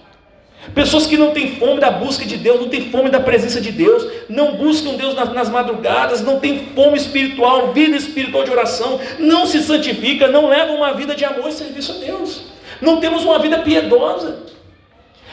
Pessoas 0.73 1.05
que 1.05 1.15
não 1.15 1.29
têm 1.29 1.55
fome 1.57 1.79
da 1.79 1.91
busca 1.91 2.25
de 2.25 2.35
Deus, 2.35 2.59
não 2.59 2.67
têm 2.67 2.89
fome 2.89 3.11
da 3.11 3.19
presença 3.19 3.61
de 3.61 3.71
Deus, 3.71 4.11
não 4.27 4.55
buscam 4.55 4.95
Deus 4.95 5.13
nas, 5.13 5.31
nas 5.31 5.47
madrugadas, 5.47 6.23
não 6.23 6.39
têm 6.39 6.71
fome 6.73 6.97
espiritual, 6.97 7.71
vida 7.73 7.95
espiritual 7.95 8.43
de 8.43 8.49
oração, 8.49 8.99
não 9.19 9.45
se 9.45 9.61
santifica, 9.61 10.27
não 10.27 10.49
levam 10.49 10.77
uma 10.77 10.95
vida 10.95 11.13
de 11.13 11.23
amor 11.23 11.49
e 11.49 11.51
serviço 11.51 11.91
a 11.91 11.95
Deus. 12.03 12.45
Não 12.81 12.99
temos 12.99 13.23
uma 13.23 13.37
vida 13.37 13.59
piedosa. 13.59 14.39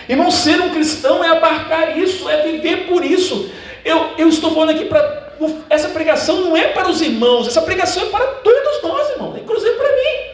Irmão, 0.06 0.30
ser 0.30 0.60
um 0.60 0.68
cristão 0.68 1.24
é 1.24 1.30
abarcar 1.30 1.98
isso, 1.98 2.28
é 2.28 2.42
viver 2.42 2.86
por 2.86 3.02
isso. 3.02 3.50
Eu, 3.82 4.10
eu 4.18 4.28
estou 4.28 4.52
falando 4.52 4.76
aqui 4.76 4.84
para 4.84 5.21
essa 5.68 5.88
pregação 5.88 6.40
não 6.40 6.56
é 6.56 6.68
para 6.68 6.88
os 6.88 7.00
irmãos, 7.00 7.46
essa 7.46 7.62
pregação 7.62 8.04
é 8.04 8.06
para 8.06 8.24
todos 8.24 8.82
nós, 8.82 9.10
irmãos, 9.10 9.36
inclusive 9.38 9.74
para 9.74 9.88
mim. 9.88 10.32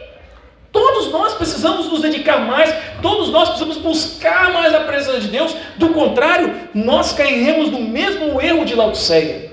Todos 0.71 1.11
nós 1.11 1.33
precisamos 1.33 1.87
nos 1.87 2.01
dedicar 2.01 2.39
mais, 2.39 2.73
todos 3.01 3.29
nós 3.29 3.49
precisamos 3.49 3.77
buscar 3.77 4.53
mais 4.53 4.73
a 4.73 4.81
presença 4.81 5.19
de 5.19 5.27
Deus, 5.29 5.55
do 5.77 5.89
contrário, 5.89 6.69
nós 6.73 7.11
cairemos 7.11 7.71
no 7.71 7.81
mesmo 7.81 8.39
erro 8.39 8.65
de 8.65 8.75
Laodiceia. 8.75 9.51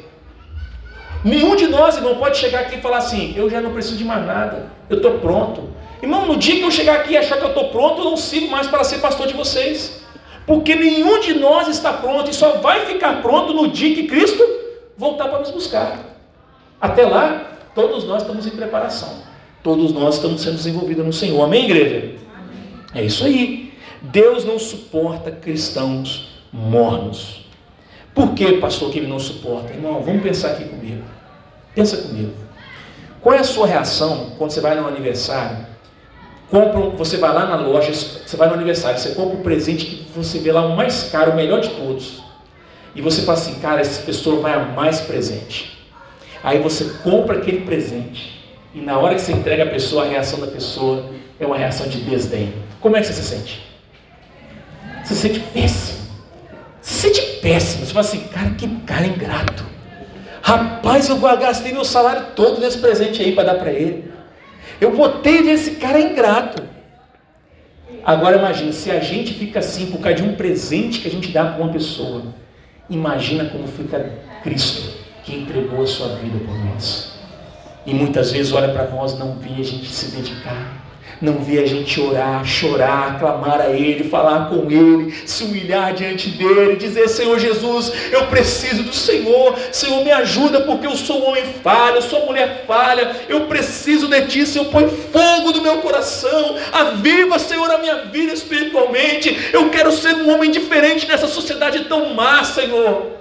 Nenhum 1.24 1.57
de 1.57 1.66
nós, 1.66 1.97
irmão, 1.97 2.16
pode 2.16 2.36
chegar 2.36 2.61
aqui 2.61 2.76
e 2.76 2.80
falar 2.80 2.99
assim: 2.99 3.34
eu 3.36 3.49
já 3.49 3.61
não 3.61 3.72
preciso 3.72 3.97
de 3.97 4.05
mais 4.05 4.24
nada, 4.26 4.70
eu 4.90 4.99
estou 4.99 5.18
pronto. 5.18 5.70
Irmão, 6.03 6.26
no 6.26 6.36
dia 6.36 6.57
que 6.57 6.62
eu 6.62 6.70
chegar 6.70 6.97
aqui 6.97 7.14
e 7.14 7.16
achar 7.16 7.38
que 7.38 7.44
eu 7.44 7.49
estou 7.49 7.70
pronto, 7.70 8.01
eu 8.01 8.05
não 8.05 8.16
sigo 8.16 8.51
mais 8.51 8.66
para 8.66 8.84
ser 8.84 8.99
pastor 8.99 9.26
de 9.26 9.34
vocês. 9.34 10.05
Porque 10.47 10.76
nenhum 10.76 11.18
de 11.20 11.34
nós 11.34 11.66
está 11.66 11.92
pronto 11.92 12.30
e 12.30 12.34
só 12.34 12.59
vai 12.59 12.86
ficar 12.86 13.22
pronto 13.22 13.53
no 13.53 13.66
dia 13.68 13.94
que 13.94 14.05
Cristo 14.05 14.44
voltar 14.97 15.28
para 15.28 15.40
nos 15.40 15.51
buscar. 15.51 15.99
Até 16.80 17.07
lá, 17.07 17.59
todos 17.74 18.05
nós 18.05 18.22
estamos 18.22 18.47
em 18.47 18.51
preparação. 18.51 19.22
Todos 19.62 19.92
nós 19.92 20.16
estamos 20.16 20.42
sendo 20.42 20.57
desenvolvidos 20.57 21.05
no 21.05 21.12
Senhor. 21.12 21.42
Amém, 21.42 21.64
igreja? 21.64 21.97
Amém. 21.97 22.14
É 22.94 23.05
isso 23.05 23.24
aí. 23.24 23.74
Deus 24.01 24.44
não 24.44 24.59
suporta 24.59 25.30
cristãos 25.30 26.42
mornos. 26.53 27.47
Por 28.14 28.32
que, 28.34 28.59
pastor, 28.59 28.90
que 28.90 28.99
ele 28.99 29.09
não 29.09 29.18
suporta? 29.18 29.72
Irmão, 29.72 30.01
vamos 30.03 30.22
pensar 30.22 30.53
aqui 30.53 30.64
comigo. 30.64 31.03
Pensa 31.74 31.97
comigo. 31.99 32.32
Qual 33.20 33.34
é 33.34 33.40
a 33.40 33.44
sua 33.44 33.66
reação 33.66 34.32
quando 34.38 34.53
você 34.53 34.61
vai 34.61 34.80
no 34.80 34.86
aniversário? 34.86 35.66
Compra, 36.49 36.80
você 36.90 37.16
vai 37.16 37.34
lá 37.34 37.44
na 37.47 37.57
loja, 37.57 37.92
você 37.92 38.36
vai 38.36 38.49
no 38.49 38.55
aniversário, 38.55 39.01
você 39.01 39.14
compra 39.14 39.36
um 39.36 39.42
presente 39.42 39.84
que 39.84 40.12
você 40.14 40.38
vê 40.38 40.53
lá 40.53 40.64
o 40.64 40.76
mais 40.76 41.11
caro, 41.11 41.32
o 41.32 41.36
melhor 41.36 41.61
de 41.61 41.70
todos 41.70 42.25
e 42.97 43.03
você 43.03 43.22
fala 43.22 43.38
assim, 43.38 43.61
cara, 43.61 43.80
essa 43.80 44.03
pessoa 44.03 44.40
vai 44.40 44.55
amar 44.55 44.88
esse 44.88 45.03
presente. 45.03 45.76
Aí 46.42 46.59
você 46.59 46.84
compra 47.03 47.36
aquele 47.36 47.61
presente 47.61 48.42
e 48.74 48.80
na 48.80 48.99
hora 48.99 49.14
que 49.14 49.20
você 49.20 49.32
entrega 49.32 49.64
a 49.64 49.66
pessoa, 49.66 50.05
a 50.05 50.09
reação 50.09 50.40
da 50.40 50.47
pessoa 50.47 51.11
é 51.38 51.47
uma 51.47 51.59
reação 51.59 51.86
de 51.88 52.01
desdém. 52.01 52.55
Como 52.80 52.97
é 52.97 53.01
que 53.01 53.07
você 53.07 53.12
se 53.12 53.22
sente? 53.22 53.62
Você 55.05 55.14
se 55.14 55.20
sente 55.20 55.40
péssimo. 55.40 55.99
Você 56.80 56.94
se 56.94 57.01
sente 57.01 57.40
péssimo. 57.40 57.84
Você 57.84 57.92
fala 57.92 58.07
assim, 58.07 58.20
cara, 58.28 58.51
que 58.51 58.68
cara 58.80 59.07
ingrato. 59.07 59.64
Rapaz, 60.40 61.09
eu 61.09 61.18
gastei 61.18 61.72
meu 61.72 61.84
salário 61.84 62.28
todo 62.34 62.61
nesse 62.61 62.78
presente 62.78 63.20
aí 63.20 63.32
para 63.32 63.53
dar 63.53 63.55
para 63.57 63.72
ele. 63.72 64.11
Eu 64.80 64.97
botei 64.97 65.42
nesse 65.42 65.72
cara 65.72 66.01
ingrato. 66.01 66.62
Agora 68.05 68.36
imagine, 68.36 68.72
se 68.72 68.90
a 68.90 69.01
gente 69.01 69.34
fica 69.34 69.59
assim 69.59 69.86
por 69.86 70.01
causa 70.01 70.18
de 70.18 70.22
um 70.22 70.34
presente 70.34 71.01
que 71.01 71.09
a 71.09 71.11
gente 71.11 71.28
dá 71.32 71.44
para 71.44 71.62
uma 71.62 71.72
pessoa, 71.72 72.22
imagina 72.89 73.47
como 73.47 73.66
fica 73.66 74.11
Cristo, 74.43 74.82
que 75.24 75.34
entregou 75.34 75.82
a 75.82 75.87
sua 75.87 76.16
vida 76.16 76.39
por 76.45 76.55
nós. 76.66 77.18
E 77.84 77.95
muitas 77.95 78.32
vezes 78.32 78.53
olha 78.53 78.68
para 78.72 78.89
nós, 78.91 79.18
não 79.18 79.34
vê 79.39 79.61
a 79.61 79.64
gente 79.64 79.87
se 79.87 80.16
dedicar 80.16 80.86
não 81.20 81.38
vê 81.38 81.61
a 81.61 81.66
gente 81.66 82.00
orar, 82.00 82.44
chorar, 82.44 83.18
clamar 83.18 83.61
a 83.61 83.70
Ele, 83.70 84.09
falar 84.09 84.50
com 84.50 84.70
Ele, 84.70 85.14
se 85.24 85.44
humilhar 85.44 85.94
diante 85.94 86.30
dEle, 86.30 86.76
dizer: 86.76 87.09
Senhor 87.09 87.38
Jesus, 87.38 87.92
eu 88.12 88.26
preciso 88.26 88.82
do 88.82 88.92
Senhor, 88.92 89.57
Senhor, 89.72 90.04
me 90.04 90.12
ajuda, 90.12 90.62
porque 90.62 90.86
eu 90.86 90.96
sou 90.96 91.22
homem 91.24 91.44
falho, 91.62 91.96
eu 91.96 92.02
sou 92.02 92.26
mulher 92.26 92.64
falha, 92.66 93.16
eu 93.28 93.46
preciso 93.46 94.09
de 94.09 94.26
Ti, 94.26 94.46
Senhor, 94.46 94.66
põe 94.66 94.88
fogo 94.88 95.52
no 95.52 95.62
meu 95.62 95.78
coração, 95.78 96.57
aviva, 96.72 97.38
Senhor, 97.38 97.70
a 97.70 97.78
minha 97.78 98.04
vida 98.07 98.32
espiritualmente, 98.32 99.50
eu 99.52 99.70
quero 99.70 99.92
ser 99.92 100.14
um 100.14 100.34
homem 100.34 100.50
diferente 100.50 101.07
nessa 101.09 101.26
sociedade 101.26 101.84
tão 101.84 102.14
má, 102.14 102.44
Senhor. 102.44 103.15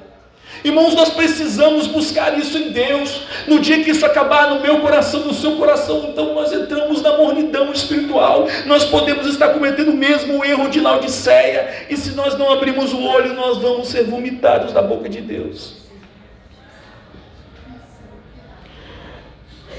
Irmãos, 0.65 0.95
nós 0.95 1.11
precisamos 1.11 1.85
buscar 1.85 2.39
isso 2.39 2.57
em 2.57 2.71
Deus. 2.71 3.21
No 3.45 3.59
dia 3.59 3.83
que 3.83 3.91
isso 3.91 4.03
acabar 4.03 4.49
no 4.49 4.61
meu 4.61 4.79
coração, 4.79 5.19
no 5.19 5.31
seu 5.31 5.57
coração, 5.57 6.07
então 6.09 6.33
nós 6.33 6.51
entramos 6.51 7.03
na 7.03 7.15
mornidão 7.15 7.71
espiritual. 7.71 8.47
Nós 8.65 8.83
podemos 8.83 9.27
estar 9.27 9.49
cometendo 9.49 9.91
o 9.91 9.95
mesmo 9.95 10.43
erro 10.43 10.67
de 10.67 10.79
Laodiceia. 10.79 11.85
E 11.87 11.95
se 11.95 12.15
nós 12.15 12.35
não 12.35 12.51
abrirmos 12.51 12.91
o 12.93 13.03
olho, 13.03 13.35
nós 13.35 13.59
vamos 13.59 13.89
ser 13.89 14.05
vomitados 14.05 14.73
da 14.73 14.81
boca 14.81 15.07
de 15.07 15.21
Deus. 15.21 15.85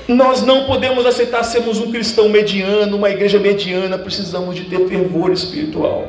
Nós 0.07 0.43
não 0.43 0.67
podemos 0.67 1.05
aceitar 1.05 1.43
sermos 1.43 1.79
um 1.79 1.91
cristão 1.91 2.29
mediano, 2.29 2.97
uma 2.97 3.11
igreja 3.11 3.41
mediana, 3.41 3.99
precisamos 3.99 4.55
de 4.55 4.67
ter 4.67 4.87
fervor 4.87 5.33
espiritual. 5.33 6.07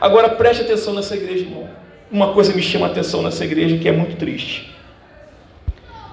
Agora 0.00 0.30
preste 0.30 0.62
atenção 0.62 0.94
nessa 0.94 1.14
igreja, 1.14 1.44
irmão 1.44 1.81
uma 2.12 2.32
coisa 2.32 2.52
me 2.52 2.62
chama 2.62 2.86
a 2.86 2.90
atenção 2.90 3.22
nessa 3.22 3.44
igreja 3.44 3.78
que 3.78 3.88
é 3.88 3.92
muito 3.92 4.16
triste. 4.16 4.72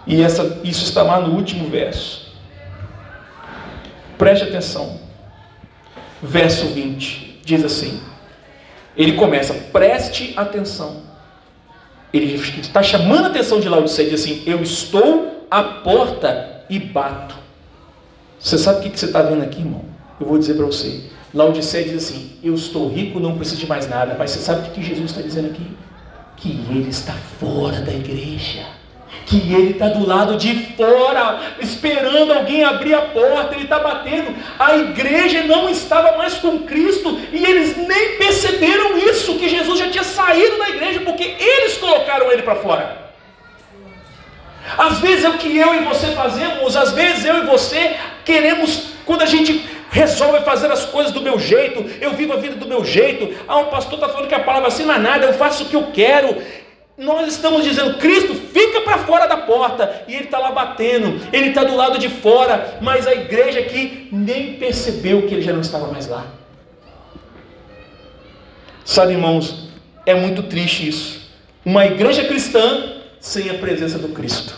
E 0.08 0.22
essa, 0.22 0.60
isso 0.64 0.84
está 0.84 1.04
lá 1.04 1.20
no 1.20 1.36
último 1.36 1.70
verso. 1.70 2.34
Preste 4.18 4.46
atenção. 4.46 5.00
Verso 6.22 6.68
20 6.68 7.42
diz 7.44 7.64
assim: 7.64 8.02
ele 9.00 9.14
começa, 9.14 9.54
preste 9.54 10.34
atenção. 10.36 11.04
Ele 12.12 12.34
está 12.36 12.84
chamando 12.84 13.26
a 13.26 13.28
atenção 13.28 13.62
de 13.62 13.70
Laodiceia 13.70 14.10
diz 14.10 14.22
assim: 14.22 14.44
Eu 14.46 14.62
estou 14.62 15.48
à 15.50 15.64
porta 15.64 16.66
e 16.70 16.80
bato. 16.80 17.36
Você 18.38 18.58
sabe 18.58 18.80
o 18.80 18.92
que 18.92 19.00
você 19.00 19.06
está 19.06 19.22
vendo 19.22 19.44
aqui, 19.44 19.60
irmão? 19.60 19.86
Eu 20.20 20.28
vou 20.28 20.38
dizer 20.38 20.56
para 20.56 20.66
você. 20.66 21.04
Laodiceia 21.34 21.86
diz 21.86 22.04
assim: 22.04 22.32
Eu 22.44 22.54
estou 22.56 22.90
rico, 22.90 23.22
não 23.22 23.38
preciso 23.38 23.62
de 23.62 23.68
mais 23.68 23.88
nada. 23.88 24.16
Mas 24.20 24.32
você 24.32 24.40
sabe 24.40 24.68
o 24.68 24.72
que 24.72 24.84
Jesus 24.84 25.12
está 25.12 25.22
dizendo 25.22 25.48
aqui? 25.48 25.66
Que 26.40 26.50
ele 26.70 26.90
está 26.90 27.14
fora 27.40 27.82
da 27.82 27.92
igreja, 27.92 28.66
que 29.26 29.38
ele 29.54 29.72
está 29.72 29.90
do 29.90 30.06
lado 30.06 30.38
de 30.38 30.74
fora, 30.76 31.40
esperando 31.60 32.34
alguém 32.34 32.64
abrir 32.64 32.94
a 32.94 33.02
porta, 33.02 33.56
ele 33.56 33.66
está 33.66 33.80
batendo. 33.80 34.34
A 34.58 34.78
igreja 34.78 35.44
não 35.44 35.70
estava 35.70 36.18
mais 36.18 36.36
com 36.36 36.60
Cristo 36.60 37.20
e 37.32 37.44
eles 37.44 37.76
nem 37.78 38.18
perceberam 38.18 38.98
isso, 38.98 39.38
que 39.38 39.50
Jesus 39.50 39.78
já 39.80 39.90
tinha 39.90 40.04
saído 40.04 40.58
da 40.58 40.70
igreja, 40.70 41.02
porque 41.02 41.36
eles 41.38 41.78
colocaram 41.78 42.32
ele 42.32 42.42
para 42.42 42.56
fora. 42.56 43.10
Às 44.78 45.00
vezes 45.00 45.26
é 45.26 45.30
o 45.30 45.38
que 45.38 45.58
eu 45.58 45.74
e 45.76 45.80
você 45.80 46.08
fazemos, 46.08 46.76
às 46.76 46.92
vezes 46.94 47.26
eu 47.26 47.40
e 47.40 47.48
você 47.48 47.96
queremos, 48.24 48.92
quando 49.06 49.24
a 49.24 49.26
gente 49.26 49.69
resolve 49.90 50.44
fazer 50.44 50.72
as 50.72 50.86
coisas 50.86 51.12
do 51.12 51.22
meu 51.22 51.40
jeito, 51.40 51.86
eu 52.00 52.14
vivo 52.14 52.34
a 52.34 52.38
vida 52.38 52.56
do 52.56 52.68
meu 52.68 52.84
jeito. 52.86 53.36
Ah, 53.48 53.60
o 53.60 53.66
pastor 53.66 53.96
está 53.96 54.10
falando 54.10 54.28
que 54.28 54.36
a 54.36 54.44
palavra 54.44 54.68
assim 54.68 54.86
não 54.86 54.96
é 54.96 55.00
nada, 55.00 55.26
eu 55.26 55.34
faço 55.34 55.64
o 55.64 55.68
que 55.68 55.76
eu 55.76 55.88
quero. 55.92 56.38
Nós 56.98 57.28
estamos 57.28 57.64
dizendo, 57.64 57.98
Cristo 57.98 58.36
fica 58.36 58.82
para 58.82 58.98
fora 59.00 59.26
da 59.26 59.38
porta, 59.38 60.04
e 60.08 60.16
Ele 60.16 60.26
está 60.26 60.38
lá 60.38 60.52
batendo, 60.52 61.20
Ele 61.32 61.50
está 61.50 61.64
do 61.64 61.76
lado 61.76 61.98
de 61.98 62.10
fora, 62.10 62.78
mas 62.82 63.08
a 63.08 63.14
igreja 63.14 63.60
aqui 63.60 64.10
nem 64.12 64.56
percebeu 64.56 65.26
que 65.26 65.34
Ele 65.34 65.42
já 65.42 65.54
não 65.54 65.62
estava 65.62 65.88
mais 65.88 66.08
lá. 66.08 66.26
Sabe, 68.84 69.14
irmãos, 69.14 69.70
é 70.06 70.14
muito 70.14 70.44
triste 70.44 70.88
isso. 70.88 71.32
Uma 71.64 71.86
igreja 71.86 72.26
cristã 72.26 72.96
sem 73.20 73.50
a 73.50 73.54
presença 73.54 73.98
do 73.98 74.10
Cristo. 74.10 74.56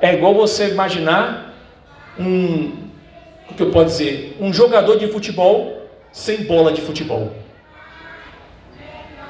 É 0.00 0.14
igual 0.14 0.34
você 0.34 0.68
imaginar 0.68 1.45
um, 2.18 2.72
o 3.50 3.54
que 3.54 3.62
eu 3.62 3.70
posso 3.70 3.98
dizer, 3.98 4.36
um 4.40 4.52
jogador 4.52 4.98
de 4.98 5.08
futebol 5.08 5.88
sem 6.12 6.44
bola 6.44 6.72
de 6.72 6.80
futebol. 6.80 7.32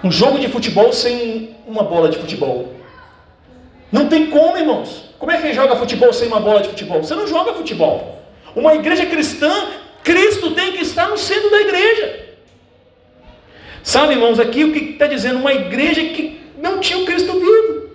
Um 0.02 0.10
jogo 0.10 0.38
de 0.38 0.48
futebol 0.48 0.92
sem 0.92 1.56
uma 1.66 1.82
bola 1.82 2.08
de 2.08 2.18
futebol. 2.18 2.74
Não 3.90 4.08
tem 4.08 4.30
como, 4.30 4.56
irmãos. 4.56 5.14
Como 5.18 5.32
é 5.32 5.40
que 5.40 5.52
joga 5.52 5.76
futebol 5.76 6.12
sem 6.12 6.28
uma 6.28 6.40
bola 6.40 6.60
de 6.60 6.68
futebol? 6.68 7.02
Você 7.02 7.14
não 7.14 7.26
joga 7.26 7.54
futebol. 7.54 8.22
Uma 8.54 8.74
igreja 8.74 9.06
cristã, 9.06 9.50
Cristo 10.04 10.52
tem 10.52 10.72
que 10.72 10.82
estar 10.82 11.08
no 11.08 11.18
centro 11.18 11.50
da 11.50 11.60
igreja. 11.60 12.26
Sabe, 13.82 14.14
irmãos, 14.14 14.38
aqui 14.38 14.64
o 14.64 14.72
que 14.72 14.92
está 14.92 15.06
dizendo? 15.06 15.38
Uma 15.38 15.52
igreja 15.52 16.02
que 16.02 16.40
não 16.58 16.80
tinha 16.80 16.98
o 16.98 17.04
Cristo 17.04 17.32
vivo. 17.32 17.85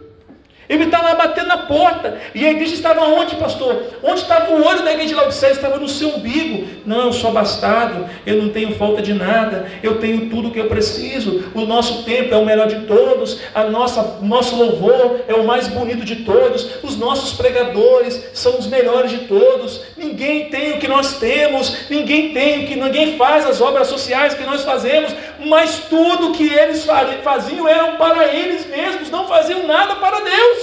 Ele 0.71 0.85
está 0.85 1.01
lá 1.01 1.15
batendo 1.15 1.49
na 1.49 1.57
porta. 1.57 2.17
E 2.33 2.45
a 2.45 2.51
igreja 2.51 2.73
estava 2.73 3.01
onde, 3.01 3.35
pastor? 3.35 3.83
Onde 4.01 4.21
estava 4.21 4.53
o 4.53 4.65
olho 4.65 4.83
da 4.83 4.93
igreja 4.93 5.09
de 5.09 5.15
Laodiceia? 5.15 5.51
Estava 5.51 5.77
no 5.77 5.89
seu 5.89 6.15
umbigo. 6.15 6.65
Não, 6.85 7.07
eu 7.07 7.13
sou 7.13 7.29
abastado. 7.29 8.05
Eu 8.25 8.37
não 8.41 8.47
tenho 8.47 8.73
falta 8.75 9.01
de 9.01 9.13
nada. 9.13 9.69
Eu 9.83 9.99
tenho 9.99 10.29
tudo 10.29 10.47
o 10.47 10.51
que 10.51 10.59
eu 10.59 10.67
preciso. 10.67 11.43
O 11.53 11.65
nosso 11.65 12.03
tempo 12.03 12.33
é 12.33 12.37
o 12.37 12.45
melhor 12.45 12.67
de 12.67 12.87
todos. 12.87 13.41
A 13.53 13.65
nossa, 13.65 14.19
nosso 14.21 14.55
louvor 14.55 15.19
é 15.27 15.33
o 15.33 15.43
mais 15.43 15.67
bonito 15.67 16.05
de 16.05 16.23
todos. 16.23 16.81
Os 16.81 16.95
nossos 16.97 17.33
pregadores 17.33 18.29
são 18.33 18.57
os 18.57 18.67
melhores 18.67 19.11
de 19.11 19.17
todos. 19.27 19.81
Ninguém 19.97 20.45
tem 20.45 20.71
o 20.71 20.79
que 20.79 20.87
nós 20.87 21.19
temos. 21.19 21.89
Ninguém 21.89 22.33
tem 22.33 22.63
o 22.63 22.67
que 22.67 22.77
ninguém 22.77 23.17
faz 23.17 23.45
as 23.45 23.59
obras 23.59 23.87
sociais 23.87 24.35
que 24.35 24.45
nós 24.45 24.63
fazemos. 24.63 25.13
Mas 25.45 25.79
tudo 25.89 26.31
que 26.31 26.47
eles 26.47 26.87
faziam 27.21 27.67
eram 27.67 27.97
para 27.97 28.33
eles 28.33 28.65
mesmos. 28.67 29.11
Não 29.11 29.27
faziam 29.27 29.67
nada 29.67 29.95
para 29.95 30.21
Deus. 30.21 30.60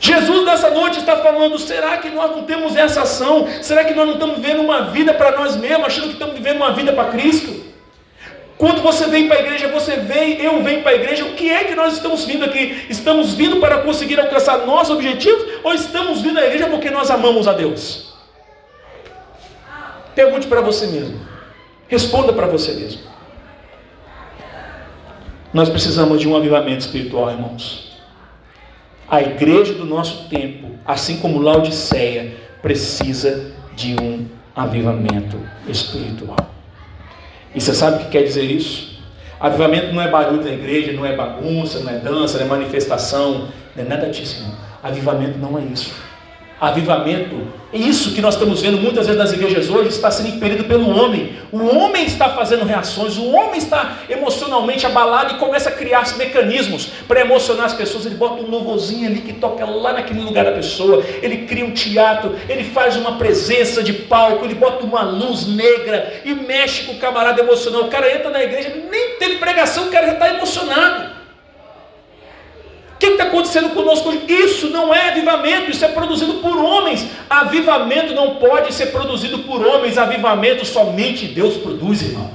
Jesus 0.00 0.44
nessa 0.44 0.70
noite 0.70 0.98
está 1.00 1.16
falando: 1.16 1.58
será 1.58 1.96
que 1.98 2.08
nós 2.10 2.30
não 2.30 2.44
temos 2.44 2.76
essa 2.76 3.02
ação? 3.02 3.48
Será 3.62 3.84
que 3.84 3.94
nós 3.94 4.06
não 4.06 4.14
estamos 4.14 4.36
vivendo 4.36 4.60
uma 4.60 4.82
vida 4.90 5.12
para 5.12 5.36
nós 5.36 5.56
mesmos, 5.56 5.86
achando 5.86 6.08
que 6.08 6.12
estamos 6.14 6.34
vivendo 6.34 6.56
uma 6.56 6.72
vida 6.72 6.92
para 6.92 7.10
Cristo? 7.10 7.68
Quando 8.56 8.82
você 8.82 9.06
vem 9.06 9.28
para 9.28 9.36
a 9.36 9.40
igreja, 9.40 9.68
você 9.68 9.96
vem, 9.96 10.42
eu 10.42 10.60
venho 10.64 10.82
para 10.82 10.90
a 10.90 10.94
igreja, 10.96 11.24
o 11.24 11.34
que 11.34 11.48
é 11.48 11.62
que 11.62 11.76
nós 11.76 11.94
estamos 11.94 12.24
vindo 12.24 12.44
aqui? 12.44 12.86
Estamos 12.90 13.34
vindo 13.34 13.60
para 13.60 13.78
conseguir 13.82 14.18
alcançar 14.18 14.66
nossos 14.66 14.96
objetivos 14.96 15.60
ou 15.62 15.72
estamos 15.72 16.20
vindo 16.20 16.40
à 16.40 16.44
igreja 16.44 16.66
porque 16.66 16.90
nós 16.90 17.08
amamos 17.08 17.46
a 17.46 17.52
Deus? 17.52 18.12
Pergunte 20.12 20.48
para 20.48 20.60
você 20.60 20.88
mesmo. 20.88 21.20
Responda 21.86 22.32
para 22.32 22.48
você 22.48 22.72
mesmo. 22.72 23.02
Nós 25.54 25.68
precisamos 25.68 26.20
de 26.20 26.28
um 26.28 26.36
avivamento 26.36 26.80
espiritual, 26.80 27.30
irmãos. 27.30 27.87
A 29.10 29.22
igreja 29.22 29.72
do 29.72 29.86
nosso 29.86 30.28
tempo, 30.28 30.70
assim 30.84 31.16
como 31.16 31.40
Laodiceia, 31.40 32.36
precisa 32.60 33.52
de 33.74 33.94
um 33.94 34.26
avivamento 34.54 35.38
espiritual. 35.66 36.36
E 37.54 37.60
você 37.60 37.74
sabe 37.74 37.96
o 37.96 38.04
que 38.04 38.10
quer 38.10 38.22
dizer 38.24 38.44
isso? 38.44 38.98
Avivamento 39.40 39.94
não 39.94 40.02
é 40.02 40.10
barulho 40.10 40.42
da 40.42 40.50
igreja, 40.50 40.92
não 40.92 41.06
é 41.06 41.16
bagunça, 41.16 41.78
não 41.80 41.90
é 41.90 41.98
dança, 41.98 42.38
não 42.38 42.44
é 42.44 42.48
manifestação, 42.48 43.48
não 43.74 43.84
é 43.84 43.88
nada 43.88 44.10
disso. 44.10 44.44
Avivamento 44.82 45.38
não 45.38 45.58
é 45.58 45.62
isso. 45.62 45.94
Avivamento, 46.60 47.46
isso 47.72 48.14
que 48.14 48.20
nós 48.20 48.34
estamos 48.34 48.62
vendo 48.62 48.78
muitas 48.78 49.06
vezes 49.06 49.20
nas 49.20 49.32
igrejas 49.32 49.70
hoje, 49.70 49.90
está 49.90 50.10
sendo 50.10 50.30
impelido 50.30 50.64
pelo 50.64 50.88
homem. 50.90 51.36
O 51.52 51.76
homem 51.76 52.04
está 52.04 52.30
fazendo 52.30 52.64
reações, 52.64 53.16
o 53.16 53.30
homem 53.30 53.58
está 53.58 53.98
emocionalmente 54.08 54.84
abalado 54.84 55.34
e 55.34 55.38
começa 55.38 55.68
a 55.68 55.72
criar 55.72 56.04
mecanismos 56.16 56.86
para 57.06 57.20
emocionar 57.20 57.66
as 57.66 57.74
pessoas. 57.74 58.06
Ele 58.06 58.16
bota 58.16 58.42
um 58.42 58.50
louvorzinho 58.50 59.06
ali 59.08 59.20
que 59.20 59.34
toca 59.34 59.64
lá 59.64 59.92
naquele 59.92 60.20
lugar 60.20 60.46
da 60.46 60.52
pessoa, 60.52 61.04
ele 61.22 61.46
cria 61.46 61.64
um 61.64 61.70
teatro, 61.70 62.34
ele 62.48 62.64
faz 62.64 62.96
uma 62.96 63.18
presença 63.18 63.80
de 63.80 63.92
palco, 63.92 64.44
ele 64.44 64.54
bota 64.54 64.84
uma 64.84 65.02
luz 65.02 65.46
negra 65.46 66.22
e 66.24 66.34
mexe 66.34 66.84
com 66.84 66.94
o 66.94 66.98
camarada 66.98 67.40
emocional. 67.40 67.82
O 67.82 67.88
cara 67.88 68.12
entra 68.12 68.30
na 68.30 68.42
igreja, 68.42 68.72
nem 68.90 69.10
teve 69.18 69.36
pregação, 69.36 69.86
o 69.86 69.90
cara 69.90 70.06
já 70.06 70.12
está 70.14 70.28
emocionado. 70.34 71.17
O 72.98 73.00
que 73.00 73.06
está 73.06 73.24
acontecendo 73.24 73.70
conosco 73.70 74.08
hoje? 74.08 74.24
Isso 74.26 74.70
não 74.70 74.92
é 74.92 75.10
avivamento, 75.10 75.70
isso 75.70 75.84
é 75.84 75.88
produzido 75.88 76.34
por 76.34 76.56
homens. 76.58 77.06
Avivamento 77.30 78.12
não 78.12 78.34
pode 78.34 78.74
ser 78.74 78.86
produzido 78.86 79.38
por 79.44 79.64
homens, 79.64 79.96
avivamento 79.96 80.66
somente 80.66 81.26
Deus 81.26 81.56
produz, 81.58 82.02
irmão. 82.02 82.28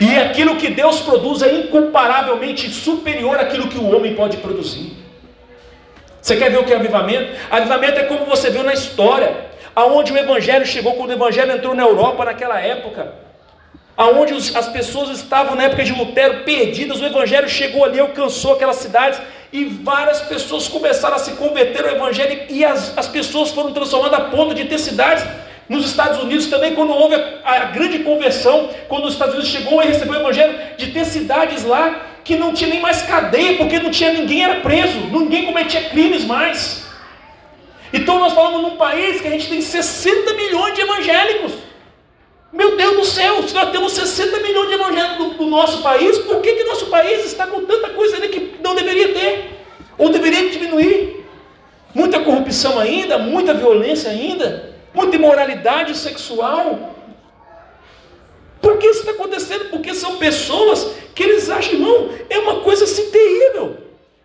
E 0.00 0.16
aquilo 0.16 0.56
que 0.56 0.70
Deus 0.70 1.00
produz 1.00 1.42
é 1.42 1.52
incomparavelmente 1.54 2.70
superior 2.70 3.38
àquilo 3.38 3.68
que 3.68 3.76
o 3.76 3.94
homem 3.94 4.14
pode 4.14 4.38
produzir. 4.38 4.96
Você 6.22 6.36
quer 6.36 6.50
ver 6.50 6.60
o 6.60 6.64
que 6.64 6.72
é 6.72 6.76
avivamento? 6.76 7.30
Avivamento 7.50 8.00
é 8.00 8.04
como 8.04 8.24
você 8.24 8.48
viu 8.48 8.62
na 8.62 8.72
história, 8.72 9.36
aonde 9.76 10.14
o 10.14 10.16
evangelho 10.16 10.64
chegou 10.64 10.94
quando 10.94 11.10
o 11.10 11.12
evangelho 11.12 11.52
entrou 11.52 11.74
na 11.74 11.82
Europa 11.82 12.24
naquela 12.24 12.58
época. 12.58 13.23
Aonde 13.96 14.34
as 14.34 14.68
pessoas 14.68 15.10
estavam 15.10 15.54
na 15.54 15.64
época 15.64 15.84
de 15.84 15.92
Lutero 15.92 16.42
perdidas, 16.42 17.00
o 17.00 17.04
evangelho 17.04 17.48
chegou 17.48 17.84
ali, 17.84 18.00
alcançou 18.00 18.54
aquelas 18.54 18.76
cidades 18.76 19.20
e 19.52 19.64
várias 19.64 20.20
pessoas 20.22 20.66
começaram 20.66 21.14
a 21.14 21.18
se 21.18 21.32
converter 21.32 21.84
ao 21.84 21.94
evangelho 21.94 22.42
e 22.48 22.64
as, 22.64 22.96
as 22.98 23.06
pessoas 23.06 23.50
foram 23.50 23.72
transformando 23.72 24.14
a 24.14 24.20
ponto 24.22 24.52
de 24.52 24.64
ter 24.64 24.78
cidades 24.78 25.24
nos 25.68 25.86
Estados 25.86 26.20
Unidos 26.22 26.46
também, 26.46 26.74
quando 26.74 26.92
houve 26.92 27.14
a, 27.14 27.40
a 27.44 27.58
grande 27.66 28.00
conversão, 28.00 28.68
quando 28.88 29.04
os 29.04 29.12
Estados 29.12 29.34
Unidos 29.34 29.52
chegou 29.52 29.82
e 29.82 29.86
recebeu 29.86 30.14
o 30.14 30.20
evangelho, 30.20 30.58
de 30.76 30.88
ter 30.88 31.04
cidades 31.04 31.64
lá 31.64 32.08
que 32.24 32.36
não 32.36 32.52
tinha 32.52 32.70
nem 32.70 32.80
mais 32.80 33.02
cadeia, 33.02 33.56
porque 33.56 33.78
não 33.78 33.90
tinha 33.90 34.12
ninguém 34.12 34.42
era 34.42 34.60
preso, 34.60 34.98
ninguém 35.12 35.44
cometia 35.44 35.82
crimes 35.90 36.24
mais. 36.24 36.84
Então 37.92 38.18
nós 38.18 38.32
falamos 38.32 38.62
num 38.62 38.76
país 38.76 39.20
que 39.20 39.28
a 39.28 39.30
gente 39.30 39.48
tem 39.48 39.60
60 39.60 40.34
milhões 40.34 40.74
de 40.74 40.80
evangélicos. 40.80 41.52
Meu 42.54 42.76
Deus 42.76 42.96
do 42.96 43.04
céu, 43.04 43.42
se 43.42 43.52
nós 43.52 43.70
temos 43.72 43.92
60 43.92 44.38
milhões 44.38 44.68
de 44.68 44.74
evangélicos 44.74 45.36
no, 45.36 45.46
nosso 45.48 45.82
país, 45.82 46.18
por 46.18 46.40
que, 46.40 46.52
que 46.52 46.62
nosso 46.62 46.86
país 46.86 47.24
está 47.24 47.48
com 47.48 47.64
tanta 47.64 47.90
coisa 47.90 48.16
ali 48.16 48.28
que 48.28 48.54
não 48.62 48.76
deveria 48.76 49.12
ter? 49.12 49.50
Ou 49.98 50.08
deveria 50.08 50.48
diminuir? 50.48 51.26
Muita 51.92 52.20
corrupção 52.20 52.78
ainda, 52.78 53.18
muita 53.18 53.52
violência 53.54 54.08
ainda, 54.08 54.72
muita 54.94 55.16
imoralidade 55.16 55.96
sexual. 55.96 56.94
Por 58.62 58.78
que 58.78 58.86
isso 58.86 59.00
está 59.00 59.12
acontecendo? 59.12 59.70
Porque 59.70 59.92
são 59.92 60.16
pessoas 60.16 60.94
que 61.12 61.24
eles 61.24 61.50
acham, 61.50 61.74
irmão, 61.74 62.10
é 62.30 62.38
uma 62.38 62.60
coisa 62.60 62.84
assim 62.84 63.10
terrível. 63.10 63.78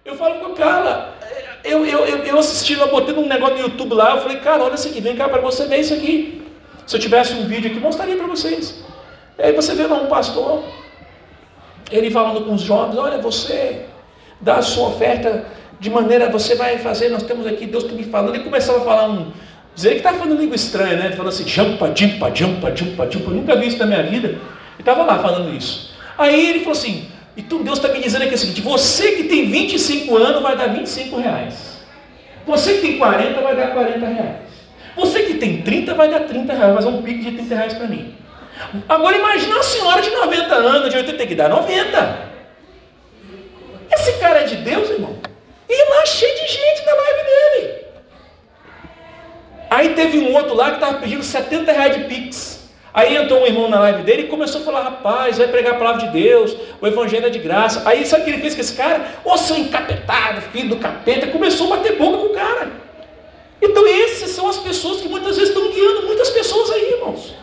Eu 0.05 0.15
falo 0.15 0.36
com 0.36 0.53
a 0.53 0.55
Carla, 0.55 1.17
eu, 1.63 1.84
eu, 1.84 2.05
eu, 2.05 2.17
eu 2.19 2.38
assisti, 2.38 2.73
eu 2.73 2.89
botei 2.89 3.15
um 3.15 3.27
negócio 3.27 3.57
no 3.57 3.63
YouTube 3.63 3.95
lá, 3.95 4.15
eu 4.15 4.21
falei, 4.21 4.38
cara, 4.38 4.63
olha 4.63 4.75
isso 4.75 4.88
aqui, 4.88 5.01
vem 5.01 5.15
cá 5.15 5.27
para 5.27 5.41
você 5.41 5.65
ver 5.65 5.80
isso 5.80 5.95
aqui. 5.95 6.49
Se 6.90 6.96
eu 6.96 7.00
tivesse 7.00 7.34
um 7.36 7.46
vídeo 7.46 7.70
aqui, 7.70 7.80
mostraria 7.80 8.16
para 8.16 8.26
vocês. 8.26 8.84
Aí 9.38 9.54
você 9.54 9.76
vê 9.76 9.86
lá 9.86 10.02
um 10.02 10.08
pastor, 10.08 10.64
ele 11.92 12.10
falando 12.10 12.44
com 12.44 12.56
os 12.56 12.62
jovens, 12.62 12.98
olha, 12.98 13.20
você 13.20 13.86
dá 14.42 14.56
a 14.56 14.64
sua 14.64 14.88
oferta 14.88 15.46
de 15.80 15.88
maneira, 15.88 16.32
você 16.32 16.56
vai 16.56 16.80
fazer, 16.80 17.10
nós 17.10 17.22
temos 17.22 17.46
aqui, 17.46 17.68
Deus 17.68 17.84
está 17.84 17.96
me 17.96 18.06
falando, 18.06 18.34
ele 18.34 18.44
começava 18.44 18.80
a 18.80 18.82
falar 18.82 19.08
um, 19.08 19.32
dizer 19.76 19.92
que 19.92 19.98
estava 19.98 20.18
falando 20.18 20.42
língua 20.42 20.56
estranha, 20.56 20.96
né? 20.96 21.06
Ele 21.06 21.16
falando 21.16 21.32
assim, 21.32 21.48
jampa, 21.48 21.92
jimpa, 21.94 22.32
jampa, 22.34 22.76
jimpa, 22.76 23.08
jimpa, 23.08 23.30
eu 23.30 23.36
nunca 23.36 23.56
vi 23.56 23.68
isso 23.68 23.78
na 23.78 23.86
minha 23.86 24.02
vida. 24.02 24.30
Ele 24.30 24.40
estava 24.80 25.04
lá 25.04 25.20
falando 25.20 25.56
isso. 25.56 25.94
Aí 26.18 26.50
ele 26.50 26.62
falou 26.62 26.72
assim: 26.72 27.08
então 27.38 27.62
Deus 27.62 27.78
está 27.78 27.94
me 27.94 28.02
dizendo 28.02 28.24
aqui 28.24 28.34
o 28.34 28.38
seguinte: 28.40 28.62
você 28.62 29.12
que 29.12 29.26
tem 29.26 29.48
25 29.48 30.18
anos 30.18 30.42
vai 30.42 30.58
dar 30.58 30.70
25 30.70 31.18
reais. 31.18 31.78
Você 32.48 32.74
que 32.74 32.82
tem 32.82 32.98
40 32.98 33.42
vai 33.42 33.56
dar 33.56 33.68
40 33.74 34.08
reais. 34.08 34.49
Você 35.00 35.24
que 35.24 35.36
tem 35.36 35.62
30 35.62 35.93
vai 35.93 36.10
dar 36.10 36.22
30 36.22 36.52
reais, 36.52 36.74
vai 36.74 36.84
fazer 36.84 36.89
um 36.89 37.02
pique 37.02 37.24
de 37.24 37.32
30 37.38 37.56
reais 37.56 37.74
para 37.74 37.88
mim. 37.88 38.14
Agora 38.88 39.18
imagina 39.18 39.58
a 39.58 39.64
senhora 39.64 40.02
de 40.02 40.10
90 40.10 40.56
anos, 40.56 40.89
de 40.89 40.97
80, 40.97 41.18
tem 41.18 41.28
que 41.28 41.36
dar 41.36 41.50
90. 41.50 42.30
Esse 43.91 44.14
cara 44.20 44.41
é 44.41 44.43
de 44.43 44.58
Deus, 44.58 44.89
irmão. 44.89 45.18
E 45.70 45.89
lá 45.89 46.06
cheio 46.06 46.36
de 46.36 46.47
gente 46.52 46.86
na 46.86 46.93
live 46.93 47.24
dele. 47.24 47.76
Aí 49.70 49.89
teve 49.95 50.20
um 50.20 50.34
outro 50.34 50.54
lá 50.54 50.72
que 50.72 50.76
estava 50.76 50.97
pedindo 50.97 51.24
70 51.24 51.72
reais 51.72 51.95
de 51.95 52.04
pix. 52.04 52.70
Aí 52.93 53.16
entrou 53.16 53.43
um 53.43 53.45
irmão 53.45 53.70
na 53.70 53.80
live 53.80 54.04
dele 54.04 54.24
e 54.24 54.28
começou 54.28 54.62
a 54.62 54.64
falar: 54.66 54.82
rapaz, 54.82 55.38
vai 55.38 55.47
pregar 55.47 55.76
a 55.76 55.78
palavra 55.78 56.08
de 56.08 56.12
Deus, 56.12 56.58
o 56.82 56.88
evangelho 56.88 57.28
é 57.28 57.30
de 57.30 57.39
graça. 57.39 57.88
Aí 57.88 58.06
sabe 58.06 58.24
o 58.24 58.26
que 58.26 58.32
ele 58.32 58.41
fez 58.41 58.54
com 58.54 58.62
esse 58.62 58.74
cara? 58.74 59.06
Ô 59.24 59.38
seu 59.38 59.58
encapetado, 59.58 60.41
filho 60.52 60.70
do 60.70 60.78
capeta, 60.78 61.28
começou 61.28 61.72
a 61.72 61.78
bater 61.78 61.95
boca 61.95 62.18
com 62.18 62.26
o 62.26 62.34
cara. 62.34 62.89
Então, 63.62 63.86
essas 63.86 64.32
são 64.32 64.47
as 64.47 64.57
pessoas 64.57 65.01
que 65.01 65.10
muitas 65.10 65.36
vezes 65.36 65.53
estão 65.53 65.72
guiando 65.72 66.07
muitas 66.07 66.30
pessoas 66.30 66.72
aí, 66.72 66.93
irmãos. 66.93 67.34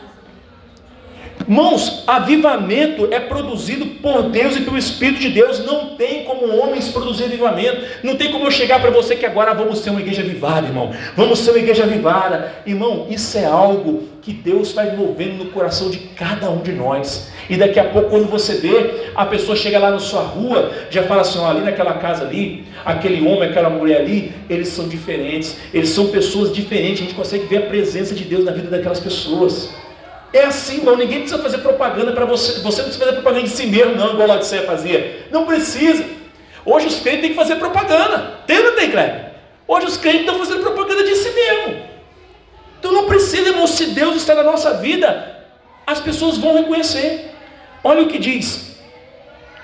Irmãos, 1.48 2.02
avivamento 2.08 3.06
é 3.12 3.20
produzido 3.20 3.86
por 4.02 4.24
Deus 4.24 4.56
e 4.56 4.62
pelo 4.62 4.76
Espírito 4.76 5.20
de 5.20 5.28
Deus. 5.28 5.64
Não 5.64 5.94
tem 5.94 6.24
como 6.24 6.56
homens 6.56 6.88
produzir 6.88 7.24
avivamento. 7.24 7.84
Não 8.02 8.16
tem 8.16 8.32
como 8.32 8.46
eu 8.46 8.50
chegar 8.50 8.80
para 8.80 8.90
você 8.90 9.14
que 9.14 9.24
agora 9.24 9.54
vamos 9.54 9.78
ser 9.78 9.90
uma 9.90 10.00
igreja 10.00 10.22
avivada, 10.22 10.66
irmão. 10.66 10.92
Vamos 11.14 11.38
ser 11.38 11.50
uma 11.50 11.60
igreja 11.60 11.84
avivada. 11.84 12.52
Irmão, 12.66 13.06
isso 13.08 13.38
é 13.38 13.44
algo 13.44 14.08
que 14.22 14.32
Deus 14.32 14.72
vai 14.72 14.90
envolvendo 14.90 15.44
no 15.44 15.50
coração 15.52 15.88
de 15.88 15.98
cada 15.98 16.50
um 16.50 16.62
de 16.62 16.72
nós. 16.72 17.30
E 17.48 17.56
daqui 17.56 17.78
a 17.78 17.84
pouco, 17.84 18.10
quando 18.10 18.28
você 18.28 18.54
vê, 18.54 19.10
a 19.14 19.24
pessoa 19.24 19.56
chega 19.56 19.78
lá 19.78 19.90
na 19.90 19.98
sua 19.98 20.22
rua, 20.22 20.72
já 20.90 21.02
fala 21.04 21.22
assim: 21.22 21.38
ó, 21.38 21.48
ali 21.48 21.60
naquela 21.60 21.94
casa 21.94 22.24
ali, 22.24 22.64
aquele 22.84 23.26
homem, 23.26 23.48
aquela 23.48 23.70
mulher 23.70 24.00
ali, 24.00 24.32
eles 24.50 24.68
são 24.68 24.88
diferentes. 24.88 25.56
Eles 25.72 25.90
são 25.90 26.08
pessoas 26.08 26.52
diferentes. 26.52 27.00
A 27.00 27.04
gente 27.04 27.14
consegue 27.14 27.46
ver 27.46 27.58
a 27.58 27.62
presença 27.62 28.14
de 28.14 28.24
Deus 28.24 28.44
na 28.44 28.52
vida 28.52 28.68
daquelas 28.68 29.00
pessoas. 29.00 29.70
É 30.32 30.44
assim, 30.44 30.78
irmão. 30.78 30.96
Ninguém 30.96 31.20
precisa 31.20 31.42
fazer 31.42 31.58
propaganda 31.58 32.12
para 32.12 32.24
você. 32.24 32.60
Você 32.60 32.82
não 32.82 32.88
precisa 32.88 32.98
fazer 32.98 33.12
propaganda 33.12 33.44
de 33.44 33.50
si 33.50 33.66
mesmo, 33.66 33.94
não, 33.94 34.14
igual 34.14 34.30
a 34.30 34.34
Odisseia 34.34 34.62
fazia. 34.62 35.26
Não 35.30 35.46
precisa. 35.46 36.04
Hoje 36.64 36.88
os 36.88 36.98
crentes 36.98 37.20
têm 37.20 37.30
que 37.30 37.36
fazer 37.36 37.56
propaganda. 37.56 38.40
Tem 38.46 38.58
ou 38.58 38.72
tem, 38.72 38.90
Cleber? 38.90 39.26
Hoje 39.68 39.86
os 39.86 39.96
crentes 39.96 40.20
estão 40.20 40.38
fazendo 40.38 40.62
propaganda 40.62 41.04
de 41.04 41.14
si 41.14 41.30
mesmo. 41.30 41.76
Então 42.78 42.92
não 42.92 43.06
precisa, 43.06 43.48
irmão. 43.48 43.66
Se 43.66 43.86
Deus 43.86 44.16
está 44.16 44.34
na 44.34 44.42
nossa 44.42 44.74
vida, 44.74 45.36
as 45.86 46.00
pessoas 46.00 46.36
vão 46.36 46.54
reconhecer. 46.54 47.35
Olha 47.88 48.02
o 48.02 48.08
que 48.08 48.18
diz. 48.18 48.76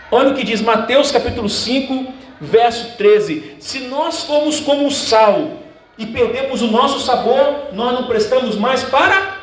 Olha 0.09 0.29
o 0.29 0.35
que 0.37 0.45
diz 0.45 0.61
Mateus 0.61 1.11
capítulo 1.11 1.49
5, 1.49 2.07
verso 2.41 2.97
13. 2.97 3.57
Se 3.59 3.81
nós 3.81 4.23
formos 4.23 4.61
como 4.61 4.89
sal 4.93 5.55
e 5.99 6.07
perdemos 6.07 6.63
o 6.63 6.69
nosso 6.69 7.01
sabor, 7.01 7.71
nós 7.73 7.93
não 7.93 8.07
prestamos 8.07 8.55
mais 8.55 8.85
para 8.85 9.39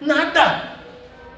Nada. 0.00 0.76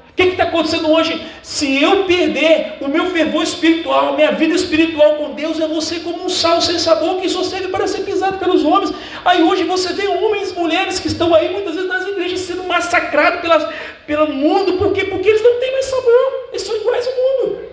O 0.09 0.13
que 0.13 0.23
está 0.23 0.45
acontecendo 0.45 0.89
hoje? 0.89 1.21
Se 1.43 1.81
eu 1.81 2.05
perder 2.05 2.77
o 2.81 2.87
meu 2.87 3.05
fervor 3.11 3.43
espiritual, 3.43 4.09
a 4.09 4.15
minha 4.17 4.31
vida 4.31 4.53
espiritual 4.53 5.15
com 5.15 5.33
Deus, 5.33 5.59
eu 5.59 5.69
vou 5.69 5.81
ser 5.81 5.99
como 6.01 6.25
um 6.25 6.29
sal 6.29 6.59
sem 6.59 6.77
sabor 6.77 7.21
que 7.21 7.29
só 7.29 7.43
serve 7.43 7.69
para 7.69 7.87
ser 7.87 7.99
pisado 7.99 8.37
pelos 8.37 8.65
homens. 8.65 8.91
Aí 9.23 9.41
hoje 9.41 9.63
você 9.63 9.93
vê 9.93 10.07
homens 10.07 10.51
e 10.51 10.55
mulheres 10.55 10.99
que 10.99 11.07
estão 11.07 11.33
aí 11.33 11.53
muitas 11.53 11.75
vezes 11.75 11.87
nas 11.87 12.05
igrejas 12.05 12.39
sendo 12.41 12.63
massacrados 12.63 13.39
pelas, 13.39 13.65
pelo 14.05 14.27
mundo. 14.27 14.73
Por 14.73 14.91
quê? 14.91 15.05
Porque 15.05 15.29
eles 15.29 15.43
não 15.43 15.57
têm 15.59 15.71
mais 15.71 15.85
sabor. 15.85 16.39
Eles 16.49 16.61
são 16.63 16.75
iguais 16.75 17.07
ao 17.07 17.13
mundo. 17.13 17.69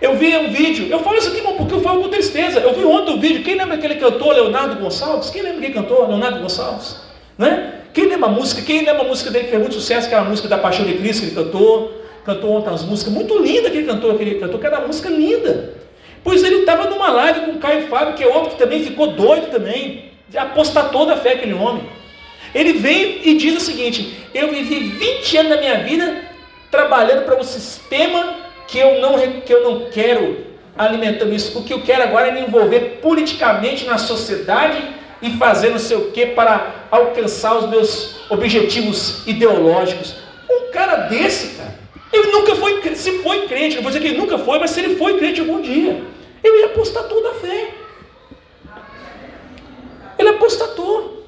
Eu 0.00 0.16
vi 0.16 0.34
um 0.36 0.50
vídeo, 0.50 0.88
eu 0.90 1.00
falo 1.00 1.18
isso 1.18 1.28
aqui 1.28 1.42
porque 1.42 1.74
eu 1.74 1.80
falo 1.82 2.02
com 2.02 2.08
tristeza. 2.08 2.60
Eu 2.60 2.72
vi 2.72 2.84
ontem 2.84 3.12
um 3.12 3.20
vídeo, 3.20 3.42
quem 3.42 3.54
lembra 3.54 3.74
aquele 3.74 3.96
cantor 3.96 4.34
Leonardo 4.34 4.76
Gonçalves? 4.76 5.28
Quem 5.28 5.42
lembra 5.42 5.60
quem 5.60 5.72
cantou 5.72 6.08
Leonardo 6.08 6.40
Gonçalves? 6.40 6.96
Né? 7.36 7.74
Quem 7.92 8.06
lembra 8.06 8.28
a 8.28 8.32
música? 8.32 8.62
Quem 8.62 8.84
lembra 8.84 9.02
a 9.02 9.04
música 9.04 9.30
dele 9.30 9.44
que 9.44 9.50
fez 9.50 9.60
muito 9.60 9.74
sucesso, 9.74 10.08
que 10.08 10.14
é 10.14 10.18
a 10.18 10.24
música 10.24 10.48
da 10.48 10.56
Paixão 10.56 10.86
de 10.86 10.94
Cristo 10.94 11.20
que 11.20 11.26
ele 11.28 11.34
cantou? 11.34 12.00
Cantou 12.24 12.50
ontem 12.52 12.70
umas 12.70 12.84
músicas 12.84 13.12
muito 13.12 13.38
lindas 13.38 13.70
que 13.70 13.78
ele 13.78 13.86
cantou, 13.86 14.14
que 14.16 14.22
ele 14.22 14.34
cantou, 14.36 14.58
que 14.58 14.66
era 14.66 14.78
uma 14.78 14.86
música 14.86 15.10
linda. 15.10 15.74
Pois 16.24 16.42
ele 16.42 16.56
estava 16.56 16.88
numa 16.88 17.10
live 17.10 17.40
com 17.40 17.52
o 17.52 17.58
Caio 17.58 17.88
Fábio, 17.88 18.14
que 18.14 18.22
é 18.22 18.26
outro 18.26 18.50
que 18.50 18.58
também 18.58 18.82
ficou 18.82 19.08
doido 19.08 19.50
também, 19.50 20.12
apostar 20.34 20.90
toda 20.90 21.14
a 21.14 21.16
fé 21.16 21.32
aquele 21.32 21.54
homem. 21.54 21.82
Ele 22.54 22.74
vem 22.74 23.20
e 23.22 23.34
diz 23.34 23.56
o 23.56 23.60
seguinte: 23.60 24.16
Eu 24.34 24.50
vivi 24.50 24.80
20 24.80 25.36
anos 25.36 25.50
da 25.50 25.60
minha 25.60 25.78
vida 25.80 26.24
trabalhando 26.70 27.24
para 27.24 27.38
um 27.38 27.42
sistema 27.42 28.36
que 28.70 28.78
eu 28.78 29.00
não, 29.00 29.18
que 29.40 29.52
eu 29.52 29.64
não 29.64 29.90
quero 29.90 30.46
alimentando 30.78 31.34
isso. 31.34 31.58
O 31.58 31.64
que 31.64 31.72
eu 31.72 31.82
quero 31.82 32.04
agora 32.04 32.28
é 32.28 32.32
me 32.32 32.40
envolver 32.40 33.00
politicamente 33.02 33.84
na 33.84 33.98
sociedade 33.98 34.80
e 35.20 35.32
fazer 35.32 35.70
não 35.70 35.78
sei 35.78 35.96
o 35.96 36.12
que 36.12 36.26
para 36.26 36.86
alcançar 36.90 37.58
os 37.58 37.68
meus 37.68 38.20
objetivos 38.30 39.26
ideológicos. 39.26 40.14
Um 40.48 40.70
cara 40.70 41.08
desse, 41.08 41.56
cara, 41.56 41.74
ele 42.12 42.30
nunca 42.30 42.54
foi, 42.54 42.80
se 42.94 43.18
foi 43.18 43.48
crente, 43.48 43.74
não 43.74 43.82
vou 43.82 43.90
dizer 43.90 44.02
que 44.02 44.08
ele 44.08 44.18
nunca 44.18 44.38
foi, 44.38 44.58
mas 44.60 44.70
se 44.70 44.80
ele 44.80 44.96
foi 44.96 45.18
crente 45.18 45.40
algum 45.40 45.60
dia, 45.60 46.02
ele 46.42 46.60
ia 46.60 46.66
apostar 46.66 47.04
toda 47.04 47.30
a 47.30 47.34
fé. 47.34 47.74
Ele 50.16 50.28
apostatou. 50.28 51.26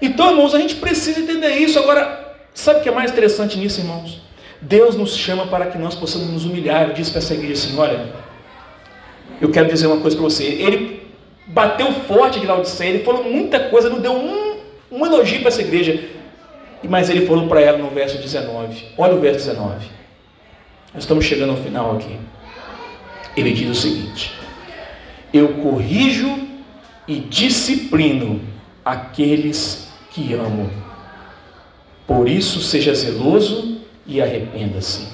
Então, 0.00 0.30
irmãos, 0.30 0.54
a 0.54 0.58
gente 0.58 0.76
precisa 0.76 1.20
entender 1.20 1.50
isso. 1.56 1.78
Agora, 1.78 2.36
sabe 2.54 2.80
o 2.80 2.82
que 2.82 2.88
é 2.88 2.92
mais 2.92 3.10
interessante 3.10 3.58
nisso, 3.58 3.80
irmãos? 3.80 4.29
Deus 4.60 4.94
nos 4.94 5.16
chama 5.16 5.46
para 5.46 5.66
que 5.66 5.78
nós 5.78 5.94
possamos 5.94 6.28
nos 6.28 6.44
humilhar. 6.44 6.92
Diz 6.92 7.08
para 7.08 7.18
essa 7.18 7.34
igreja 7.34 7.54
assim: 7.54 7.78
olha, 7.78 8.12
eu 9.40 9.50
quero 9.50 9.68
dizer 9.68 9.86
uma 9.86 10.00
coisa 10.00 10.16
para 10.16 10.24
você. 10.24 10.44
Ele 10.44 11.02
bateu 11.46 11.92
forte 11.92 12.38
de 12.40 12.46
Laodiceia, 12.46 12.90
ele 12.90 13.04
falou 13.04 13.24
muita 13.24 13.58
coisa, 13.68 13.88
não 13.88 14.00
deu 14.00 14.12
um, 14.12 14.58
um 14.90 15.06
elogio 15.06 15.40
para 15.40 15.48
essa 15.48 15.62
igreja. 15.62 16.08
Mas 16.88 17.10
ele 17.10 17.26
falou 17.26 17.46
para 17.46 17.60
ela 17.60 17.78
no 17.78 17.90
verso 17.90 18.18
19. 18.18 18.86
Olha 18.96 19.14
o 19.14 19.20
verso 19.20 19.46
19. 19.48 19.86
Nós 20.94 21.04
estamos 21.04 21.24
chegando 21.24 21.50
ao 21.50 21.56
final 21.56 21.96
aqui. 21.96 22.18
Ele 23.36 23.52
diz 23.52 23.70
o 23.70 23.74
seguinte: 23.74 24.32
Eu 25.32 25.54
corrijo 25.54 26.48
e 27.06 27.18
disciplino 27.18 28.40
aqueles 28.84 29.88
que 30.10 30.34
amo. 30.34 30.70
Por 32.06 32.28
isso 32.28 32.60
seja 32.60 32.94
zeloso 32.94 33.69
e 34.10 34.20
arrependa-se. 34.20 35.06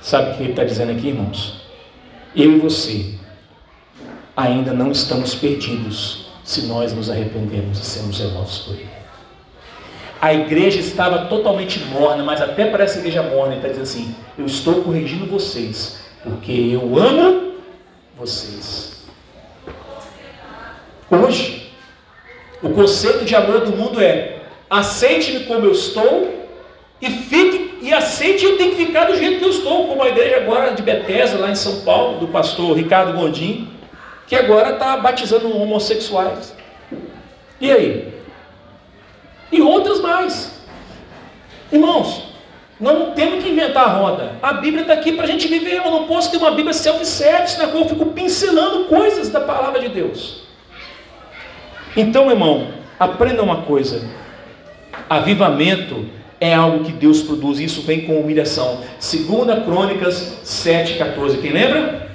Sabe 0.00 0.32
o 0.32 0.36
que 0.36 0.42
ele 0.42 0.50
está 0.50 0.62
dizendo 0.62 0.92
aqui, 0.92 1.08
irmãos? 1.08 1.62
Eu 2.36 2.52
e 2.52 2.58
você 2.58 3.14
ainda 4.36 4.72
não 4.72 4.92
estamos 4.92 5.34
perdidos 5.34 6.26
se 6.44 6.66
nós 6.66 6.92
nos 6.92 7.08
arrependermos 7.08 7.78
e 7.78 7.84
sermos 7.84 8.18
zelosos 8.18 8.58
por 8.66 8.74
Ele. 8.74 8.88
A 10.20 10.34
igreja 10.34 10.78
estava 10.78 11.26
totalmente 11.26 11.78
morna, 11.86 12.22
mas 12.22 12.40
até 12.40 12.66
para 12.66 12.84
essa 12.84 12.98
igreja 12.98 13.22
morna, 13.22 13.54
ele 13.54 13.56
está 13.56 13.68
dizendo 13.68 13.82
assim: 13.82 14.14
Eu 14.38 14.46
estou 14.46 14.82
corrigindo 14.82 15.26
vocês, 15.26 16.00
porque 16.22 16.52
eu 16.52 16.98
amo 16.98 17.54
vocês. 18.16 19.04
Hoje, 21.10 21.72
o 22.62 22.70
conceito 22.70 23.24
de 23.24 23.34
amor 23.34 23.60
do 23.60 23.76
mundo 23.76 24.00
é: 24.00 24.42
aceite-me 24.68 25.44
como 25.44 25.66
eu 25.66 25.72
estou 25.72 26.34
e 27.00 27.10
fique 27.10 27.53
e 27.84 27.92
aceite 27.92 28.46
eu 28.46 28.56
tenho 28.56 28.74
que 28.74 28.86
ficar 28.86 29.04
do 29.04 29.14
jeito 29.14 29.40
que 29.40 29.44
eu 29.44 29.50
estou, 29.50 29.88
como 29.88 30.02
a 30.02 30.08
igreja 30.08 30.38
agora 30.38 30.72
de 30.72 30.82
Bethesda, 30.82 31.38
lá 31.38 31.50
em 31.50 31.54
São 31.54 31.82
Paulo, 31.82 32.18
do 32.18 32.28
pastor 32.28 32.74
Ricardo 32.74 33.12
Gondim, 33.12 33.68
que 34.26 34.34
agora 34.34 34.70
está 34.70 34.96
batizando 34.96 35.54
homossexuais. 35.54 36.56
E 37.60 37.70
aí? 37.70 38.14
E 39.52 39.60
outras 39.60 40.00
mais. 40.00 40.64
Irmãos, 41.70 42.22
não 42.80 43.10
temos 43.10 43.44
que 43.44 43.50
inventar 43.50 43.84
a 43.84 43.92
roda. 43.92 44.32
A 44.42 44.54
Bíblia 44.54 44.80
está 44.80 44.94
aqui 44.94 45.12
para 45.12 45.24
a 45.24 45.28
gente 45.28 45.46
viver. 45.46 45.74
Eu 45.74 45.90
não 45.90 46.06
posso 46.06 46.30
ter 46.30 46.38
uma 46.38 46.52
Bíblia 46.52 46.72
self-service 46.72 47.58
na 47.58 47.66
qual 47.66 47.82
eu 47.82 47.88
fico 47.90 48.06
pincelando 48.06 48.86
coisas 48.86 49.28
da 49.28 49.42
palavra 49.42 49.78
de 49.80 49.90
Deus. 49.90 50.44
Então, 51.94 52.30
irmão, 52.30 52.68
aprenda 52.98 53.42
uma 53.42 53.60
coisa: 53.60 54.08
avivamento 55.10 56.23
é 56.44 56.52
algo 56.52 56.84
que 56.84 56.92
Deus 56.92 57.22
produz, 57.22 57.58
e 57.58 57.64
isso 57.64 57.80
vem 57.80 58.02
com 58.02 58.20
humilhação. 58.20 58.82
Segunda 58.98 59.62
Crônicas 59.62 60.40
7,14. 60.44 61.40
Quem 61.40 61.52
lembra? 61.52 62.06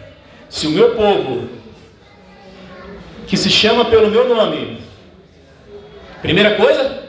Se 0.47 0.67
o 0.67 0.69
meu 0.69 0.93
povo, 0.95 1.49
que 3.25 3.36
se 3.36 3.49
chama 3.49 3.86
pelo 3.86 4.11
meu 4.11 4.30
nome, 4.30 4.82
primeira 6.21 6.55
coisa, 6.55 7.05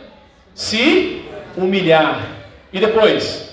se 0.55 1.23
humilhar. 1.59 2.27
E 2.73 2.81
depois? 2.81 3.53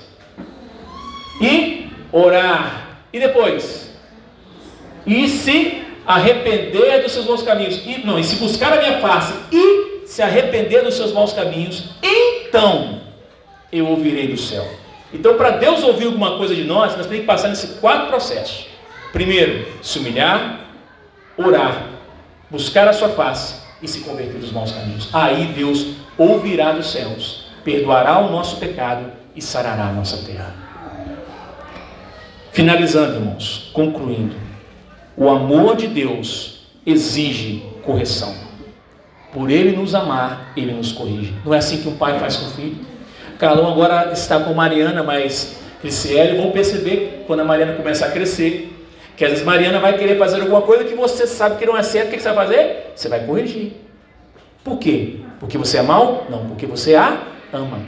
E 1.42 1.90
orar. 2.14 3.02
E 3.12 3.20
depois? 3.20 3.94
E 5.06 5.28
se 5.28 5.84
arrepender 6.06 7.04
dos 7.04 7.12
seus 7.12 7.26
maus 7.26 7.44
caminhos. 7.44 7.82
E, 7.86 8.06
não, 8.06 8.18
e 8.18 8.24
se 8.24 8.38
buscar 8.38 8.72
a 8.72 8.82
minha 8.82 9.02
face 9.02 9.34
e 9.52 10.08
se 10.08 10.22
arrepender 10.22 10.86
dos 10.86 10.94
seus 10.96 11.12
maus 11.12 11.34
caminhos, 11.34 11.90
então 12.02 13.07
eu 13.72 13.88
ouvirei 13.88 14.28
do 14.28 14.38
céu. 14.38 14.68
Então, 15.14 15.36
para 15.36 15.52
Deus 15.52 15.84
ouvir 15.84 16.06
alguma 16.06 16.38
coisa 16.38 16.54
de 16.54 16.64
nós, 16.64 16.96
nós 16.96 17.06
temos 17.06 17.22
que 17.22 17.26
passar 17.26 17.48
nesses 17.50 17.80
quatro 17.80 18.08
processos. 18.08 18.68
Primeiro, 19.14 19.68
se 19.82 20.00
humilhar, 20.00 20.60
orar, 21.38 21.88
buscar 22.50 22.88
a 22.88 22.94
sua 22.94 23.10
face 23.10 23.56
e 23.82 23.88
se 23.88 24.02
converter 24.02 24.40
dos 24.40 24.52
maus 24.52 24.72
caminhos. 24.72 25.10
Aí 25.14 25.46
Deus 25.56 25.96
ouvirá 26.18 26.74
dos 26.74 26.92
céus, 26.92 27.48
perdoará 27.64 28.20
o 28.20 28.30
nosso 28.30 28.58
pecado 28.58 29.12
e 29.36 29.42
sarará 29.42 29.88
a 29.88 29.94
nossa 29.94 30.18
terra. 30.26 30.54
Finalizando, 32.52 33.16
irmãos, 33.16 33.70
concluindo, 33.72 34.36
o 35.16 35.30
amor 35.30 35.76
de 35.76 35.88
Deus 35.88 36.68
exige 36.86 37.64
correção. 37.84 38.36
Por 39.32 39.52
Ele 39.52 39.76
nos 39.76 39.94
amar, 39.94 40.54
Ele 40.56 40.72
nos 40.72 40.92
corrige. 40.92 41.34
Não 41.46 41.54
é 41.54 41.58
assim 41.58 41.82
que 41.82 41.88
um 41.88 41.98
pai 41.98 42.20
faz 42.20 42.38
com 42.38 42.48
o 42.48 42.50
filho? 42.52 42.78
Carlão 43.38 43.72
agora 43.72 44.12
está 44.14 44.40
com 44.40 44.54
Mariana, 44.54 45.04
mas 45.04 45.58
Criciele 45.80 46.38
vão 46.38 46.52
perceber 46.52 47.24
quando 47.28 47.42
a 47.42 47.46
Mariana 47.46 47.74
começar 47.74 48.08
a 48.08 48.12
crescer, 48.12 48.74
que 49.16 49.24
às 49.24 49.32
vezes 49.32 49.46
Mariana 49.46 49.80
vai 49.80 49.98
querer 49.98 50.18
fazer 50.18 50.42
alguma 50.42 50.62
coisa 50.62 50.84
que 50.84 50.96
você 50.96 51.28
sabe 51.28 51.58
que 51.58 51.66
não 51.66 51.78
é 51.78 51.84
certo, 51.84 52.10
o 52.10 52.12
que 52.12 52.20
você 52.20 52.32
vai 52.32 52.48
fazer? 52.48 52.92
Você 52.96 53.10
vai 53.10 53.26
corrigir. 53.26 53.74
Por 54.64 54.78
quê? 54.80 55.18
Porque 55.40 55.58
você 55.58 55.78
é 55.78 55.82
mal? 55.82 56.26
Não, 56.30 56.48
porque 56.48 56.66
você 56.66 56.96
a 56.96 57.22
ama. 57.54 57.80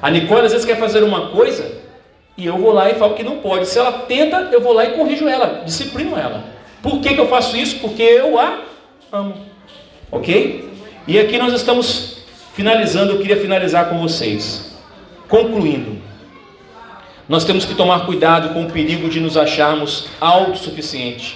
A 0.00 0.10
Nicole 0.10 0.46
às 0.46 0.52
vezes 0.52 0.66
quer 0.66 0.78
fazer 0.78 1.02
uma 1.02 1.28
coisa 1.28 1.82
e 2.36 2.44
eu 2.46 2.58
vou 2.58 2.72
lá 2.72 2.90
e 2.90 2.94
falo 2.94 3.14
que 3.14 3.22
não 3.22 3.38
pode. 3.38 3.66
Se 3.66 3.78
ela 3.78 3.92
tenta, 3.92 4.48
eu 4.52 4.60
vou 4.60 4.72
lá 4.72 4.84
e 4.84 4.92
corrijo 4.92 5.26
ela, 5.26 5.62
disciplino 5.64 6.16
ela. 6.18 6.44
Por 6.82 7.00
que, 7.00 7.14
que 7.14 7.20
eu 7.20 7.28
faço 7.28 7.56
isso? 7.56 7.78
Porque 7.78 8.02
eu 8.02 8.38
a 8.38 8.60
amo. 9.10 9.34
Ok? 10.12 10.68
E 11.06 11.18
aqui 11.18 11.38
nós 11.38 11.52
estamos 11.54 12.13
Finalizando, 12.54 13.12
eu 13.12 13.18
queria 13.18 13.36
finalizar 13.36 13.88
com 13.88 13.98
vocês. 13.98 14.76
Concluindo, 15.28 16.00
nós 17.28 17.44
temos 17.44 17.64
que 17.64 17.74
tomar 17.74 18.06
cuidado 18.06 18.54
com 18.54 18.64
o 18.64 18.70
perigo 18.70 19.08
de 19.08 19.18
nos 19.18 19.36
acharmos 19.36 20.06
autossuficientes. 20.20 21.34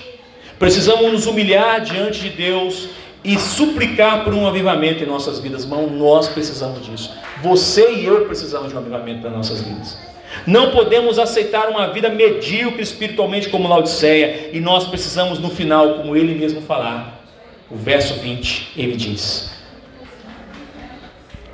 Precisamos 0.61 1.11
nos 1.11 1.27
humilhar 1.27 1.81
diante 1.81 2.21
de 2.21 2.31
Deus 2.31 2.91
e 3.25 3.37
suplicar 3.37 4.23
por 4.23 4.33
um 4.33 4.47
avivamento 4.47 5.03
em 5.03 5.07
nossas 5.07 5.41
vidas. 5.41 5.65
Irmão, 5.65 5.89
nós 5.91 6.29
precisamos 6.29 6.87
disso. 6.87 7.13
Você 7.43 7.95
e 7.95 8.07
eu 8.07 8.27
precisamos 8.27 8.69
de 8.69 8.77
um 8.77 8.79
avivamento 8.79 9.23
para 9.23 9.31
nossas 9.31 9.61
vidas. 9.61 9.99
Não 10.47 10.71
podemos 10.71 11.19
aceitar 11.19 11.69
uma 11.69 11.89
vida 11.89 12.09
medíocre 12.11 12.83
espiritualmente 12.83 13.49
como 13.49 13.69
Laodiceia, 13.69 14.51
e 14.53 14.61
nós 14.61 14.87
precisamos 14.87 15.41
no 15.41 15.51
final, 15.51 15.95
como 15.95 16.15
ele 16.15 16.35
mesmo 16.35 16.61
falar, 16.61 17.25
o 17.69 17.77
verso 17.77 18.15
20, 18.15 18.73
ele 18.77 18.95
diz: 18.97 19.58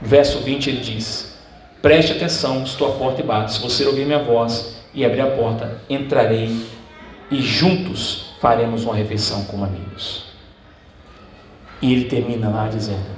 Verso 0.05 0.41
20 0.41 0.69
ele 0.69 0.81
diz: 0.81 1.35
Preste 1.81 2.13
atenção, 2.13 2.63
estou 2.63 2.93
à 2.93 2.97
porta 2.97 3.23
e 3.23 3.25
bato. 3.25 3.53
Se 3.53 3.61
você 3.61 3.87
ouvir 3.87 4.05
minha 4.05 4.23
voz 4.23 4.77
e 4.93 5.05
abrir 5.05 5.23
a 5.23 5.31
porta, 5.31 5.81
entrarei 5.89 6.67
e 7.31 7.41
juntos 7.41 8.35
faremos 8.39 8.85
uma 8.85 8.95
refeição 8.95 9.45
como 9.45 9.65
amigos. 9.65 10.27
E 11.81 11.93
ele 11.93 12.05
termina 12.05 12.51
lá 12.51 12.69
dizendo: 12.69 13.15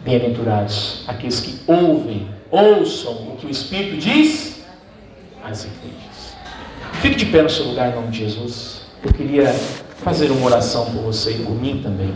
Bem-aventurados 0.00 1.02
aqueles 1.08 1.40
que 1.40 1.60
ouvem, 1.66 2.28
ouçam 2.48 3.12
o 3.12 3.36
que 3.36 3.46
o 3.46 3.50
Espírito 3.50 3.96
diz 3.96 4.64
às 5.42 5.64
igrejas. 5.64 6.36
Fique 7.02 7.16
de 7.16 7.26
pé 7.26 7.42
no 7.42 7.50
seu 7.50 7.66
lugar 7.66 7.90
em 7.90 7.94
nome 7.96 8.08
de 8.08 8.18
Jesus. 8.18 8.82
Eu 9.04 9.12
queria 9.12 9.52
fazer 10.04 10.30
uma 10.30 10.46
oração 10.46 10.86
por 10.86 11.02
você 11.02 11.32
e 11.32 11.38
por 11.44 11.54
mim 11.54 11.82
também. 11.82 12.14